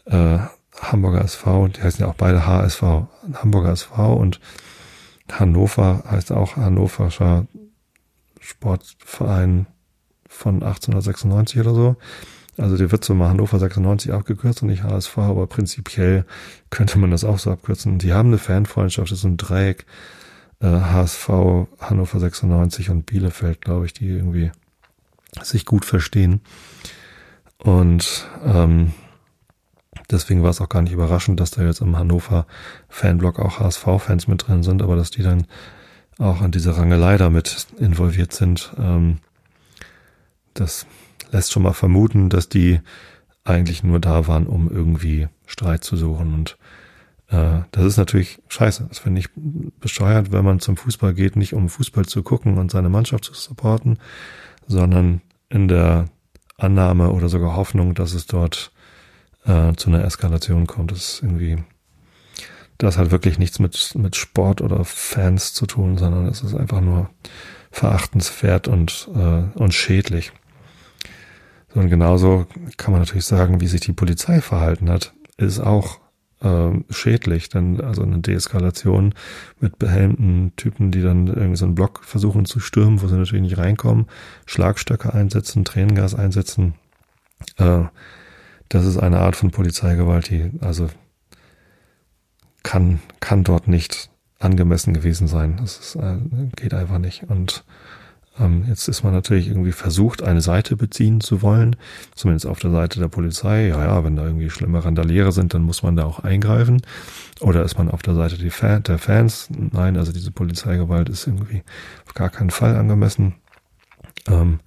äh, 0.05 0.39
Hamburger 0.81 1.23
SV, 1.23 1.69
die 1.69 1.81
heißen 1.81 2.01
ja 2.01 2.07
auch 2.11 2.15
beide 2.15 2.45
HSV, 2.45 2.81
Hamburger 3.33 3.71
SV 3.71 4.13
und 4.13 4.39
Hannover 5.31 6.03
heißt 6.09 6.31
auch 6.31 6.55
Hannoverscher 6.55 7.47
Sportverein 8.39 9.67
von 10.27 10.55
1896 10.55 11.59
oder 11.61 11.73
so. 11.73 11.95
Also 12.57 12.77
der 12.77 12.91
wird 12.91 13.03
so 13.03 13.13
mal 13.13 13.29
Hannover 13.29 13.59
96 13.59 14.13
abgekürzt 14.13 14.61
und 14.61 14.69
nicht 14.69 14.83
HSV, 14.83 15.17
aber 15.17 15.47
prinzipiell 15.47 16.25
könnte 16.69 16.97
man 16.97 17.11
das 17.11 17.23
auch 17.23 17.39
so 17.39 17.51
abkürzen. 17.51 17.99
Die 17.99 18.13
haben 18.13 18.29
eine 18.29 18.37
Fanfreundschaft, 18.37 19.11
das 19.11 19.19
ist 19.19 19.25
ein 19.25 19.37
Dreieck, 19.37 19.85
äh, 20.61 20.67
HSV, 20.67 21.29
Hannover 21.79 22.19
96 22.19 22.89
und 22.89 23.05
Bielefeld, 23.05 23.61
glaube 23.61 23.85
ich, 23.85 23.93
die 23.93 24.07
irgendwie 24.07 24.51
sich 25.41 25.65
gut 25.65 25.83
verstehen. 25.83 26.41
Und 27.57 28.29
ähm, 28.45 28.93
deswegen 30.09 30.43
war 30.43 30.49
es 30.49 30.61
auch 30.61 30.69
gar 30.69 30.81
nicht 30.81 30.93
überraschend, 30.93 31.39
dass 31.39 31.51
da 31.51 31.63
jetzt 31.63 31.81
im 31.81 31.97
Hannover 31.97 32.45
Fanblog 32.87 33.39
auch 33.39 33.59
HSV-Fans 33.59 34.27
mit 34.27 34.47
drin 34.47 34.63
sind, 34.63 34.81
aber 34.81 34.95
dass 34.95 35.11
die 35.11 35.23
dann 35.23 35.47
auch 36.19 36.41
an 36.41 36.51
dieser 36.51 36.77
Rangelei 36.77 37.17
damit 37.17 37.67
involviert 37.77 38.31
sind. 38.31 38.73
Ähm, 38.79 39.17
das 40.53 40.85
lässt 41.31 41.51
schon 41.51 41.63
mal 41.63 41.73
vermuten, 41.73 42.29
dass 42.29 42.49
die 42.49 42.79
eigentlich 43.43 43.83
nur 43.83 43.99
da 43.99 44.27
waren, 44.27 44.47
um 44.47 44.69
irgendwie 44.69 45.27
Streit 45.45 45.83
zu 45.83 45.95
suchen. 45.95 46.33
Und 46.33 46.57
äh, 47.29 47.61
das 47.71 47.85
ist 47.85 47.97
natürlich 47.97 48.41
scheiße. 48.49 48.85
Das 48.89 48.99
finde 48.99 49.19
ich 49.19 49.29
bescheuert, 49.79 50.31
wenn 50.31 50.43
man 50.43 50.59
zum 50.59 50.77
Fußball 50.77 51.13
geht, 51.13 51.35
nicht 51.35 51.53
um 51.53 51.69
Fußball 51.69 52.05
zu 52.05 52.23
gucken 52.23 52.57
und 52.57 52.71
seine 52.71 52.89
Mannschaft 52.89 53.25
zu 53.25 53.33
supporten, 53.33 53.99
sondern 54.67 55.21
in 55.49 55.67
der 55.67 56.05
Annahme 56.57 57.11
oder 57.11 57.29
sogar 57.29 57.55
Hoffnung, 57.55 57.93
dass 57.93 58.13
es 58.13 58.25
dort 58.25 58.71
äh, 59.45 59.73
zu 59.75 59.89
einer 59.89 60.03
Eskalation 60.03 60.67
kommt. 60.67 60.91
Das 60.91 60.97
ist 60.97 61.23
irgendwie, 61.23 61.57
das 62.77 62.97
hat 62.97 63.11
wirklich 63.11 63.37
nichts 63.37 63.59
mit, 63.59 63.93
mit 63.95 64.15
Sport 64.15 64.61
oder 64.61 64.83
Fans 64.85 65.53
zu 65.53 65.65
tun, 65.65 65.97
sondern 65.97 66.27
es 66.27 66.41
ist 66.41 66.55
einfach 66.55 66.81
nur 66.81 67.09
verachtenswert 67.71 68.67
und, 68.67 69.09
äh, 69.13 69.59
und 69.59 69.73
schädlich. 69.73 70.31
Und 71.75 71.89
genauso 71.89 72.45
kann 72.77 72.91
man 72.91 73.01
natürlich 73.01 73.25
sagen, 73.25 73.61
wie 73.61 73.67
sich 73.67 73.81
die 73.81 73.93
Polizei 73.93 74.41
verhalten 74.41 74.89
hat, 74.89 75.13
ist 75.37 75.59
auch 75.59 75.99
äh, 76.41 76.71
schädlich, 76.89 77.49
denn 77.49 77.81
also 77.81 78.01
eine 78.01 78.19
Deeskalation 78.19 79.13
mit 79.59 79.77
behelmten 79.77 80.53
Typen, 80.55 80.91
die 80.91 81.01
dann 81.01 81.27
irgendwie 81.27 81.57
so 81.57 81.65
einen 81.65 81.75
Block 81.75 82.03
versuchen 82.03 82.45
zu 82.45 82.59
stürmen, 82.59 83.01
wo 83.01 83.07
sie 83.07 83.17
natürlich 83.17 83.43
nicht 83.43 83.57
reinkommen, 83.57 84.07
Schlagstöcke 84.45 85.13
einsetzen, 85.13 85.65
Tränengas 85.65 86.15
einsetzen, 86.15 86.75
äh, 87.57 87.83
das 88.69 88.85
ist 88.85 88.97
eine 88.97 89.19
Art 89.19 89.35
von 89.35 89.51
Polizeigewalt, 89.51 90.29
die 90.29 90.51
also 90.61 90.89
kann, 92.63 92.99
kann 93.19 93.43
dort 93.43 93.67
nicht 93.67 94.09
angemessen 94.39 94.93
gewesen 94.93 95.27
sein. 95.27 95.57
Das 95.57 95.77
ist, 95.77 95.95
äh, 95.95 96.17
geht 96.55 96.73
einfach 96.73 96.97
nicht. 96.97 97.23
Und 97.23 97.63
jetzt 98.67 98.87
ist 98.87 99.03
man 99.03 99.13
natürlich 99.13 99.47
irgendwie 99.47 99.71
versucht, 99.71 100.21
eine 100.21 100.41
Seite 100.41 100.75
beziehen 100.75 101.21
zu 101.21 101.41
wollen, 101.41 101.77
zumindest 102.15 102.45
auf 102.45 102.59
der 102.59 102.71
Seite 102.71 102.99
der 102.99 103.07
Polizei. 103.07 103.67
Ja, 103.67 103.83
ja, 103.83 104.03
wenn 104.03 104.15
da 104.15 104.25
irgendwie 104.25 104.49
schlimme 104.49 104.83
Randaliere 104.83 105.31
sind, 105.31 105.53
dann 105.53 105.61
muss 105.61 105.83
man 105.83 105.95
da 105.95 106.03
auch 106.03 106.19
eingreifen. 106.19 106.81
Oder 107.39 107.63
ist 107.63 107.77
man 107.77 107.89
auf 107.89 108.01
der 108.01 108.15
Seite 108.15 108.37
der 108.37 108.99
Fans? 108.99 109.49
Nein, 109.49 109.97
also 109.97 110.11
diese 110.11 110.31
Polizeigewalt 110.31 111.09
ist 111.09 111.27
irgendwie 111.27 111.63
auf 112.05 112.13
gar 112.13 112.29
keinen 112.29 112.49
Fall 112.49 112.75
angemessen. 112.75 113.35
Ähm, 114.27 114.59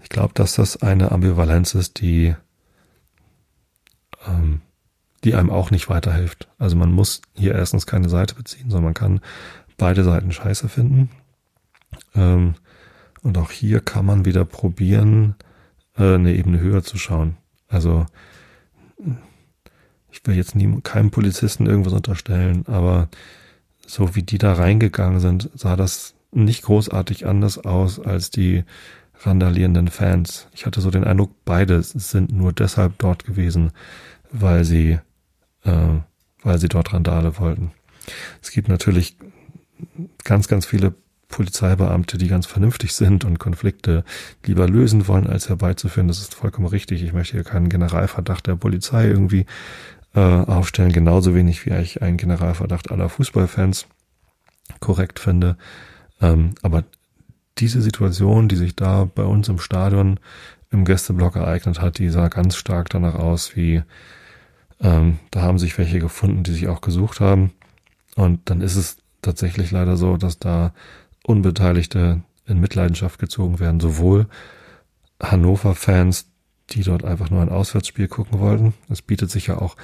ich 0.00 0.08
glaube, 0.08 0.34
dass 0.34 0.54
das 0.54 0.80
eine 0.82 1.10
Ambivalenz 1.10 1.74
ist, 1.74 2.00
die 2.00 2.36
ähm, 4.26 4.60
die 5.24 5.34
einem 5.34 5.50
auch 5.50 5.70
nicht 5.70 5.88
weiterhilft. 5.88 6.48
Also 6.58 6.76
man 6.76 6.92
muss 6.92 7.22
hier 7.34 7.54
erstens 7.54 7.86
keine 7.86 8.08
Seite 8.08 8.34
beziehen, 8.34 8.70
sondern 8.70 8.84
man 8.84 8.94
kann 8.94 9.20
beide 9.76 10.04
Seiten 10.04 10.30
scheiße 10.30 10.68
finden. 10.68 11.10
Ähm, 12.14 12.54
und 13.28 13.36
auch 13.36 13.50
hier 13.50 13.80
kann 13.80 14.06
man 14.06 14.24
wieder 14.24 14.46
probieren, 14.46 15.34
äh, 15.98 16.14
eine 16.14 16.34
Ebene 16.34 16.60
höher 16.60 16.82
zu 16.82 16.96
schauen. 16.96 17.36
Also 17.68 18.06
ich 20.10 20.22
will 20.24 20.34
jetzt 20.34 20.54
nie, 20.54 20.80
keinem 20.80 21.10
Polizisten 21.10 21.66
irgendwas 21.66 21.92
unterstellen, 21.92 22.64
aber 22.66 23.10
so 23.86 24.16
wie 24.16 24.22
die 24.22 24.38
da 24.38 24.54
reingegangen 24.54 25.20
sind, 25.20 25.50
sah 25.54 25.76
das 25.76 26.14
nicht 26.32 26.62
großartig 26.62 27.26
anders 27.26 27.58
aus 27.58 28.00
als 28.00 28.30
die 28.30 28.64
randalierenden 29.20 29.88
Fans. 29.88 30.48
Ich 30.54 30.64
hatte 30.64 30.80
so 30.80 30.90
den 30.90 31.04
Eindruck, 31.04 31.32
beide 31.44 31.82
sind 31.82 32.32
nur 32.32 32.54
deshalb 32.54 32.96
dort 32.96 33.26
gewesen, 33.26 33.72
weil 34.32 34.64
sie, 34.64 35.00
äh, 35.64 36.00
weil 36.42 36.58
sie 36.58 36.68
dort 36.68 36.94
Randale 36.94 37.38
wollten. 37.38 37.72
Es 38.40 38.52
gibt 38.52 38.68
natürlich 38.68 39.18
ganz, 40.24 40.48
ganz 40.48 40.64
viele 40.64 40.94
Polizeibeamte, 41.28 42.18
die 42.18 42.28
ganz 42.28 42.46
vernünftig 42.46 42.94
sind 42.94 43.24
und 43.24 43.38
Konflikte 43.38 44.04
lieber 44.44 44.66
lösen 44.68 45.06
wollen, 45.08 45.26
als 45.26 45.48
herbeizuführen. 45.48 46.08
Das 46.08 46.20
ist 46.20 46.34
vollkommen 46.34 46.66
richtig. 46.66 47.02
Ich 47.02 47.12
möchte 47.12 47.34
hier 47.34 47.44
keinen 47.44 47.68
Generalverdacht 47.68 48.46
der 48.46 48.56
Polizei 48.56 49.06
irgendwie 49.06 49.46
äh, 50.14 50.20
aufstellen, 50.20 50.92
genauso 50.92 51.34
wenig 51.34 51.66
wie 51.66 51.74
ich 51.74 52.02
einen 52.02 52.16
Generalverdacht 52.16 52.90
aller 52.90 53.08
Fußballfans 53.08 53.86
korrekt 54.80 55.18
finde. 55.18 55.56
Ähm, 56.20 56.54
aber 56.62 56.84
diese 57.58 57.82
Situation, 57.82 58.48
die 58.48 58.56
sich 58.56 58.74
da 58.74 59.04
bei 59.04 59.24
uns 59.24 59.48
im 59.48 59.58
Stadion 59.58 60.18
im 60.70 60.84
Gästeblock 60.84 61.36
ereignet 61.36 61.80
hat, 61.80 61.98
die 61.98 62.08
sah 62.08 62.28
ganz 62.28 62.56
stark 62.56 62.88
danach 62.90 63.14
aus, 63.14 63.56
wie 63.56 63.82
ähm, 64.80 65.18
da 65.30 65.42
haben 65.42 65.58
sich 65.58 65.76
welche 65.76 65.98
gefunden, 65.98 66.42
die 66.42 66.52
sich 66.52 66.68
auch 66.68 66.80
gesucht 66.80 67.20
haben. 67.20 67.52
Und 68.16 68.50
dann 68.50 68.60
ist 68.60 68.76
es 68.76 68.96
tatsächlich 69.22 69.70
leider 69.70 69.96
so, 69.96 70.16
dass 70.16 70.38
da 70.38 70.72
Unbeteiligte 71.28 72.22
in 72.46 72.58
Mitleidenschaft 72.58 73.18
gezogen 73.18 73.60
werden. 73.60 73.80
Sowohl 73.80 74.26
Hannover-Fans, 75.22 76.30
die 76.70 76.82
dort 76.82 77.04
einfach 77.04 77.28
nur 77.28 77.42
ein 77.42 77.50
Auswärtsspiel 77.50 78.08
gucken 78.08 78.40
wollten. 78.40 78.72
Das 78.88 79.02
bietet 79.02 79.30
sich 79.30 79.48
ja 79.48 79.58
auch 79.58 79.76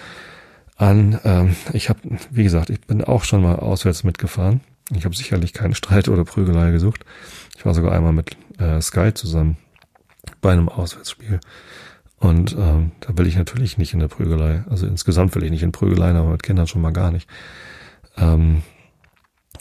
an. 0.77 1.21
Ähm, 1.25 1.55
ich 1.75 1.91
habe, 1.91 2.01
wie 2.31 2.45
gesagt, 2.45 2.71
ich 2.71 2.81
bin 2.81 3.05
auch 3.05 3.25
schon 3.25 3.43
mal 3.43 3.57
auswärts 3.57 4.05
mitgefahren. 4.05 4.63
Ich 4.97 5.05
habe 5.05 5.15
sicherlich 5.15 5.53
keinen 5.53 5.75
Streit 5.75 6.09
oder 6.09 6.25
Prügelei 6.25 6.71
gesucht. 6.71 7.05
Ich 7.57 7.67
war 7.67 7.75
sogar 7.75 7.93
einmal 7.93 8.13
mit 8.13 8.37
äh, 8.59 8.81
Sky 8.81 9.13
zusammen 9.13 9.59
bei 10.41 10.53
einem 10.53 10.71
Auswärtsspiel. 10.71 11.41
Und 12.19 12.57
ähm, 12.59 12.93
da 13.01 13.19
will 13.19 13.27
ich 13.27 13.37
natürlich 13.37 13.77
nicht 13.77 13.93
in 13.93 14.01
der 14.01 14.09
Prügelei. 14.09 14.65
Also 14.71 14.87
insgesamt 14.87 15.35
will 15.35 15.45
ich 15.45 15.51
nicht 15.51 15.63
in 15.63 15.73
Prügeleien, 15.73 16.17
aber 16.17 16.31
mit 16.31 16.43
Kindern 16.43 16.67
schon 16.67 16.81
mal 16.81 16.93
gar 16.93 17.11
nicht. 17.11 17.29
Ähm, 18.17 18.63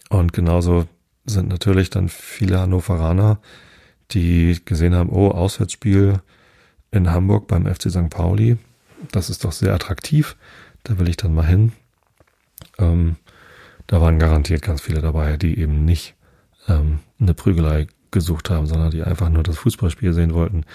und 0.10 0.32
genauso 0.32 0.88
sind 1.26 1.50
natürlich 1.50 1.90
dann 1.90 2.10
viele 2.10 2.60
Hannoveraner, 2.60 3.40
die 4.12 4.60
gesehen 4.66 4.96
haben, 4.96 5.10
oh, 5.10 5.30
Auswärtsspiel 5.30 6.22
in 6.92 7.12
Hamburg 7.12 7.48
beim 7.48 7.66
FC 7.66 7.90
St. 7.90 8.10
Pauli. 8.10 8.58
Das 9.12 9.30
ist 9.30 9.44
doch 9.44 9.52
sehr 9.52 9.74
attraktiv. 9.74 10.36
Da 10.84 11.00
will 11.00 11.10
ich 11.10 11.18
dann 11.18 11.34
mal 11.34 11.46
hin. 11.46 11.72
Ähm, 12.78 13.16
da 13.88 14.02
waren 14.02 14.20
garantiert 14.20 14.62
ganz 14.62 14.82
viele 14.82 15.02
dabei, 15.02 15.38
die 15.38 15.58
eben 15.60 15.86
nicht 15.86 16.16
ähm, 16.68 17.00
eine 17.20 17.34
Prügelei 17.34 17.88
gesucht 18.12 18.50
haben, 18.50 18.68
sondern 18.68 18.92
die 18.92 19.04
einfach 19.04 19.30
nur 19.30 19.44
das 19.44 19.58
Fußballspiel 19.58 20.14
sehen 20.14 20.34
wollten. 20.34 20.66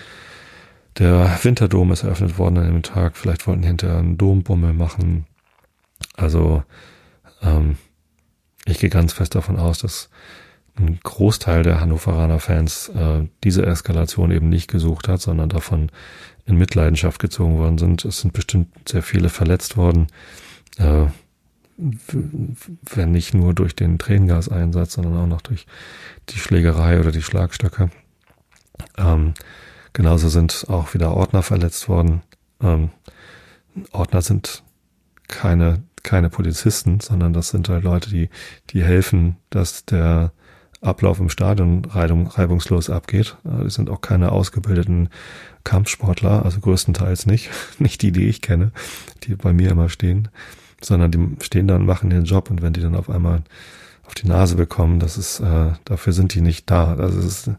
Der 0.98 1.38
Winterdom 1.42 1.92
ist 1.92 2.02
eröffnet 2.02 2.38
worden 2.38 2.58
an 2.58 2.66
dem 2.66 2.82
Tag. 2.82 3.16
Vielleicht 3.16 3.46
wollten 3.46 3.62
hinterher 3.62 3.98
einen 3.98 4.18
Dombummel 4.18 4.72
machen. 4.72 5.26
Also 6.16 6.64
ähm, 7.40 7.76
ich 8.70 8.78
gehe 8.78 8.90
ganz 8.90 9.12
fest 9.12 9.34
davon 9.34 9.58
aus, 9.58 9.78
dass 9.78 10.10
ein 10.76 11.00
Großteil 11.02 11.62
der 11.62 11.80
Hannoveraner 11.80 12.38
Fans 12.38 12.88
äh, 12.90 13.26
diese 13.42 13.66
Eskalation 13.66 14.30
eben 14.30 14.48
nicht 14.48 14.70
gesucht 14.70 15.08
hat, 15.08 15.20
sondern 15.20 15.48
davon 15.48 15.90
in 16.46 16.56
Mitleidenschaft 16.56 17.20
gezogen 17.20 17.58
worden 17.58 17.78
sind. 17.78 18.04
Es 18.04 18.20
sind 18.20 18.32
bestimmt 18.32 18.68
sehr 18.88 19.02
viele 19.02 19.28
verletzt 19.28 19.76
worden, 19.76 20.06
äh, 20.78 21.06
wenn 21.76 23.12
nicht 23.12 23.34
nur 23.34 23.54
durch 23.54 23.74
den 23.74 23.98
Tränengaseinsatz, 23.98 24.94
sondern 24.94 25.16
auch 25.16 25.26
noch 25.26 25.42
durch 25.42 25.66
die 26.28 26.38
Schlägerei 26.38 27.00
oder 27.00 27.12
die 27.12 27.22
Schlagstöcke. 27.22 27.90
Ähm, 28.96 29.34
genauso 29.92 30.28
sind 30.28 30.66
auch 30.68 30.94
wieder 30.94 31.14
Ordner 31.14 31.42
verletzt 31.42 31.88
worden. 31.88 32.22
Ähm, 32.60 32.90
Ordner 33.92 34.22
sind 34.22 34.62
keine 35.28 35.82
keine 36.08 36.30
Polizisten, 36.30 37.00
sondern 37.00 37.34
das 37.34 37.50
sind 37.50 37.68
halt 37.68 37.84
Leute, 37.84 38.08
die, 38.08 38.30
die 38.70 38.82
helfen, 38.82 39.36
dass 39.50 39.84
der 39.84 40.32
Ablauf 40.80 41.20
im 41.20 41.28
Stadion 41.28 41.84
reibungslos 41.84 42.88
abgeht. 42.88 43.36
Äh, 43.44 43.64
die 43.64 43.70
sind 43.70 43.90
auch 43.90 44.00
keine 44.00 44.32
ausgebildeten 44.32 45.10
Kampfsportler, 45.64 46.46
also 46.46 46.60
größtenteils 46.60 47.26
nicht. 47.26 47.50
Nicht 47.78 48.00
die, 48.00 48.10
die 48.10 48.26
ich 48.26 48.40
kenne, 48.40 48.72
die 49.24 49.34
bei 49.34 49.52
mir 49.52 49.70
immer 49.70 49.90
stehen, 49.90 50.28
sondern 50.80 51.10
die 51.10 51.44
stehen 51.44 51.68
da 51.68 51.76
und 51.76 51.84
machen 51.84 52.10
ihren 52.10 52.24
Job 52.24 52.50
und 52.50 52.62
wenn 52.62 52.72
die 52.72 52.80
dann 52.80 52.96
auf 52.96 53.10
einmal 53.10 53.42
auf 54.04 54.14
die 54.14 54.28
Nase 54.28 54.56
bekommen, 54.56 55.00
das 55.00 55.18
ist, 55.18 55.40
äh, 55.40 55.72
dafür 55.84 56.14
sind 56.14 56.32
die 56.32 56.40
nicht 56.40 56.70
da. 56.70 56.94
Das 56.96 57.14
ist, 57.14 57.50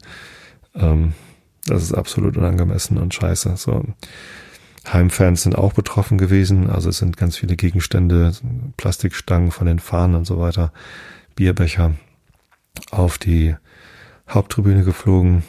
ähm, 0.73 1.13
das 1.67 1.83
ist 1.83 1.93
absolut 1.93 2.35
unangemessen 2.35 2.97
und 2.97 3.13
scheiße. 3.13 3.57
So. 3.57 3.85
Heimfans 4.93 5.43
sind 5.43 5.55
auch 5.55 5.73
betroffen 5.73 6.17
gewesen. 6.17 6.69
Also 6.69 6.89
es 6.89 6.97
sind 6.97 7.17
ganz 7.17 7.37
viele 7.37 7.55
Gegenstände, 7.55 8.33
Plastikstangen 8.77 9.51
von 9.51 9.67
den 9.67 9.79
Fahnen 9.79 10.15
und 10.15 10.25
so 10.25 10.39
weiter, 10.39 10.71
Bierbecher 11.35 11.93
auf 12.91 13.17
die 13.17 13.55
Haupttribüne 14.27 14.83
geflogen. 14.83 15.43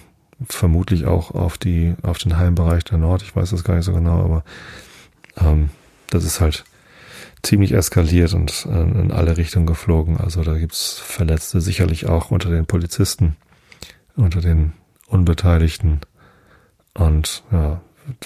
vermutlich 0.49 1.05
auch 1.05 1.33
auf 1.33 1.59
die, 1.59 1.95
auf 2.03 2.17
den 2.17 2.39
Heimbereich 2.39 2.85
der 2.85 2.99
Nord. 2.99 3.23
Ich 3.23 3.37
weiß 3.37 3.51
das 3.51 3.63
gar 3.63 3.77
nicht 3.77 3.85
so 3.85 3.93
genau, 3.93 4.23
aber 4.25 4.45
ähm, 5.37 5.69
das 6.09 6.25
ist 6.25 6.41
halt 6.41 6.65
ziemlich 7.43 7.73
eskaliert 7.73 8.33
und 8.35 8.67
äh, 8.71 8.81
in 8.81 9.13
alle 9.13 9.37
Richtungen 9.37 9.67
geflogen. 9.67 10.17
Also 10.17 10.43
da 10.43 10.57
gibt's 10.57 10.99
Verletzte 10.99 11.61
sicherlich 11.61 12.07
auch 12.07 12.31
unter 12.31 12.51
den 12.51 12.67
Polizisten, 12.67 13.37
unter 14.17 14.41
den 14.41 14.73
Unbeteiligten. 15.09 16.01
Und 16.95 17.45
ja, 17.53 17.81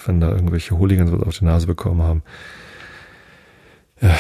wenn 0.07 0.21
da 0.21 0.31
irgendwelche 0.31 0.79
Hooligans 0.79 1.13
was 1.13 1.23
auf 1.23 1.39
die 1.39 1.45
Nase 1.45 1.67
bekommen 1.67 2.03
haben, 2.03 2.23
ja, 4.01 4.17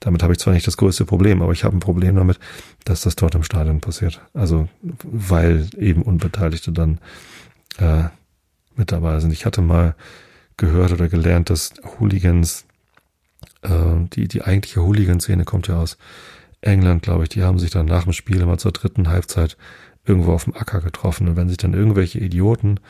damit 0.00 0.22
habe 0.22 0.32
ich 0.32 0.38
zwar 0.38 0.54
nicht 0.54 0.66
das 0.66 0.78
größte 0.78 1.04
Problem, 1.04 1.42
aber 1.42 1.52
ich 1.52 1.62
habe 1.62 1.76
ein 1.76 1.80
Problem 1.80 2.16
damit, 2.16 2.38
dass 2.84 3.02
das 3.02 3.16
dort 3.16 3.34
im 3.34 3.42
Stadion 3.42 3.80
passiert. 3.80 4.22
Also 4.32 4.68
weil 4.80 5.68
eben 5.76 6.02
Unbeteiligte 6.02 6.72
dann 6.72 6.98
äh, 7.78 8.04
mit 8.76 8.92
dabei 8.92 9.20
sind. 9.20 9.32
Ich 9.32 9.44
hatte 9.44 9.60
mal 9.60 9.94
gehört 10.56 10.92
oder 10.92 11.08
gelernt, 11.08 11.50
dass 11.50 11.74
Hooligans, 11.98 12.64
äh, 13.62 13.68
die, 14.14 14.26
die 14.26 14.42
eigentliche 14.42 14.82
Hooligan-Szene 14.82 15.44
kommt 15.44 15.68
ja 15.68 15.78
aus 15.78 15.98
England, 16.62 17.02
glaube 17.02 17.24
ich, 17.24 17.28
die 17.28 17.42
haben 17.42 17.58
sich 17.58 17.70
dann 17.70 17.86
nach 17.86 18.04
dem 18.04 18.12
Spiel 18.12 18.40
immer 18.40 18.58
zur 18.58 18.72
dritten 18.72 19.08
Halbzeit 19.08 19.56
irgendwo 20.06 20.32
auf 20.32 20.44
dem 20.44 20.54
Acker 20.54 20.80
getroffen. 20.80 21.28
Und 21.28 21.36
wenn 21.36 21.48
sich 21.48 21.58
dann 21.58 21.74
irgendwelche 21.74 22.18
Idioten 22.18 22.80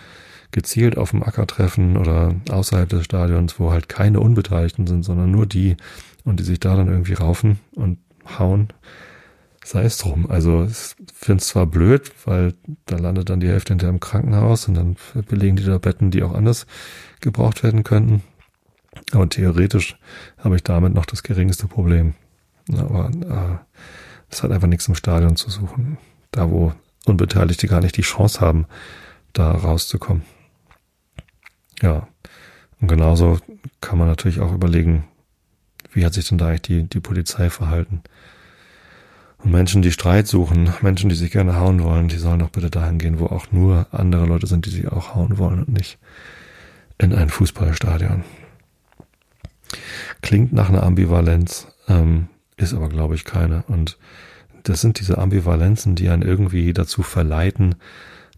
gezielt 0.52 0.98
auf 0.98 1.10
dem 1.10 1.22
Acker 1.22 1.46
treffen 1.46 1.96
oder 1.96 2.34
außerhalb 2.50 2.88
des 2.88 3.04
Stadions, 3.04 3.58
wo 3.58 3.70
halt 3.70 3.88
keine 3.88 4.20
Unbeteiligten 4.20 4.86
sind, 4.86 5.04
sondern 5.04 5.30
nur 5.30 5.46
die 5.46 5.76
und 6.24 6.40
die 6.40 6.44
sich 6.44 6.60
da 6.60 6.76
dann 6.76 6.88
irgendwie 6.88 7.14
raufen 7.14 7.60
und 7.74 7.98
hauen, 8.38 8.68
sei 9.64 9.84
es 9.84 9.98
drum. 9.98 10.30
Also 10.30 10.64
ich 10.64 10.96
finde 11.14 11.40
es 11.40 11.48
zwar 11.48 11.66
blöd, 11.66 12.10
weil 12.24 12.54
da 12.86 12.96
landet 12.96 13.30
dann 13.30 13.40
die 13.40 13.48
Hälfte 13.48 13.72
hinter 13.72 13.88
im 13.88 14.00
Krankenhaus 14.00 14.68
und 14.68 14.74
dann 14.74 14.96
belegen 15.28 15.56
die 15.56 15.64
da 15.64 15.78
Betten, 15.78 16.10
die 16.10 16.22
auch 16.22 16.34
anders 16.34 16.66
gebraucht 17.20 17.62
werden 17.62 17.84
könnten. 17.84 18.22
Aber 19.12 19.28
theoretisch 19.28 19.98
habe 20.38 20.56
ich 20.56 20.64
damit 20.64 20.94
noch 20.94 21.06
das 21.06 21.22
geringste 21.22 21.68
Problem. 21.68 22.14
Aber 22.76 23.10
es 24.28 24.40
äh, 24.40 24.42
hat 24.42 24.52
einfach 24.52 24.68
nichts 24.68 24.88
im 24.88 24.94
Stadion 24.94 25.36
zu 25.36 25.50
suchen. 25.50 25.98
Da, 26.30 26.50
wo 26.50 26.72
Unbeteiligte 27.06 27.66
gar 27.66 27.80
nicht 27.80 27.96
die 27.96 28.02
Chance 28.02 28.40
haben, 28.40 28.66
da 29.32 29.52
rauszukommen. 29.52 30.22
Ja. 31.82 32.08
Und 32.80 32.88
genauso 32.88 33.38
kann 33.80 33.98
man 33.98 34.08
natürlich 34.08 34.40
auch 34.40 34.52
überlegen, 34.52 35.04
wie 35.92 36.04
hat 36.04 36.14
sich 36.14 36.28
denn 36.28 36.38
da 36.38 36.48
eigentlich 36.48 36.62
die, 36.62 36.82
die 36.84 37.00
Polizei 37.00 37.50
verhalten? 37.50 38.02
Und 39.38 39.52
Menschen, 39.52 39.82
die 39.82 39.92
Streit 39.92 40.26
suchen, 40.26 40.72
Menschen, 40.82 41.08
die 41.08 41.16
sich 41.16 41.30
gerne 41.30 41.56
hauen 41.56 41.82
wollen, 41.82 42.08
die 42.08 42.18
sollen 42.18 42.40
doch 42.40 42.50
bitte 42.50 42.70
dahin 42.70 42.98
gehen, 42.98 43.18
wo 43.18 43.26
auch 43.26 43.50
nur 43.52 43.86
andere 43.90 44.26
Leute 44.26 44.46
sind, 44.46 44.66
die 44.66 44.70
sich 44.70 44.88
auch 44.88 45.14
hauen 45.14 45.38
wollen 45.38 45.60
und 45.60 45.68
nicht 45.70 45.98
in 46.98 47.14
ein 47.14 47.30
Fußballstadion. 47.30 48.24
Klingt 50.20 50.52
nach 50.52 50.68
einer 50.68 50.82
Ambivalenz, 50.82 51.68
ähm, 51.88 52.28
ist 52.56 52.74
aber, 52.74 52.90
glaube 52.90 53.14
ich, 53.14 53.24
keine. 53.24 53.64
Und 53.68 53.98
das 54.64 54.82
sind 54.82 55.00
diese 55.00 55.16
Ambivalenzen, 55.16 55.94
die 55.94 56.10
einen 56.10 56.22
irgendwie 56.22 56.74
dazu 56.74 57.02
verleiten, 57.02 57.76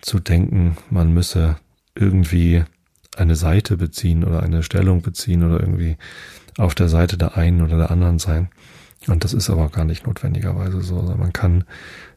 zu 0.00 0.20
denken, 0.20 0.76
man 0.90 1.12
müsse 1.12 1.56
irgendwie 1.96 2.64
eine 3.16 3.36
Seite 3.36 3.76
beziehen 3.76 4.24
oder 4.24 4.42
eine 4.42 4.62
Stellung 4.62 5.02
beziehen 5.02 5.44
oder 5.44 5.60
irgendwie 5.60 5.96
auf 6.58 6.74
der 6.74 6.88
Seite 6.88 7.16
der 7.16 7.36
einen 7.36 7.62
oder 7.62 7.76
der 7.76 7.90
anderen 7.90 8.18
sein. 8.18 8.48
Und 9.08 9.24
das 9.24 9.34
ist 9.34 9.50
aber 9.50 9.68
gar 9.68 9.84
nicht 9.84 10.06
notwendigerweise 10.06 10.80
so. 10.80 11.00
Also 11.00 11.14
man 11.14 11.32
kann 11.32 11.64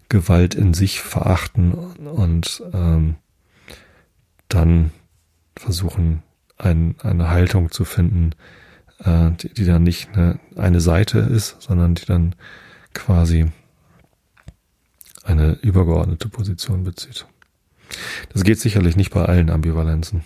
Gewalt 0.10 0.56
in 0.56 0.74
sich 0.74 1.02
verachten 1.02 1.74
und 1.74 2.64
ähm, 2.74 3.16
dann 4.50 4.92
versuchen, 5.56 6.22
ein, 6.58 6.96
eine 7.02 7.30
Haltung 7.30 7.72
zu 7.72 7.86
finden, 7.86 8.32
äh, 9.00 9.32
die, 9.32 9.54
die 9.54 9.66
dann 9.66 9.84
nicht 9.84 10.10
eine, 10.14 10.40
eine 10.56 10.80
Seite 10.80 11.20
ist, 11.20 11.62
sondern 11.62 11.96
die 11.96 12.06
dann 12.06 12.36
quasi 12.94 13.48
eine 15.24 15.54
übergeordnete 15.54 16.30
Position 16.30 16.84
bezieht. 16.84 17.26
Das 18.32 18.44
geht 18.44 18.60
sicherlich 18.60 18.96
nicht 18.96 19.12
bei 19.12 19.26
allen 19.26 19.50
Ambivalenzen 19.50 20.24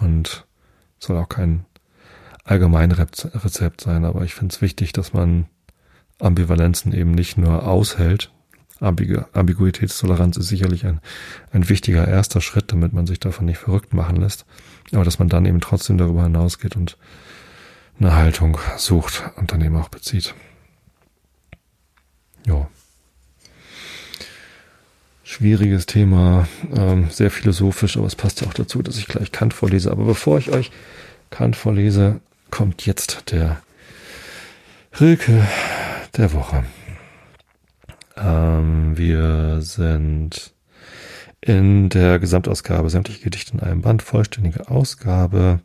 und 0.00 0.46
soll 0.98 1.16
auch 1.16 1.28
kein 1.28 1.64
Allgemeinrezept 2.44 3.80
sein, 3.80 4.04
aber 4.04 4.22
ich 4.22 4.34
finde 4.34 4.52
es 4.54 4.62
wichtig, 4.62 4.92
dass 4.92 5.12
man 5.12 5.46
Ambivalenzen 6.18 6.92
eben 6.92 7.12
nicht 7.12 7.36
nur 7.36 7.66
aushält. 7.66 8.30
Ambigu 8.80 9.22
Ambiguitätstoleranz 9.32 10.36
ist 10.36 10.48
sicherlich 10.48 10.86
ein, 10.86 11.00
ein 11.52 11.68
wichtiger 11.68 12.06
erster 12.06 12.40
Schritt, 12.40 12.72
damit 12.72 12.92
man 12.92 13.06
sich 13.06 13.20
davon 13.20 13.46
nicht 13.46 13.58
verrückt 13.58 13.94
machen 13.94 14.16
lässt, 14.16 14.44
aber 14.92 15.04
dass 15.04 15.20
man 15.20 15.28
dann 15.28 15.46
eben 15.46 15.60
trotzdem 15.60 15.98
darüber 15.98 16.24
hinausgeht 16.24 16.74
und 16.74 16.98
eine 18.00 18.16
Haltung 18.16 18.58
sucht 18.76 19.22
und 19.36 19.52
dann 19.52 19.60
eben 19.60 19.76
auch 19.76 19.88
bezieht. 19.88 20.34
Ja. 22.44 22.68
Schwieriges 25.32 25.86
Thema, 25.86 26.46
ähm, 26.76 27.08
sehr 27.08 27.30
philosophisch, 27.30 27.96
aber 27.96 28.06
es 28.06 28.16
passt 28.16 28.42
ja 28.42 28.48
auch 28.48 28.52
dazu, 28.52 28.82
dass 28.82 28.98
ich 28.98 29.08
gleich 29.08 29.32
Kant 29.32 29.54
vorlese. 29.54 29.90
Aber 29.90 30.04
bevor 30.04 30.36
ich 30.36 30.50
euch 30.50 30.70
Kant 31.30 31.56
vorlese, 31.56 32.20
kommt 32.50 32.84
jetzt 32.84 33.30
der 33.32 33.62
Rilke 35.00 35.48
der 36.18 36.34
Woche. 36.34 36.64
Ähm, 38.14 38.98
wir 38.98 39.62
sind 39.62 40.52
in 41.40 41.88
der 41.88 42.18
Gesamtausgabe 42.18 42.90
sämtliche 42.90 43.22
Gedichte 43.22 43.54
in 43.54 43.60
einem 43.60 43.80
Band, 43.80 44.02
vollständige 44.02 44.68
Ausgabe 44.68 45.60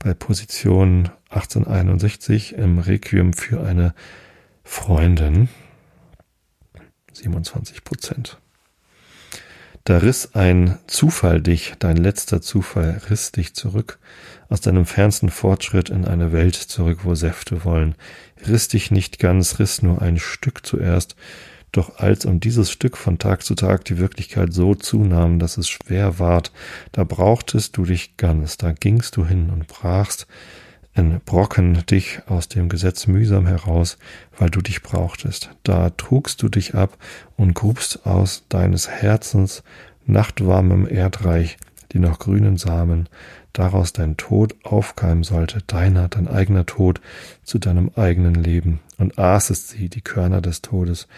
bei 0.00 0.14
Position 0.14 1.10
1861 1.28 2.56
im 2.56 2.80
Requiem 2.80 3.34
für 3.34 3.64
eine 3.64 3.94
Freundin. 4.64 5.48
27 7.12 7.84
Prozent. 7.84 8.38
Da 9.86 9.98
riss 9.98 10.34
ein 10.34 10.80
Zufall 10.88 11.40
dich, 11.40 11.74
dein 11.78 11.96
letzter 11.96 12.42
Zufall 12.42 13.00
riss 13.08 13.30
dich 13.30 13.54
zurück, 13.54 14.00
aus 14.48 14.60
deinem 14.60 14.84
fernsten 14.84 15.28
Fortschritt 15.28 15.90
in 15.90 16.04
eine 16.04 16.32
Welt 16.32 16.56
zurück, 16.56 17.04
wo 17.04 17.14
Säfte 17.14 17.64
wollen, 17.64 17.94
riss 18.48 18.66
dich 18.66 18.90
nicht 18.90 19.20
ganz, 19.20 19.60
riss 19.60 19.82
nur 19.82 20.02
ein 20.02 20.18
Stück 20.18 20.66
zuerst, 20.66 21.14
doch 21.70 22.00
als 22.00 22.24
um 22.24 22.40
dieses 22.40 22.72
Stück 22.72 22.96
von 22.96 23.18
Tag 23.18 23.44
zu 23.44 23.54
Tag 23.54 23.84
die 23.84 23.98
Wirklichkeit 23.98 24.52
so 24.52 24.74
zunahm, 24.74 25.38
dass 25.38 25.56
es 25.56 25.68
schwer 25.68 26.18
ward, 26.18 26.50
da 26.90 27.04
brauchtest 27.04 27.76
du 27.76 27.84
dich 27.84 28.16
ganz, 28.16 28.56
da 28.56 28.72
gingst 28.72 29.16
du 29.16 29.24
hin 29.24 29.50
und 29.50 29.68
brachst 29.68 30.26
in 30.96 31.20
Brocken 31.24 31.84
dich 31.86 32.20
aus 32.26 32.48
dem 32.48 32.68
Gesetz 32.68 33.06
mühsam 33.06 33.46
heraus, 33.46 33.98
weil 34.38 34.50
du 34.50 34.60
dich 34.60 34.82
brauchtest. 34.82 35.50
Da 35.62 35.90
trugst 35.90 36.42
du 36.42 36.48
dich 36.48 36.74
ab 36.74 36.96
und 37.36 37.54
grubst 37.54 38.06
aus 38.06 38.44
deines 38.48 38.88
Herzens 38.88 39.62
nachtwarmem 40.06 40.88
Erdreich 40.88 41.58
die 41.92 41.98
noch 41.98 42.18
grünen 42.18 42.56
Samen, 42.56 43.08
daraus 43.52 43.92
dein 43.92 44.16
Tod 44.16 44.54
aufkeimen 44.64 45.24
sollte, 45.24 45.62
deiner, 45.66 46.08
dein 46.08 46.28
eigener 46.28 46.66
Tod 46.66 47.00
zu 47.42 47.58
deinem 47.58 47.90
eigenen 47.96 48.34
Leben, 48.34 48.80
und 48.98 49.18
aßest 49.18 49.68
sie, 49.68 49.88
die 49.88 50.00
Körner 50.00 50.40
des 50.40 50.62
Todes, 50.62 51.08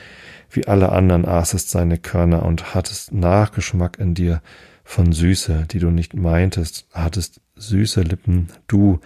wie 0.50 0.66
alle 0.66 0.90
anderen 0.92 1.24
aßest 1.24 1.70
seine 1.70 1.98
Körner 1.98 2.44
und 2.44 2.74
hattest 2.74 3.12
Nachgeschmack 3.12 3.98
in 3.98 4.14
dir 4.14 4.42
von 4.84 5.12
Süße, 5.12 5.66
die 5.70 5.78
du 5.80 5.90
nicht 5.90 6.14
meintest, 6.14 6.86
hattest 6.92 7.40
süße 7.56 8.02
Lippen, 8.02 8.48
du, 8.68 9.00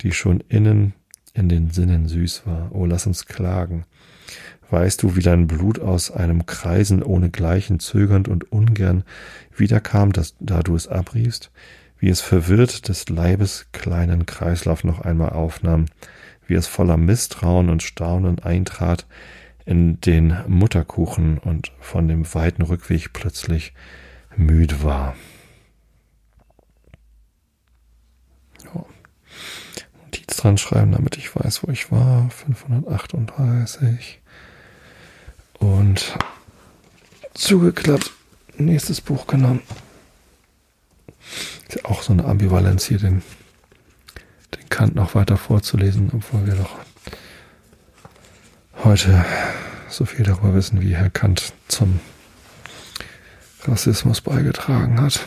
die 0.00 0.12
schon 0.12 0.40
innen 0.48 0.94
in 1.34 1.48
den 1.48 1.70
Sinnen 1.70 2.08
süß 2.08 2.46
war. 2.46 2.74
O 2.74 2.84
lass 2.84 3.06
uns 3.06 3.26
klagen. 3.26 3.84
Weißt 4.70 5.02
du, 5.02 5.16
wie 5.16 5.22
dein 5.22 5.46
Blut 5.46 5.80
aus 5.80 6.10
einem 6.10 6.44
Kreisen 6.44 7.02
ohnegleichen 7.02 7.80
zögernd 7.80 8.28
und 8.28 8.52
ungern 8.52 9.04
wiederkam, 9.56 10.12
dass, 10.12 10.34
da 10.40 10.62
du 10.62 10.76
es 10.76 10.88
abriefst, 10.88 11.50
wie 11.98 12.08
es 12.08 12.20
verwirrt 12.20 12.88
des 12.88 13.08
Leibes 13.08 13.66
kleinen 13.72 14.26
Kreislauf 14.26 14.84
noch 14.84 15.00
einmal 15.00 15.30
aufnahm, 15.30 15.86
wie 16.46 16.54
es 16.54 16.66
voller 16.66 16.96
Misstrauen 16.96 17.70
und 17.70 17.82
Staunen 17.82 18.38
eintrat 18.40 19.06
in 19.64 20.00
den 20.00 20.36
Mutterkuchen 20.46 21.38
und 21.38 21.72
von 21.80 22.08
dem 22.08 22.32
weiten 22.34 22.62
Rückweg 22.62 23.12
plötzlich 23.12 23.74
müd 24.36 24.82
war. 24.82 25.14
Notiz 30.18 30.36
dran 30.36 30.58
schreiben, 30.58 30.92
damit 30.92 31.16
ich 31.16 31.34
weiß, 31.34 31.62
wo 31.62 31.70
ich 31.70 31.92
war. 31.92 32.28
538. 32.30 34.20
Und 35.58 36.18
zugeklappt. 37.34 38.10
Nächstes 38.56 39.00
Buch 39.00 39.28
genommen. 39.28 39.62
Ist 41.68 41.76
ja 41.76 41.84
auch 41.84 42.02
so 42.02 42.12
eine 42.12 42.24
Ambivalenz 42.24 42.86
hier, 42.86 42.98
den, 42.98 43.22
den 44.56 44.68
Kant 44.68 44.96
noch 44.96 45.14
weiter 45.14 45.36
vorzulesen, 45.36 46.10
obwohl 46.12 46.46
wir 46.46 46.54
doch 46.56 46.76
heute 48.82 49.24
so 49.88 50.04
viel 50.04 50.24
darüber 50.24 50.54
wissen, 50.54 50.80
wie 50.80 50.96
Herr 50.96 51.10
Kant 51.10 51.52
zum 51.68 52.00
Rassismus 53.62 54.20
beigetragen 54.20 55.00
hat. 55.00 55.26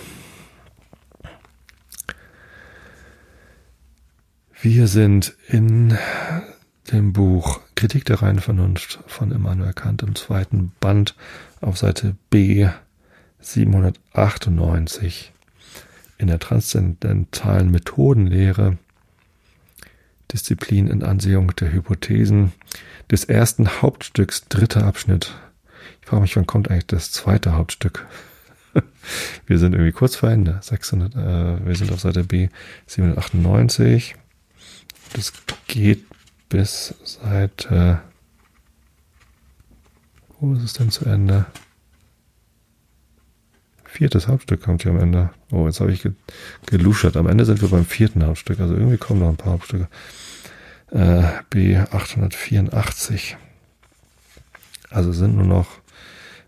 Wir 4.63 4.87
sind 4.87 5.35
in 5.47 5.97
dem 6.91 7.13
Buch 7.13 7.61
Kritik 7.73 8.05
der 8.05 8.21
reinen 8.21 8.37
Vernunft 8.37 8.99
von 9.07 9.31
Immanuel 9.31 9.73
Kant 9.73 10.03
im 10.03 10.13
zweiten 10.13 10.71
Band 10.79 11.15
auf 11.61 11.79
Seite 11.79 12.15
B 12.29 12.67
798 13.39 15.33
in 16.19 16.27
der 16.27 16.37
transzendentalen 16.37 17.71
Methodenlehre 17.71 18.77
Disziplin 20.31 20.89
in 20.89 21.01
Ansehung 21.01 21.55
der 21.55 21.73
Hypothesen 21.73 22.51
des 23.09 23.23
ersten 23.23 23.81
Hauptstücks, 23.81 24.47
dritter 24.47 24.85
Abschnitt. 24.85 25.33
Ich 26.01 26.07
frage 26.07 26.21
mich, 26.21 26.35
wann 26.35 26.45
kommt 26.45 26.69
eigentlich 26.69 26.85
das 26.85 27.11
zweite 27.11 27.55
Hauptstück? 27.55 28.05
wir 29.47 29.57
sind 29.57 29.73
irgendwie 29.73 29.91
kurz 29.91 30.15
vor 30.15 30.29
Ende. 30.29 30.59
600, 30.61 31.15
äh, 31.15 31.65
wir 31.65 31.75
sind 31.75 31.91
auf 31.91 31.99
Seite 31.99 32.23
B 32.23 32.49
798. 32.85 34.17
Das 35.13 35.33
geht 35.67 36.05
bis 36.49 36.93
Seite. 37.03 38.01
Wo 40.39 40.53
ist 40.53 40.63
es 40.63 40.73
denn 40.73 40.89
zu 40.89 41.05
Ende? 41.05 41.45
Viertes 43.85 44.27
Hauptstück 44.27 44.61
kommt 44.61 44.83
hier 44.83 44.91
am 44.91 44.99
Ende. 44.99 45.31
Oh, 45.51 45.67
jetzt 45.67 45.81
habe 45.81 45.91
ich 45.91 46.07
geluschert. 46.65 47.17
Am 47.17 47.27
Ende 47.27 47.45
sind 47.45 47.61
wir 47.61 47.69
beim 47.69 47.85
vierten 47.85 48.25
Hauptstück. 48.25 48.59
Also 48.59 48.73
irgendwie 48.73 48.97
kommen 48.97 49.19
noch 49.19 49.29
ein 49.29 49.37
paar 49.37 49.53
Hauptstücke. 49.53 49.87
Äh, 50.91 51.23
B884. 51.51 53.35
Also 54.89 55.11
sind 55.11 55.35
nur 55.35 55.45
noch, 55.45 55.67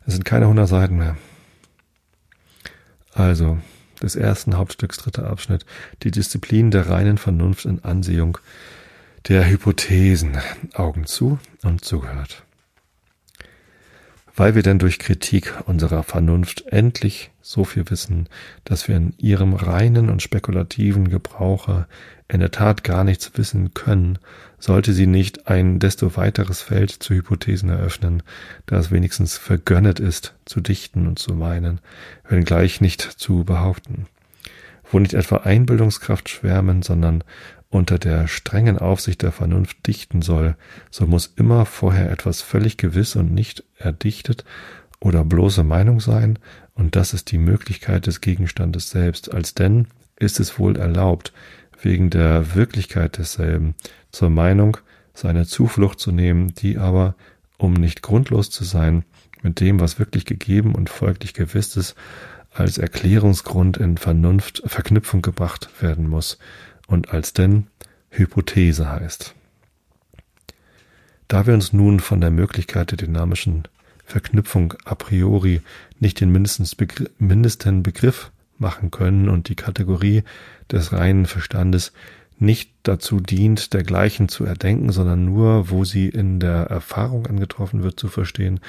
es 0.06 0.14
sind 0.14 0.26
keine 0.26 0.46
100 0.46 0.68
Seiten 0.68 0.98
mehr. 0.98 1.18
Also, 3.14 3.60
des 4.04 4.16
ersten 4.16 4.58
Hauptstücks, 4.58 4.98
dritter 4.98 5.28
Abschnitt, 5.28 5.66
die 6.04 6.12
Disziplin 6.12 6.70
der 6.70 6.90
reinen 6.90 7.18
Vernunft 7.18 7.66
in 7.66 7.84
Ansehung 7.84 8.38
der 9.28 9.50
Hypothesen. 9.50 10.38
Augen 10.74 11.06
zu 11.06 11.40
und 11.64 11.84
zugehört. 11.84 12.44
Weil 14.36 14.56
wir 14.56 14.64
denn 14.64 14.80
durch 14.80 15.00
Kritik 15.00 15.54
unserer 15.66 16.04
Vernunft 16.04 16.66
endlich 16.68 17.32
so 17.42 17.64
viel 17.64 17.90
wissen, 17.90 18.28
dass 18.64 18.88
wir 18.88 18.96
in 18.96 19.14
ihrem 19.18 19.54
reinen 19.54 20.10
und 20.10 20.22
spekulativen 20.22 21.10
Gebrauche 21.10 21.88
in 22.34 22.40
der 22.40 22.52
Tat 22.52 22.84
gar 22.84 23.04
nichts 23.04 23.32
wissen 23.36 23.74
können, 23.74 24.18
sollte 24.58 24.94
sie 24.94 25.08
nicht 25.08 25.48
ein 25.48 25.80
desto 25.80 26.18
weiteres 26.18 26.62
Feld 26.62 26.92
zu 26.92 27.14
Hypothesen 27.14 27.70
eröffnen, 27.70 28.24
da 28.66 28.80
es 28.80 28.92
wenigstens 28.92 29.38
vergönnet 29.38 30.00
ist, 30.00 30.34
zu 30.46 30.60
dichten 30.60 31.08
und 31.08 31.20
zu 31.20 31.36
meinen, 31.36 31.80
wenngleich 32.28 32.82
nicht 32.82 33.02
zu 33.02 33.44
behaupten. 33.44 34.08
Wo 34.90 35.00
nicht 35.00 35.14
etwa 35.14 35.38
Einbildungskraft 35.38 36.28
schwärmen, 36.30 36.82
sondern 36.82 37.24
unter 37.70 38.00
der 38.00 38.28
strengen 38.28 38.78
Aufsicht 38.78 39.22
der 39.22 39.32
Vernunft 39.32 39.86
dichten 39.86 40.22
soll, 40.22 40.56
so 40.92 41.08
muss 41.08 41.34
immer 41.36 41.66
vorher 41.66 42.12
etwas 42.12 42.42
völlig 42.42 42.78
gewiss 42.78 43.16
und 43.16 43.34
nicht 43.34 43.64
erdichtet 43.78 44.44
oder 45.00 45.24
bloße 45.24 45.64
Meinung 45.64 46.00
sein, 46.00 46.40
und 46.76 46.96
das 46.96 47.14
ist 47.14 47.32
die 47.32 47.38
Möglichkeit 47.38 48.08
des 48.08 48.22
Gegenstandes 48.22 48.90
selbst, 48.90 49.32
als 49.32 49.54
denn 49.54 49.88
ist 50.18 50.40
es 50.40 50.58
wohl 50.58 50.78
erlaubt, 50.78 51.34
wegen 51.84 52.10
der 52.10 52.56
Wirklichkeit 52.56 53.18
desselben 53.18 53.76
zur 54.12 54.30
Meinung 54.30 54.78
seine 55.14 55.46
Zuflucht 55.46 56.00
zu 56.00 56.12
nehmen, 56.12 56.54
die 56.56 56.78
aber, 56.78 57.16
um 57.58 57.74
nicht 57.74 58.02
grundlos 58.02 58.50
zu 58.50 58.64
sein, 58.64 59.04
mit 59.42 59.60
dem, 59.60 59.80
was 59.80 60.00
wirklich 60.00 60.26
gegeben 60.26 60.74
und 60.74 60.90
folglich 60.90 61.34
gewiss 61.34 61.76
ist, 61.76 61.96
als 62.52 62.78
Erklärungsgrund 62.78 63.78
in 63.78 63.98
Vernunft 63.98 64.64
Verknüpfung 64.66 65.22
gebracht 65.22 65.70
werden 65.82 66.08
muss 66.08 66.38
und 66.88 67.10
als 67.10 67.34
denn 67.34 67.68
Hypothese 68.10 68.90
heißt. 68.90 69.36
Da 71.28 71.48
wir 71.48 71.54
uns 71.54 71.74
nun 71.74 72.00
von 72.00 72.22
der 72.22 72.32
Möglichkeit 72.32 72.92
der 72.92 72.98
dynamischen 72.98 73.64
Verknüpfung 74.06 74.76
a 74.86 74.96
priori 74.96 75.62
nicht 76.00 76.20
den 76.20 76.32
mindesten 76.32 77.84
Begriff 77.84 78.32
machen 78.58 78.92
können 78.92 79.30
und 79.30 79.50
die 79.50 79.56
Kategorie 79.56 80.24
des 80.72 80.94
reinen 80.94 81.26
Verstandes 81.26 81.94
nicht 82.40 82.72
dazu 82.84 83.20
dient, 83.20 83.74
dergleichen 83.74 84.28
zu 84.28 84.46
erdenken, 84.46 84.92
sondern 84.92 85.26
nur, 85.26 85.70
wo 85.70 85.86
sie 85.86 86.10
in 86.10 86.40
der 86.40 86.64
Erfahrung 86.64 87.28
angetroffen 87.28 87.84
wird, 87.84 88.00
zu 88.00 88.08
verstehen, 88.08 88.60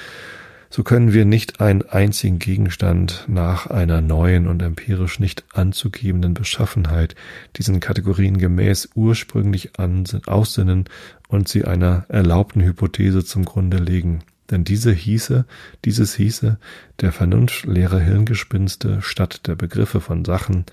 so 0.69 0.83
können 0.83 1.13
wir 1.13 1.25
nicht 1.25 1.61
einen 1.61 1.83
einzigen 1.83 2.37
Gegenstand 2.37 3.23
nach 3.27 3.67
einer 3.67 4.01
neuen 4.01 4.47
und 4.47 4.61
empirisch 4.61 5.19
nicht 5.19 5.45
anzugebenden 5.53 6.33
Beschaffenheit 6.33 7.15
diesen 7.55 7.79
Kategorien 7.79 8.37
gemäß 8.37 8.89
ursprünglich 8.93 9.71
aussinnen 9.79 10.85
und 11.29 11.47
sie 11.47 11.63
einer 11.63 12.05
erlaubten 12.09 12.61
Hypothese 12.61 13.23
zum 13.23 13.45
Grunde 13.45 13.77
legen. 13.77 14.23
Denn 14.51 14.63
diese 14.63 14.91
hieße, 14.91 15.45
dieses 15.85 16.15
hieße, 16.15 16.57
der 17.01 17.11
vernunftleere 17.11 17.99
Hirngespinste 17.99 19.01
statt 19.01 19.47
der 19.47 19.55
Begriffe 19.55 20.01
von 20.01 20.23
Sachen 20.23 20.65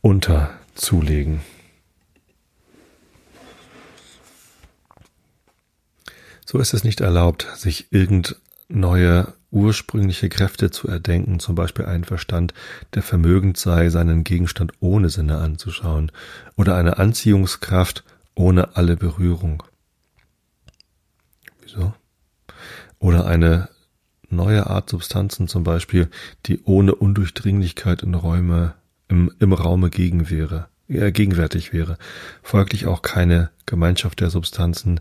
unterzulegen. 0.00 1.40
So 6.46 6.58
ist 6.58 6.74
es 6.74 6.84
nicht 6.84 7.00
erlaubt, 7.00 7.48
sich 7.54 7.92
irgend 7.92 8.36
neue 8.68 9.32
ursprüngliche 9.50 10.28
Kräfte 10.28 10.70
zu 10.70 10.88
erdenken, 10.88 11.38
zum 11.38 11.54
Beispiel 11.54 11.84
einen 11.84 12.04
Verstand, 12.04 12.54
der 12.94 13.02
vermögend 13.02 13.58
sei, 13.58 13.90
seinen 13.90 14.24
Gegenstand 14.24 14.72
ohne 14.80 15.10
Sinne 15.10 15.38
anzuschauen, 15.38 16.10
oder 16.56 16.76
eine 16.76 16.98
Anziehungskraft 16.98 18.04
ohne 18.34 18.76
alle 18.76 18.96
Berührung. 18.96 19.62
Wieso? 21.62 21.94
Oder 23.02 23.26
eine 23.26 23.68
neue 24.30 24.68
Art 24.68 24.88
Substanzen 24.88 25.48
zum 25.48 25.64
Beispiel, 25.64 26.08
die 26.46 26.62
ohne 26.62 26.94
Undurchdringlichkeit 26.94 28.04
in 28.04 28.14
Räume, 28.14 28.74
im, 29.08 29.32
im 29.40 29.52
Raume 29.52 29.90
gegen 29.90 30.30
wäre, 30.30 30.68
äh, 30.86 31.10
gegenwärtig 31.10 31.72
wäre. 31.72 31.98
Folglich 32.44 32.86
auch 32.86 33.02
keine 33.02 33.50
Gemeinschaft 33.66 34.20
der 34.20 34.30
Substanzen, 34.30 35.00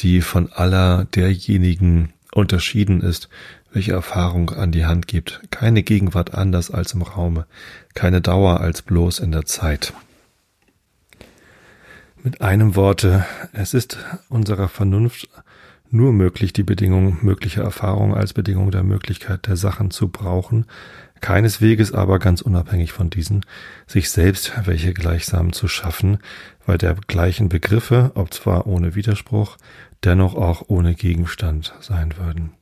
die 0.00 0.20
von 0.20 0.52
aller 0.52 1.06
derjenigen 1.06 2.12
unterschieden 2.34 3.00
ist, 3.00 3.30
welche 3.72 3.92
Erfahrung 3.92 4.50
an 4.50 4.70
die 4.70 4.84
Hand 4.84 5.06
gibt, 5.06 5.40
keine 5.50 5.82
Gegenwart 5.82 6.34
anders 6.34 6.70
als 6.70 6.92
im 6.92 7.00
Raume, 7.00 7.46
keine 7.94 8.20
Dauer 8.20 8.60
als 8.60 8.82
bloß 8.82 9.18
in 9.18 9.32
der 9.32 9.46
Zeit. 9.46 9.94
Mit 12.22 12.42
einem 12.42 12.76
Worte, 12.76 13.24
es 13.54 13.72
ist 13.72 13.96
unserer 14.28 14.68
Vernunft 14.68 15.30
nur 15.90 16.12
möglich, 16.12 16.52
die 16.52 16.62
Bedingung 16.62 17.18
möglicher 17.22 17.62
Erfahrung 17.62 18.14
als 18.14 18.32
Bedingung 18.32 18.70
der 18.70 18.82
Möglichkeit 18.82 19.46
der 19.46 19.56
Sachen 19.56 19.90
zu 19.90 20.08
brauchen, 20.08 20.66
keinesweges 21.20 21.92
aber 21.92 22.18
ganz 22.18 22.40
unabhängig 22.40 22.92
von 22.92 23.10
diesen, 23.10 23.44
sich 23.86 24.10
selbst 24.10 24.52
welche 24.64 24.94
gleichsam 24.94 25.52
zu 25.52 25.68
schaffen, 25.68 26.18
weil 26.66 26.78
der 26.78 26.94
gleichen 27.06 27.48
Begriffe, 27.48 28.12
ob 28.14 28.32
zwar 28.32 28.66
ohne 28.66 28.94
Widerspruch, 28.94 29.56
dennoch 30.04 30.34
auch 30.34 30.64
ohne 30.68 30.94
Gegenstand 30.94 31.74
sein 31.80 32.16
würden. 32.16 32.52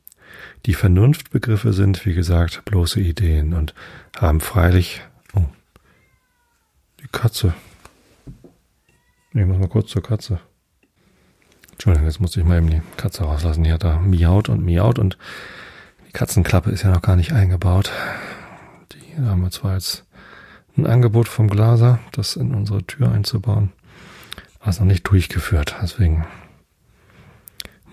Die 0.65 0.73
Vernunftbegriffe 0.73 1.73
sind, 1.73 2.05
wie 2.05 2.13
gesagt, 2.13 2.65
bloße 2.65 2.99
Ideen 2.99 3.53
und 3.53 3.73
haben 4.17 4.41
freilich, 4.41 5.01
oh, 5.33 5.45
die 7.01 7.07
Katze. 7.11 7.53
Ich 9.33 9.45
muss 9.45 9.57
mal 9.57 9.69
kurz 9.69 9.89
zur 9.89 10.03
Katze. 10.03 10.39
Entschuldigung, 11.79 12.07
jetzt 12.07 12.19
musste 12.19 12.41
ich 12.41 12.45
mal 12.45 12.57
eben 12.57 12.69
die 12.69 12.81
Katze 12.97 13.23
rauslassen. 13.23 13.63
Die 13.63 13.71
hat 13.71 13.85
da 13.85 13.99
miaut 13.99 14.49
und 14.49 14.65
miaut 14.65 14.99
und 14.99 15.17
die 16.09 16.11
Katzenklappe 16.11 16.71
ist 16.71 16.83
ja 16.83 16.91
noch 16.91 17.01
gar 17.01 17.15
nicht 17.15 17.31
eingebaut. 17.31 17.89
Die 18.91 19.21
haben 19.21 19.41
wir 19.41 19.49
zwar 19.49 19.75
jetzt 19.75 20.03
ein 20.75 20.85
Angebot 20.85 21.29
vom 21.29 21.49
Glaser, 21.49 21.99
das 22.11 22.35
in 22.35 22.53
unsere 22.53 22.83
Tür 22.83 23.13
einzubauen, 23.13 23.71
aber 24.59 24.71
ist 24.71 24.81
noch 24.81 24.87
nicht 24.87 25.07
durchgeführt. 25.07 25.77
Deswegen 25.81 26.27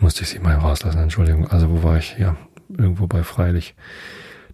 musste 0.00 0.22
ich 0.22 0.30
sie 0.30 0.40
mal 0.40 0.56
rauslassen. 0.56 0.98
Entschuldigung. 0.98 1.46
Also 1.46 1.70
wo 1.70 1.84
war 1.84 1.96
ich 1.96 2.16
hier? 2.16 2.34
Irgendwo 2.68 3.06
bei 3.06 3.22
freilich. 3.22 3.76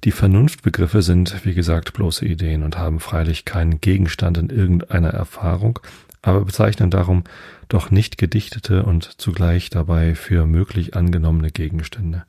Die 0.04 0.12
Vernunftbegriffe 0.12 1.00
sind, 1.00 1.46
wie 1.46 1.54
gesagt, 1.54 1.94
bloße 1.94 2.26
Ideen 2.26 2.62
und 2.62 2.76
haben 2.76 3.00
freilich 3.00 3.46
keinen 3.46 3.80
Gegenstand 3.80 4.36
in 4.36 4.50
irgendeiner 4.50 5.14
Erfahrung, 5.14 5.78
aber 6.22 6.44
bezeichnen 6.44 6.90
darum 6.90 7.24
doch 7.68 7.90
nicht 7.90 8.16
gedichtete 8.16 8.84
und 8.84 9.20
zugleich 9.20 9.70
dabei 9.70 10.14
für 10.14 10.46
möglich 10.46 10.94
angenommene 10.94 11.50
Gegenstände. 11.50 12.24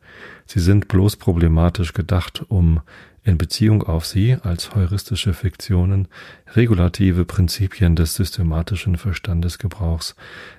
Sie 0.46 0.60
sind 0.60 0.88
bloß 0.88 1.18
problematisch 1.18 1.94
gedacht, 1.94 2.44
um 2.48 2.82
in 3.24 3.38
Beziehung 3.38 3.84
auf 3.84 4.06
sie 4.06 4.36
als 4.44 4.76
heuristische 4.76 5.34
Fiktionen 5.34 6.08
regulative 6.56 7.24
Prinzipien 7.24 7.96
des 7.96 8.16
systematischen 8.16 8.98
Verstandesgebrauchs 8.98 10.16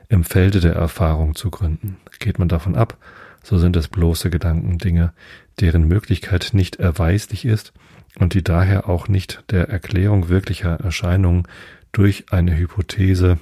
im 0.08 0.24
Felde 0.24 0.60
der 0.60 0.74
Erfahrung 0.74 1.34
zu 1.34 1.50
gründen. 1.50 1.98
Geht 2.20 2.38
man 2.38 2.48
davon 2.48 2.74
ab, 2.74 2.96
so 3.42 3.58
sind 3.58 3.76
es 3.76 3.88
bloße 3.88 4.30
Gedankendinge, 4.30 5.12
deren 5.60 5.86
Möglichkeit 5.86 6.50
nicht 6.52 6.76
erweislich 6.76 7.44
ist 7.44 7.72
und 8.18 8.32
die 8.32 8.42
daher 8.42 8.88
auch 8.88 9.08
nicht 9.08 9.44
der 9.50 9.68
Erklärung 9.68 10.28
wirklicher 10.28 10.80
Erscheinungen 10.80 11.46
durch 11.94 12.26
eine 12.30 12.56
Hypothese 12.56 13.38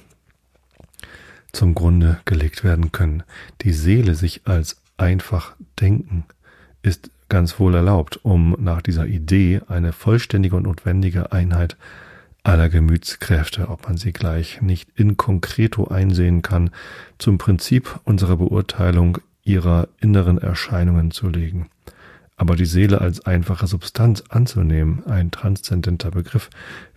zum 1.51 1.75
Grunde 1.75 2.19
gelegt 2.25 2.63
werden 2.63 2.91
können. 2.91 3.23
Die 3.61 3.73
Seele 3.73 4.15
sich 4.15 4.41
als 4.45 4.77
einfach 4.97 5.55
denken 5.79 6.25
ist 6.83 7.09
ganz 7.29 7.59
wohl 7.59 7.73
erlaubt, 7.73 8.19
um 8.23 8.55
nach 8.59 8.81
dieser 8.81 9.07
Idee 9.07 9.61
eine 9.67 9.93
vollständige 9.93 10.55
und 10.55 10.63
notwendige 10.63 11.31
Einheit 11.31 11.77
aller 12.43 12.69
Gemütskräfte, 12.69 13.69
ob 13.69 13.87
man 13.87 13.97
sie 13.97 14.11
gleich 14.11 14.61
nicht 14.61 14.89
in 14.95 15.15
concreto 15.15 15.85
einsehen 15.85 16.41
kann, 16.41 16.71
zum 17.17 17.37
Prinzip 17.37 17.99
unserer 18.03 18.35
Beurteilung 18.35 19.17
ihrer 19.43 19.87
inneren 20.01 20.37
Erscheinungen 20.37 21.11
zu 21.11 21.29
legen. 21.29 21.69
Aber 22.35 22.55
die 22.57 22.65
Seele 22.65 22.99
als 22.99 23.25
einfache 23.25 23.67
Substanz 23.67 24.23
anzunehmen, 24.27 25.05
ein 25.05 25.31
transzendenter 25.31 26.11
Begriff, 26.11 26.49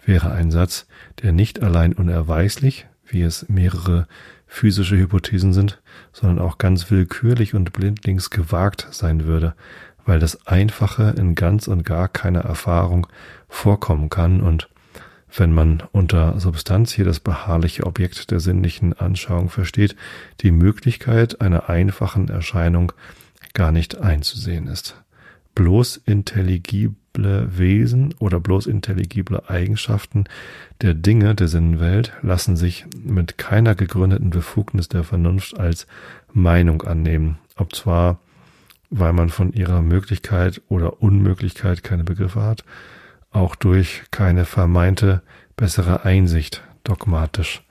wäre 0.07 0.33
ein 0.33 0.51
Satz, 0.51 0.87
der 1.23 1.33
nicht 1.33 1.63
allein 1.63 1.93
unerweislich, 1.93 2.87
wie 3.05 3.23
es 3.23 3.49
mehrere 3.49 4.07
physische 4.47 4.97
Hypothesen 4.97 5.53
sind, 5.53 5.81
sondern 6.13 6.39
auch 6.39 6.59
ganz 6.59 6.91
willkürlich 6.91 7.55
und 7.55 7.73
blindlings 7.73 8.31
gewagt 8.31 8.89
sein 8.91 9.25
würde, 9.25 9.55
weil 10.05 10.21
das 10.21 10.47
Einfache 10.47 11.15
in 11.17 11.35
ganz 11.35 11.69
und 11.69 11.85
gar 11.85 12.09
keiner 12.09 12.41
Erfahrung 12.41 13.07
vorkommen 13.49 14.09
kann 14.09 14.41
und 14.41 14.69
wenn 15.35 15.53
man 15.53 15.83
unter 15.93 16.39
Substanz 16.39 16.93
hier 16.93 17.05
das 17.05 17.21
beharrliche 17.21 17.85
Objekt 17.85 18.31
der 18.31 18.41
sinnlichen 18.41 18.93
Anschauung 18.95 19.51
versteht, 19.51 19.97
die 20.41 20.51
Möglichkeit 20.51 21.41
einer 21.41 21.69
einfachen 21.69 22.29
Erscheinung 22.29 22.93
gar 23.53 23.73
nicht 23.73 23.99
einzusehen 23.99 24.67
ist. 24.69 25.03
Bloß 25.55 25.99
intelligible 27.17 27.59
Wesen 27.59 28.15
oder 28.19 28.41
bloß 28.41 28.67
intelligible 28.67 29.49
Eigenschaften 29.49 30.25
der 30.83 30.95
Dinge 30.95 31.35
der 31.35 31.49
Sinnenwelt 31.49 32.13
lassen 32.23 32.57
sich 32.57 32.87
mit 33.03 33.39
keiner 33.39 33.75
gegründeten 33.75 34.31
Befugnis 34.31 34.89
der 34.89 35.05
Vernunft 35.05 35.59
als 35.59 35.87
Meinung 36.33 36.83
annehmen, 36.83 37.39
ob 37.57 37.75
zwar, 37.75 38.19
weil 38.91 39.13
man 39.13 39.31
von 39.31 39.53
ihrer 39.53 39.83
Möglichkeit 39.83 40.61
oder 40.69 41.03
Unmöglichkeit 41.03 41.83
keine 41.83 42.05
Begriffe 42.05 42.43
hat, 42.43 42.65
auch 43.31 43.55
durch 43.55 44.03
keine 44.11 44.45
vermeinte 44.45 45.23
bessere 45.57 46.05
Einsicht 46.05 46.63
dogmatisch 46.85 47.63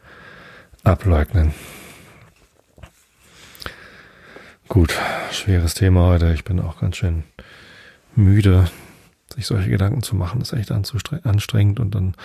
ableugnen. 0.84 1.54
Gut, 4.68 5.00
schweres 5.32 5.76
Thema 5.76 6.08
heute. 6.08 6.34
Ich 6.34 6.44
bin 6.44 6.60
auch 6.60 6.80
ganz 6.80 6.98
schön 6.98 7.24
müde, 8.16 8.68
sich 9.36 9.46
solche 9.46 9.70
Gedanken 9.70 10.02
zu 10.02 10.16
machen. 10.16 10.42
Ist 10.42 10.54
echt 10.54 10.72
anstrengend 10.72 11.80
und 11.80 11.94
dann 11.94 12.16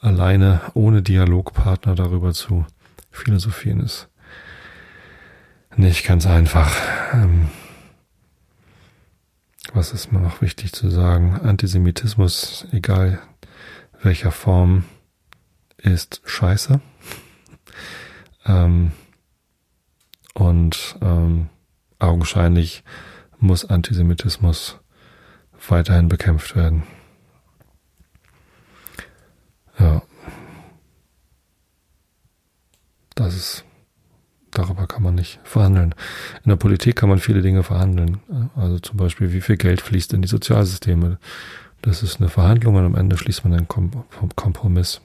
alleine 0.00 0.60
ohne 0.74 1.02
Dialogpartner 1.02 1.94
darüber 1.94 2.32
zu 2.32 2.66
philosophieren 3.10 3.80
ist 3.80 4.08
nicht 5.76 6.06
ganz 6.06 6.26
einfach. 6.26 6.76
Ähm, 7.12 7.48
was 9.72 9.92
ist 9.92 10.12
mir 10.12 10.20
noch 10.20 10.42
wichtig 10.42 10.72
zu 10.72 10.90
sagen? 10.90 11.40
Antisemitismus, 11.40 12.66
egal 12.72 13.20
welcher 14.02 14.32
Form, 14.32 14.84
ist 15.78 16.22
scheiße. 16.24 16.80
Ähm, 18.44 18.90
und 20.34 20.96
ähm, 21.00 21.48
augenscheinlich 22.00 22.82
muss 23.38 23.64
Antisemitismus 23.64 24.80
weiterhin 25.68 26.08
bekämpft 26.08 26.56
werden. 26.56 26.82
Ja. 29.78 30.02
Das 33.14 33.34
ist 33.34 33.64
darüber 34.52 34.86
kann 34.86 35.02
man 35.02 35.14
nicht 35.14 35.40
verhandeln. 35.44 35.94
In 36.44 36.50
der 36.50 36.56
Politik 36.56 36.96
kann 36.96 37.08
man 37.08 37.18
viele 37.18 37.42
Dinge 37.42 37.62
verhandeln. 37.62 38.20
Also 38.54 38.78
zum 38.78 38.96
Beispiel, 38.96 39.32
wie 39.32 39.40
viel 39.40 39.56
Geld 39.56 39.80
fließt 39.80 40.12
in 40.12 40.22
die 40.22 40.28
Sozialsysteme. 40.28 41.18
Das 41.80 42.02
ist 42.02 42.20
eine 42.20 42.28
Verhandlung 42.28 42.76
und 42.76 42.84
am 42.84 42.94
Ende 42.94 43.16
schließt 43.16 43.44
man 43.44 43.54
einen 43.54 43.68
Kompromiss. 44.36 45.00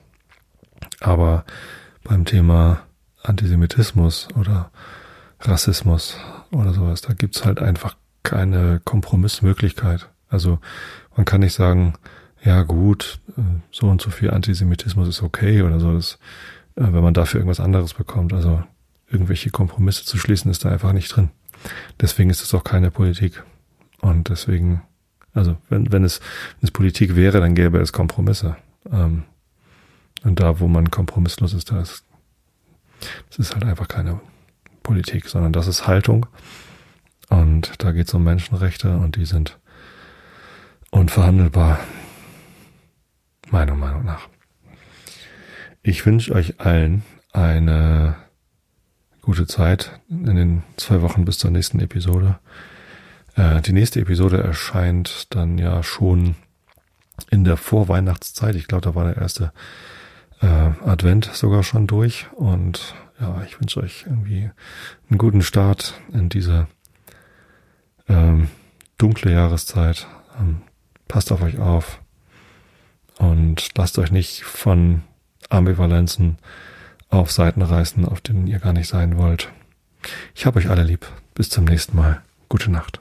Aber 1.00 1.46
beim 2.04 2.26
Thema 2.26 2.82
Antisemitismus 3.24 4.28
oder 4.36 4.70
Rassismus 5.40 6.18
oder 6.52 6.74
sowas, 6.74 7.02
da 7.02 7.14
gibt's 7.14 7.46
halt 7.46 7.60
einfach 7.60 7.96
keine 8.24 8.82
Kompromissmöglichkeit. 8.84 10.10
Also 10.30 10.60
man 11.16 11.26
kann 11.26 11.42
nicht 11.42 11.54
sagen, 11.54 11.94
ja 12.44 12.64
gut, 12.64 13.20
so 13.72 13.88
und 13.88 14.02
so 14.02 14.10
viel 14.10 14.32
Antisemitismus 14.32 15.08
ist 15.08 15.24
okay 15.24 15.62
oder 15.62 15.80
so, 15.80 15.94
das, 15.94 16.20
äh, 16.76 16.84
wenn 16.84 17.04
man 17.04 17.14
dafür 17.14 17.40
irgendwas 17.40 17.60
anderes 17.60 17.94
bekommt. 17.94 18.34
Also 18.34 18.64
irgendwelche 19.10 19.50
Kompromisse 19.50 20.06
zu 20.06 20.18
schließen, 20.18 20.52
ist 20.52 20.66
da 20.66 20.70
einfach 20.70 20.94
nicht 20.94 21.16
drin. 21.16 21.30
Deswegen 22.00 22.30
ist 22.30 22.42
es 22.42 22.54
auch 22.54 22.64
keine 22.64 22.92
Politik. 22.92 23.44
Und 24.02 24.30
deswegen, 24.30 24.82
also 25.34 25.58
wenn, 25.70 25.92
wenn, 25.92 26.04
es, 26.04 26.20
wenn 26.60 26.68
es 26.68 26.72
Politik 26.72 27.16
wäre, 27.16 27.40
dann 27.40 27.56
gäbe 27.56 27.80
es 27.80 27.94
Kompromisse. 27.94 28.58
Ähm, 28.92 29.24
und 30.24 30.40
da, 30.40 30.60
wo 30.60 30.68
man 30.68 30.92
kompromisslos 30.92 31.54
ist, 31.54 31.72
da 31.72 31.82
ist, 31.82 32.04
das 33.30 33.40
ist 33.40 33.54
halt 33.54 33.64
einfach 33.64 33.88
keine 33.88 34.20
Politik, 34.84 35.28
sondern 35.28 35.54
das 35.54 35.68
ist 35.68 35.88
Haltung. 35.88 36.26
Und 37.30 37.74
da 37.80 37.92
geht 37.92 38.08
es 38.08 38.14
um 38.14 38.24
Menschenrechte 38.24 38.98
und 38.98 39.16
die 39.16 39.26
sind 39.26 39.58
unverhandelbar. 40.92 41.80
Meiner 43.50 43.76
Meinung 43.76 44.06
nach. 44.06 44.28
Ich 45.84 46.06
wünsche 46.06 46.34
euch 46.34 46.60
allen 46.60 47.04
eine 47.32 48.16
gute 49.22 49.48
Zeit 49.48 50.00
in 50.10 50.36
den 50.36 50.64
zwei 50.76 51.02
Wochen 51.02 51.26
bis 51.26 51.38
zur 51.38 51.52
nächsten 51.52 51.80
Episode. 51.80 52.40
Äh, 53.36 53.62
die 53.62 53.74
nächste 53.74 54.02
Episode 54.02 54.42
erscheint 54.44 55.34
dann 55.36 55.58
ja 55.58 55.84
schon 55.84 56.36
in 57.30 57.44
der 57.44 57.58
Vorweihnachtszeit. 57.58 58.56
Ich 58.56 58.68
glaube, 58.68 58.84
da 58.84 58.96
war 58.96 59.06
der 59.06 59.18
erste 59.18 59.54
äh, 60.42 60.46
Advent 60.86 61.26
sogar 61.34 61.64
schon 61.64 61.88
durch. 61.88 62.28
Und 62.34 62.96
ja, 63.20 63.42
ich 63.46 63.60
wünsche 63.60 63.82
euch 63.82 64.06
irgendwie 64.06 64.50
einen 65.10 65.18
guten 65.18 65.42
Start 65.42 66.00
in 66.14 66.30
diese 66.30 66.68
ähm, 68.08 68.50
dunkle 68.98 69.32
Jahreszeit. 69.32 70.08
Ähm, 70.40 70.62
passt 71.08 71.32
auf 71.32 71.42
euch 71.42 71.60
auf 71.60 72.00
und 73.18 73.70
lasst 73.78 73.98
euch 74.00 74.12
nicht 74.12 74.44
von 74.44 75.04
Ambivalenzen 75.50 76.38
auf 77.10 77.32
Seiten 77.32 77.62
reißen, 77.62 78.06
auf 78.06 78.22
denen 78.22 78.48
ihr 78.48 78.60
gar 78.60 78.74
nicht 78.74 78.88
sein 78.88 79.18
wollt. 79.18 79.52
Ich 80.36 80.46
habe 80.46 80.60
euch 80.60 80.70
alle 80.70 80.84
lieb. 80.84 81.06
Bis 81.34 81.50
zum 81.50 81.66
nächsten 81.66 81.96
Mal. 81.96 82.22
Gute 82.50 82.72
Nacht. 82.72 83.00